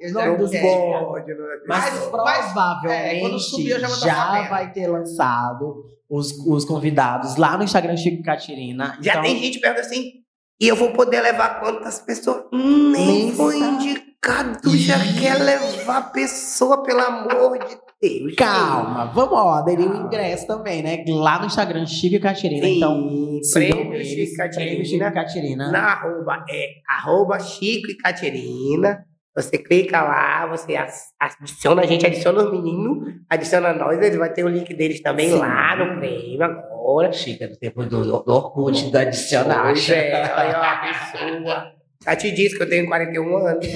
[0.00, 1.56] Eu já pode, não é?
[1.66, 4.48] Mas, Mas- provavelmente é, quando subir eu já vou estar sabendo.
[4.50, 8.96] vai ter lançado os, os convidados lá no Instagram Chico e Catirina.
[9.00, 10.12] Já Então, tem gente perguntando assim,
[10.60, 12.44] e eu vou poder levar quantas pessoas?
[12.52, 18.34] Nem foi indicado, já quer levar a pessoa, pelo amor de Deus.
[18.36, 21.04] Calma, vamos ó, aderir o ingresso também, né?
[21.08, 22.66] Lá no Instagram Chico e Catirina.
[22.66, 25.12] Sim, Então, sigam prêmio eles, Chico e Prêmio Chico e Catirina.
[25.12, 25.72] Catirina.
[25.72, 29.04] Na arroba é arroba Chico e Caterina.
[29.36, 30.74] Você clica lá, você
[31.20, 35.30] adiciona a gente, adiciona os meninos, adiciona nós, eles vai ter o link deles também
[35.30, 35.38] Sim.
[35.38, 36.77] lá no prêmio agora.
[37.12, 39.64] Chica, no tempo do, do Orkut, do adicional.
[39.64, 41.72] Pois é, olha a pessoa.
[42.04, 43.66] Já te disse que eu tenho 41 anos.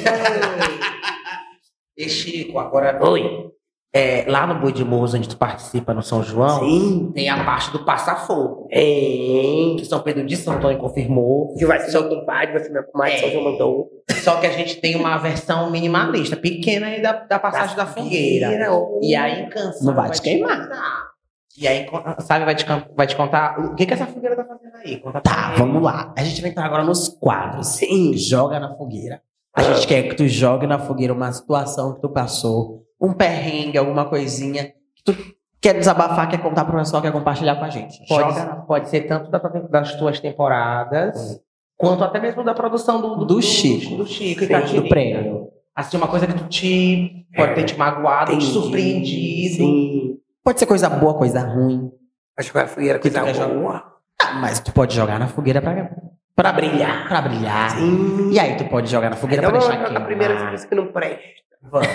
[1.97, 2.99] E Chico, agora...
[3.07, 3.51] Oi.
[3.95, 7.13] É, lá no Boi de Morros, onde tu participa no São João, Sim.
[7.15, 8.67] tem a parte do Passa-Fogo.
[8.71, 9.77] Tem.
[9.77, 11.55] Que São Pedro de São Antônio confirmou.
[11.59, 13.19] Que vai ser seu compadre, vai ser meu comadre, É.
[13.19, 13.91] São João mandou.
[14.23, 18.49] Só que a gente tem uma versão minimalista, pequena aí da, da passagem da, fogueira.
[19.03, 19.89] E aí, canção.
[19.89, 20.71] Não vai te queimar.
[21.59, 21.87] E aí,
[22.21, 22.65] sabe, vai te,
[22.97, 24.99] vai te contar o que, que essa fogueira tá fazendo aí.
[24.99, 26.13] Conta Tá, vamos lá.
[26.17, 27.69] A gente vai entrar agora nos quadros.
[27.69, 28.17] Sim.
[28.17, 29.21] Joga na fogueira.
[29.55, 33.77] A gente quer que tu jogue na fogueira uma situação que tu passou, um perrengue,
[33.77, 35.15] alguma coisinha que tu
[35.61, 37.99] quer desabafar, quer contar pro pessoal, quer compartilhar com a gente.
[38.09, 41.39] Pode, Joga pode ser tanto da- das tuas temporadas,
[41.77, 43.97] quanto até mesmo da produção do, Do Chico.
[43.97, 45.49] Do Chico e do prêmio.
[45.77, 47.27] Assim, uma coisa que tu te.
[47.37, 48.53] Pode ter te magoado, te Entendi.
[48.53, 49.55] surpreendido.
[49.57, 50.19] Sim.
[50.45, 51.91] Pode ser coisa boa, coisa ruim.
[52.37, 53.55] Vai jogar fogueira, coisa quer jogar?
[53.55, 53.93] boa.
[54.21, 55.91] Ah, mas tu pode jogar na fogueira pra,
[56.35, 57.09] pra brilhar.
[57.09, 57.71] Pra brilhar.
[57.71, 58.31] Sim.
[58.33, 60.05] E aí tu pode jogar na fogueira Então pra deixar queimar.
[60.07, 61.43] primeiro as coisas que não prestam.
[61.63, 61.89] Vamos,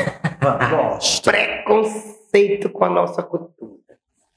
[0.69, 1.19] vamos.
[1.26, 3.78] Preconceito com a nossa cultura.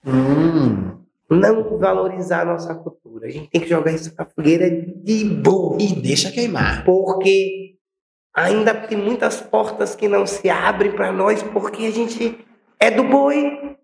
[0.06, 0.98] Hum.
[1.30, 3.26] Não valorizar a nossa cultura.
[3.28, 5.76] A gente tem que jogar isso pra fogueira de boa.
[5.80, 6.84] E deixa queimar.
[6.84, 7.76] Porque
[8.34, 12.36] ainda tem muitas portas que não se abrem para nós porque a gente
[12.80, 13.76] é do boi.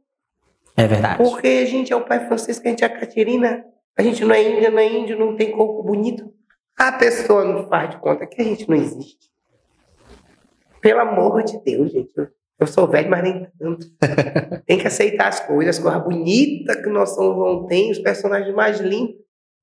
[0.77, 1.17] É verdade.
[1.17, 3.65] Porque a gente é o pai Francisco, a gente é a Caterina.
[3.97, 6.31] A gente não é índia, não é índio, não tem corpo bonito.
[6.79, 9.31] A pessoa não faz de conta que a gente não existe.
[10.83, 12.13] Pelo amor de Deus, gente.
[12.59, 13.87] Eu, sou velho, mas nem tanto.
[14.67, 18.55] tem que aceitar as coisas, as coisas bonitas que nosso São João tem, os personagens
[18.55, 19.17] mais lindos.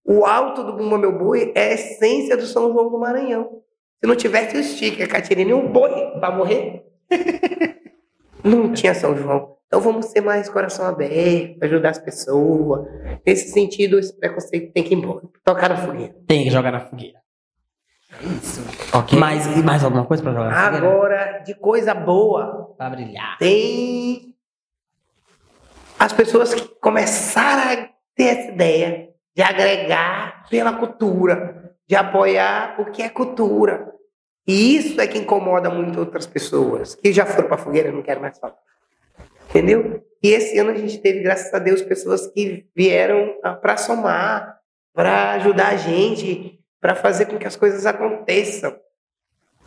[0.04, 3.62] O alto do Bumba Meu Boi é a essência do São João do Maranhão.
[4.00, 6.84] Se não tivesse o Chico e a Caterina e o boi para morrer,
[8.44, 9.53] não tinha São João.
[9.74, 12.86] Então vamos ser mais coração aberto, ajudar as pessoas.
[13.26, 15.24] Nesse sentido, esse preconceito tem que ir embora.
[15.44, 16.14] Tocar na fogueira.
[16.28, 17.18] Tem que jogar na fogueira.
[18.22, 18.62] Isso.
[18.96, 19.18] Ok.
[19.18, 20.88] Mais, mais alguma coisa pra jogar na fogueira?
[20.88, 23.36] Agora, de coisa boa, Pra brilhar.
[23.40, 24.36] tem
[25.98, 32.92] as pessoas que começaram a ter essa ideia de agregar pela cultura, de apoiar o
[32.92, 33.92] que é cultura.
[34.46, 38.22] E isso é que incomoda muito outras pessoas, que já foram para fogueira, não quero
[38.22, 38.54] mais falar.
[39.54, 40.04] Entendeu?
[40.24, 44.58] E esse ano a gente teve, graças a Deus, pessoas que vieram para somar,
[44.92, 48.76] para ajudar a gente, para fazer com que as coisas aconteçam.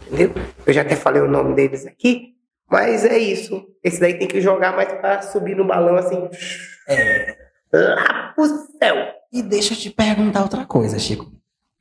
[0.09, 0.33] Entendeu?
[0.67, 2.35] Eu já até falei o nome deles aqui,
[2.69, 3.65] mas é isso.
[3.81, 6.29] Esse daí tem que jogar mais para subir no balão assim.
[6.89, 7.37] É.
[7.73, 8.97] Lá pro céu.
[9.33, 11.31] E deixa eu te perguntar outra coisa, Chico.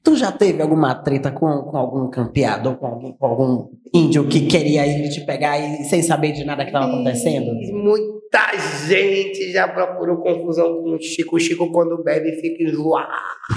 [0.05, 4.45] Tu já teve alguma treta com, com algum campeador, com algum, com algum índio que
[4.45, 7.51] queria ir te pegar e sem saber de nada que estava acontecendo?
[7.73, 8.55] Muita
[8.87, 11.37] gente já procurou confusão com o Chico.
[11.37, 13.09] O Chico, quando bebe, fica enjoado.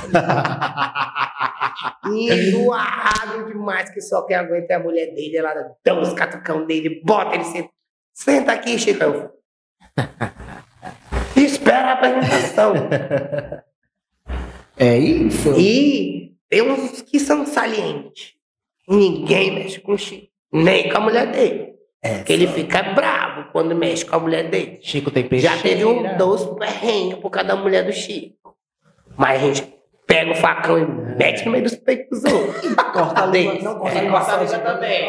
[2.17, 5.37] enjoado demais, que só quem aguenta é a mulher dele.
[5.37, 5.53] Ela
[5.85, 7.69] dá os catucão dele, bota ele senta.
[8.15, 9.05] Senta aqui, Chico.
[11.37, 12.73] Espera a apresentação.
[14.81, 15.59] É isso?
[15.59, 18.33] E tem uns que são salientes.
[18.89, 20.29] Ninguém mexe com o Chico.
[20.53, 21.75] Nem com a mulher dele.
[22.03, 22.19] É.
[22.19, 24.79] Porque ele fica bravo quando mexe com a mulher dele.
[24.83, 25.47] Chico tem peixe.
[25.47, 28.57] Já teve um doce perrengue por causa da mulher do Chico.
[29.17, 29.75] Mas a gente
[30.07, 30.87] pega o facão e
[31.19, 32.75] mete no meio dos peitos dos outros.
[32.95, 34.05] Corta a língua, não corta a É.
[34.05, 35.09] língua Corta a língua também.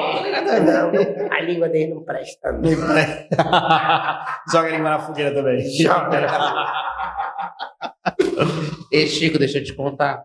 [0.66, 2.52] Não, a língua dele não presta.
[2.52, 2.62] não.
[4.52, 5.60] Joga a língua na fogueira também.
[5.70, 6.28] Joga.
[8.92, 10.24] E Chico, deixa eu te contar.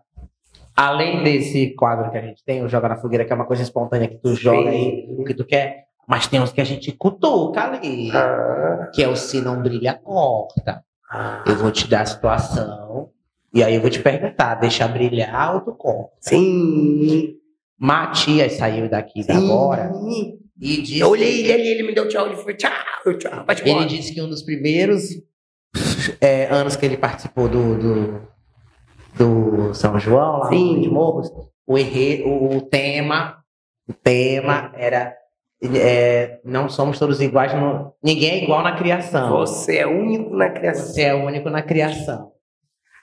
[0.75, 3.63] Além desse quadro que a gente tem, o Joga na Fogueira, que é uma coisa
[3.63, 6.91] espontânea que tu joga aí, o que tu quer, Mas tem uns que a gente
[6.91, 8.11] cutuca ali.
[8.11, 10.83] Ah, Que é o se não brilha, corta.
[11.09, 13.09] ah, Eu vou te dar a situação.
[13.53, 16.11] E aí eu vou te perguntar, deixa brilhar ou tu corta?
[16.19, 17.35] sim.
[17.77, 19.31] Matias saiu daqui sim.
[19.31, 19.91] agora
[20.61, 20.99] e disse.
[20.99, 22.71] Eu olhei ele ali, ele me deu tchau, ele foi tchau,
[23.17, 25.03] tchau, Ele disse que um dos primeiros
[26.21, 28.21] é, anos que ele participou do, do,
[29.17, 30.75] do São João, lá Sim.
[30.75, 31.31] no de Morros,
[31.65, 33.37] o, erre, o, o tema,
[33.87, 35.15] o tema era
[35.73, 39.29] é, não somos todos iguais, no- ninguém é igual na criação.
[39.29, 40.85] Você é único na criação.
[40.85, 42.31] Você é único na criação.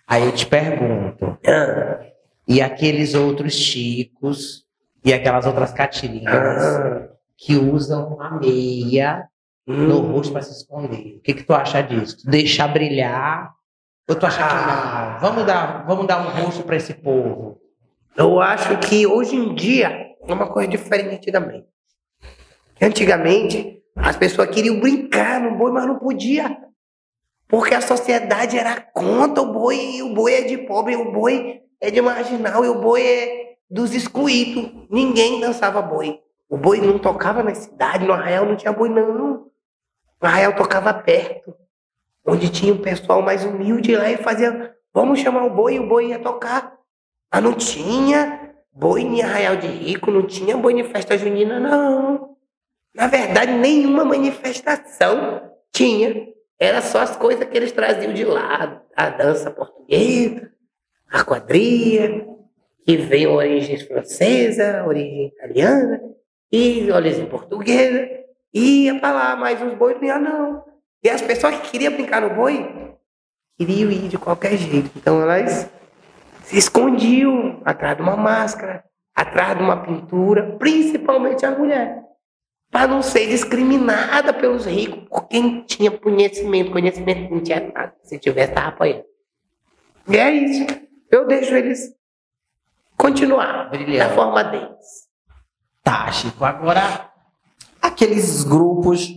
[0.07, 2.01] Aí eu te pergunto, Ah,
[2.47, 4.65] e aqueles outros chicos
[5.05, 9.27] e aquelas outras catirinhas ah, que usam a meia
[9.67, 10.13] no hum.
[10.13, 11.17] rosto para se esconder.
[11.17, 12.19] O que, que tu acha disso?
[12.19, 13.51] Tu deixar brilhar?
[14.13, 15.21] Ou tu acha que não?
[15.21, 17.59] Vamos dar, vamos dar um rosto para esse povo.
[18.15, 21.67] Eu acho que hoje em dia é uma coisa diferente antigamente.
[22.81, 26.59] Antigamente, as pessoas queriam brincar no boi, mas não podia.
[27.49, 31.63] Porque a sociedade era contra o boi, e o boi é de pobre, o boi
[31.81, 34.71] é de marginal, e o boi é dos excluídos.
[34.91, 36.21] Ninguém dançava boi.
[36.51, 39.47] O boi não tocava na cidade, no arraial não tinha boi, não.
[40.21, 41.55] O arraial tocava perto,
[42.27, 45.87] onde tinha um pessoal mais humilde lá e fazia, vamos chamar o boi, e o
[45.87, 46.79] boi ia tocar.
[47.33, 52.37] Mas não tinha boi em arraial de rico, não tinha boi em festa junina, não.
[52.95, 56.29] Na verdade, nenhuma manifestação tinha.
[56.59, 58.83] Era só as coisas que eles traziam de lá.
[58.95, 60.53] A dança portuguesa,
[61.11, 62.27] a quadrilha,
[62.85, 66.01] que vem origem francesa, origem italiana,
[66.53, 68.09] e origem portuguesa.
[68.53, 70.72] E ia pra lá, mas os bois não iam, não.
[71.03, 72.95] E as pessoas que queriam brincar no boi,
[73.59, 74.91] queriam ir de qualquer jeito.
[74.97, 75.69] Então elas
[76.45, 78.85] se escondiam atrás de uma máscara,
[79.15, 82.03] atrás de uma pintura, principalmente a mulher,
[82.71, 88.19] para não ser discriminada pelos ricos, por quem tinha conhecimento, conhecimento não tinha nada, se
[88.19, 89.05] tivesse estava apanhando.
[90.09, 90.67] E é isso.
[91.11, 91.95] Eu deixo eles
[92.97, 93.99] continuar Brilhando.
[93.99, 95.09] da forma deles.
[95.83, 96.45] Tá, Chico.
[96.45, 97.11] Agora,
[97.81, 99.09] aqueles grupos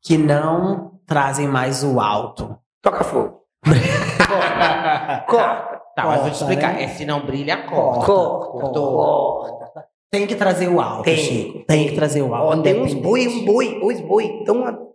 [0.00, 2.58] que não trazem mais o alto.
[2.82, 3.42] Toca fogo.
[5.28, 5.76] Corta.
[5.94, 6.74] Tá, mas vou te Corta, explicar.
[6.74, 6.82] né?
[6.84, 8.04] É se não brilha, corta.
[8.04, 8.78] Corta.
[8.80, 9.86] Corta.
[10.10, 11.64] Tem que trazer o alto, Tem, Chico.
[11.66, 12.58] Tem que trazer o alto.
[12.58, 14.92] Ó, tem uns boi, um boi, os boi estão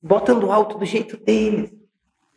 [0.00, 1.72] botando alto do jeito deles.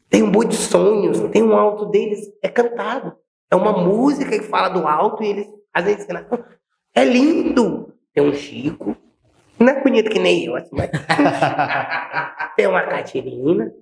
[0.09, 3.15] Tem um boi de sonhos, tem um alto deles, é cantado.
[3.51, 6.43] É uma música que fala do alto e eles fazem encenação.
[6.95, 7.93] É lindo.
[8.13, 8.95] Tem um Chico,
[9.59, 10.89] não é bonito que nem eu, assim, mas
[12.55, 13.73] tem uma Catirina.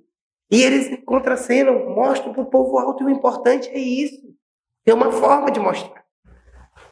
[0.50, 4.22] E eles contracenam, mostram para o povo alto e o importante é isso.
[4.84, 6.02] Tem uma forma de mostrar.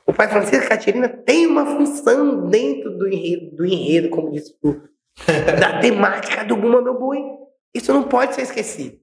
[0.07, 4.81] O pai Francisco Catirina tem uma função dentro do enredo, do enredo como disse tu,
[5.59, 7.19] da temática do Buma Meu Boi.
[7.75, 8.99] Isso não pode ser esquecido.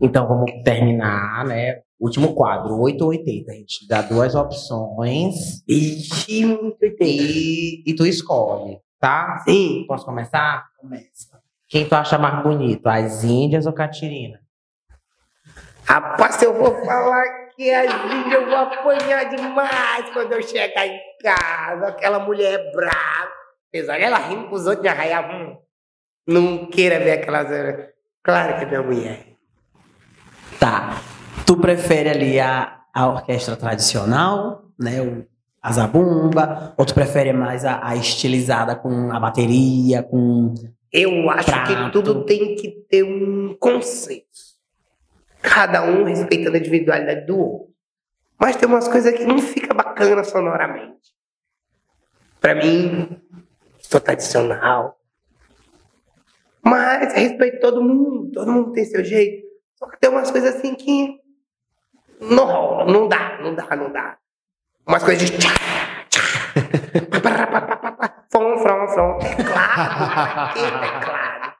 [0.00, 1.82] Então vamos terminar, né?
[2.02, 3.52] Último quadro, 8 ou 80.
[3.52, 6.74] A gente dá duas opções entendi.
[7.00, 9.38] e, e tu escolhe, tá?
[9.44, 9.84] Sim.
[9.86, 10.66] Posso começar?
[10.80, 11.40] Começa.
[11.68, 14.40] Quem tu acha mais bonito, as índias ou Catirina?
[15.84, 17.22] Rapaz, se eu vou falar
[17.54, 21.86] que a gente eu vou apanhar demais quando eu chegar em casa.
[21.86, 23.30] Aquela mulher é brava.
[23.68, 25.30] Apesar dela rindo com os outros de arraiar.
[25.30, 25.56] Hum,
[26.26, 27.46] não queira ver aquelas.
[28.24, 29.26] Claro que é minha mulher.
[30.58, 31.11] Tá.
[31.46, 35.00] Tu prefere ali a, a orquestra tradicional, né?
[35.00, 35.26] O,
[35.62, 40.54] a zabumba, ou tu prefere mais a, a estilizada com a bateria, com.
[40.92, 41.68] Eu acho Prato.
[41.68, 44.52] que tudo tem que ter um consenso.
[45.40, 47.72] Cada um respeitando a individualidade do outro.
[48.38, 51.12] Mas tem umas coisas que não fica bacana sonoramente.
[52.40, 53.16] Pra mim,
[53.80, 54.98] sou tradicional.
[56.60, 59.46] Mas respeito todo mundo, todo mundo tem seu jeito.
[59.76, 61.21] Só que tem umas coisas assim que
[62.22, 64.16] não rola, não dá, não dá, não dá.
[64.86, 65.50] Umas coisas de tchá,
[66.08, 66.22] tchá,
[68.32, 71.52] fom, from, from, teclado, pra que teclado?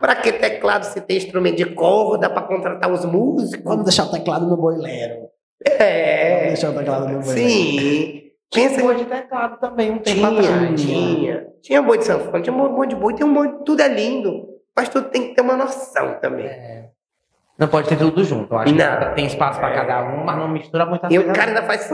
[0.00, 3.64] Pra que teclado se tem instrumento de corda pra contratar os músicos?
[3.64, 5.28] Vamos deixar o teclado no boileiro.
[5.66, 7.50] Vamos É, deixar o teclado no boileiro.
[7.50, 8.22] sim.
[8.52, 10.80] Pensa Boi de teclado também, um tempo tinha, atrás.
[10.80, 11.46] tinha.
[11.62, 14.48] Tinha boi de sanfona, tinha um monte de boi, tem um monte, tudo é lindo.
[14.76, 16.48] Mas tudo tem que ter uma noção também.
[17.60, 18.54] Não pode ter tudo junto.
[18.54, 18.98] Eu acho Não.
[19.10, 21.38] que tem espaço pra cada um, mas não mistura muita E o coisa.
[21.38, 21.86] cara ainda faz.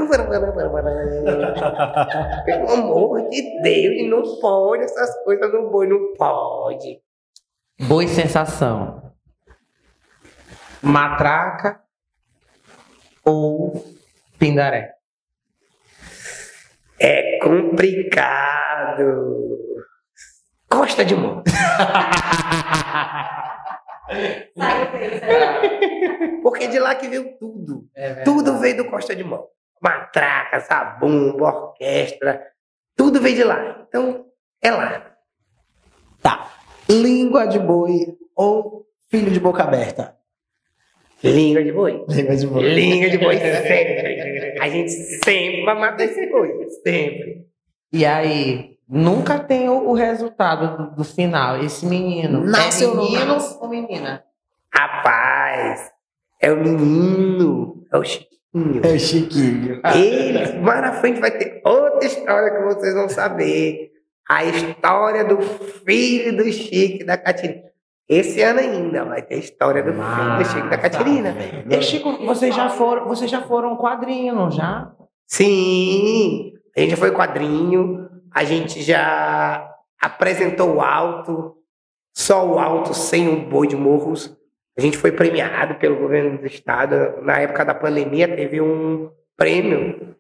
[2.45, 7.01] Pelo amor de Deus, não pode essas coisas no boi, não pode.
[7.81, 9.03] Boi sensação.
[10.81, 11.81] Matraca
[13.25, 13.85] ou
[14.39, 14.93] pindaré?
[17.01, 19.05] É complicado.
[20.71, 21.43] Costa de Mão.
[24.09, 27.89] Saiu bem, saiu Porque de lá que veio tudo.
[27.95, 28.23] É.
[28.23, 29.47] Tudo veio do Costa de Mão.
[29.81, 32.47] Matraca, sabumba, orquestra.
[32.97, 33.85] Tudo veio de lá.
[33.89, 34.27] Então,
[34.63, 35.17] é lá.
[36.23, 36.51] Tá.
[36.89, 40.17] Língua de boi ou filho de boca aberta?
[41.23, 42.05] Língua de boi.
[42.09, 42.63] Língua de boi.
[42.63, 44.59] Língua de boi sempre.
[44.61, 46.67] A gente sempre vai matar esse boi.
[46.85, 47.47] Sempre.
[47.93, 51.63] E aí, nunca tem o, o resultado do, do final.
[51.63, 52.45] Esse menino.
[52.45, 53.59] Nasceu é menino nasce?
[53.61, 54.25] ou menina?
[54.73, 55.91] Rapaz,
[56.41, 57.85] é o menino.
[57.93, 58.81] É o Chiquinho.
[58.85, 59.81] É Chiquinho.
[59.95, 63.93] Ele, mais na frente vai ter outra história que vocês vão saber.
[64.29, 67.67] A história do filho do Chico e da Catirina.
[68.09, 71.37] Esse ano ainda vai ter a história do filho do Chico da Catirina.
[71.69, 74.93] E, Chico, vocês já foram, vocês já foram quadrinho, não já?
[75.27, 78.06] Sim, a gente já foi quadrinho,
[78.37, 79.67] a gente já
[79.99, 81.55] apresentou o alto,
[82.15, 84.37] só o alto sem o boi de morros.
[84.77, 87.23] A gente foi premiado pelo governo do estado.
[87.23, 89.09] Na época da pandemia, teve um
[89.39, 90.15] prêmio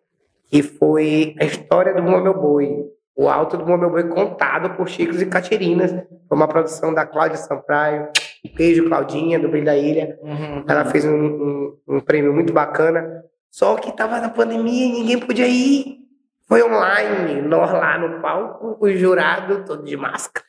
[0.50, 2.86] que foi a história do Bom Meu Boi.
[3.14, 5.90] O alto do Bom Meu Boi contado por Chicos e Catirinas.
[5.92, 8.08] Foi uma produção da Cláudia Sampaio.
[8.56, 10.18] Beijo, Claudinha, do Brilho da Ilha.
[10.66, 13.22] Ela fez um, um- um prêmio muito bacana.
[13.50, 16.05] Só que tava na pandemia e ninguém podia ir.
[16.46, 17.42] Foi online.
[17.42, 20.46] Nós lá no palco, o jurado todo de máscara.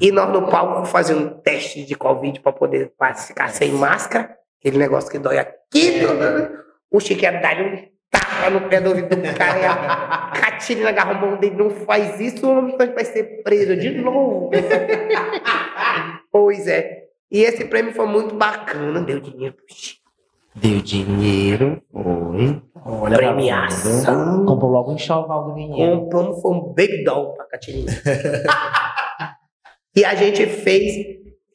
[0.00, 2.92] E nós no palco fazendo um teste de Covid para poder
[3.26, 4.36] ficar sem máscara.
[4.58, 6.00] Aquele negócio que dói aqui.
[6.90, 9.58] O Chico ia dar um tapa no pé do ouvido do cara.
[9.58, 11.56] E a Catirina agarrou a mão dele.
[11.56, 14.50] Não faz isso, o homem vai ser preso de novo.
[16.32, 17.04] pois é.
[17.30, 19.00] E esse prêmio foi muito bacana.
[19.00, 20.03] Deu dinheiro pro.
[20.54, 22.62] Deu dinheiro, foi.
[22.84, 24.46] Olha, Premiação.
[24.46, 26.02] Comprou logo um enxoval do menino.
[26.02, 27.90] Compramos, foi um big doll pra Catirina.
[29.96, 30.94] e a gente fez,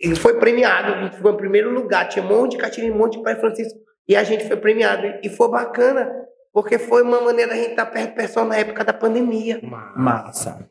[0.01, 2.09] e foi premiado, a gente ficou em primeiro lugar.
[2.09, 3.79] Tinha um monte de Catirina, um monte de Pai Francisco.
[4.07, 5.03] E a gente foi premiado.
[5.23, 6.11] E foi bacana,
[6.51, 9.61] porque foi uma maneira da gente estar perto do pessoal na época da pandemia.
[9.95, 10.67] Massa.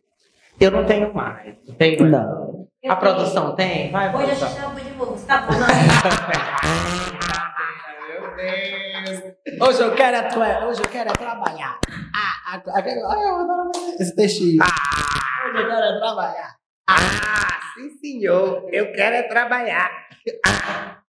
[0.61, 1.55] Eu não tenho mais.
[1.79, 2.05] Tenho.
[2.05, 2.67] Não.
[2.87, 3.91] A produção tem?
[3.91, 5.55] Vai, Hoje a gente chama de burro, tá bom?
[8.39, 11.81] Hoje eu quero é, hoje eu quero é trabalhar.
[12.15, 14.63] Ah, ah, ah, ah, eu adoro esse textinho.
[14.63, 16.57] Hoje eu quero é trabalhar.
[16.89, 18.69] Ah, sim, senhor.
[18.73, 19.91] Eu quero é trabalhar.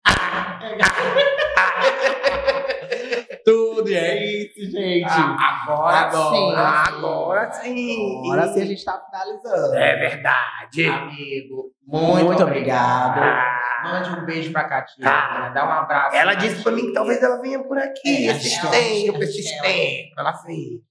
[3.45, 5.06] Tudo e é isso, gente.
[5.06, 6.56] agora, Agora sim.
[6.56, 8.22] Agora sim.
[8.26, 9.76] Agora sim a gente tá finalizando.
[9.76, 10.86] É verdade.
[10.88, 13.19] Amigo, muito, Muito obrigado.
[13.19, 15.07] Ah, Mande um beijo pra Catinha.
[15.07, 15.52] Ah.
[15.53, 16.15] Dá um abraço.
[16.15, 18.27] ela disse pra mim que talvez ela venha por aqui.
[18.27, 19.36] É, ela- tempos,
[20.18, 20.82] ela- fez.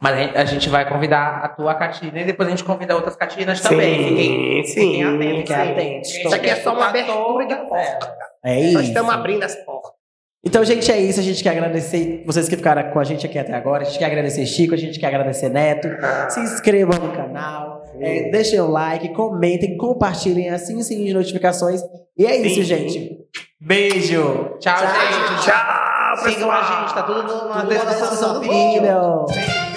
[0.00, 3.14] Mas a gente, a vai convidar a tua Catina e depois a gente convida outras
[3.14, 4.08] Catinas também.
[4.08, 4.74] Fiquem, sim.
[4.74, 5.38] fiquem atentos.
[5.38, 5.72] Fiquem sim.
[5.72, 6.10] atentos.
[6.16, 8.21] Isso aqui é só uma abertura de todas porta.
[8.44, 8.80] É Nós isso.
[8.82, 9.92] estamos abrindo as portas.
[10.44, 11.20] Então, gente, é isso.
[11.20, 13.82] A gente quer agradecer vocês que ficaram com a gente aqui até agora.
[13.82, 15.88] A gente quer agradecer Chico, a gente quer agradecer Neto.
[16.30, 21.80] Se inscrevam no canal, é, deixem o like, comentem, compartilhem, assim sininho de notificações.
[22.18, 22.62] E é isso, Sim.
[22.64, 23.18] gente.
[23.60, 24.56] Beijo.
[24.58, 25.44] Tchau, gente.
[25.44, 26.80] Tchau, Sigam a pessoal.
[26.82, 28.82] gente, tá tudo na descrição do vídeo.
[28.82, 29.71] vídeo.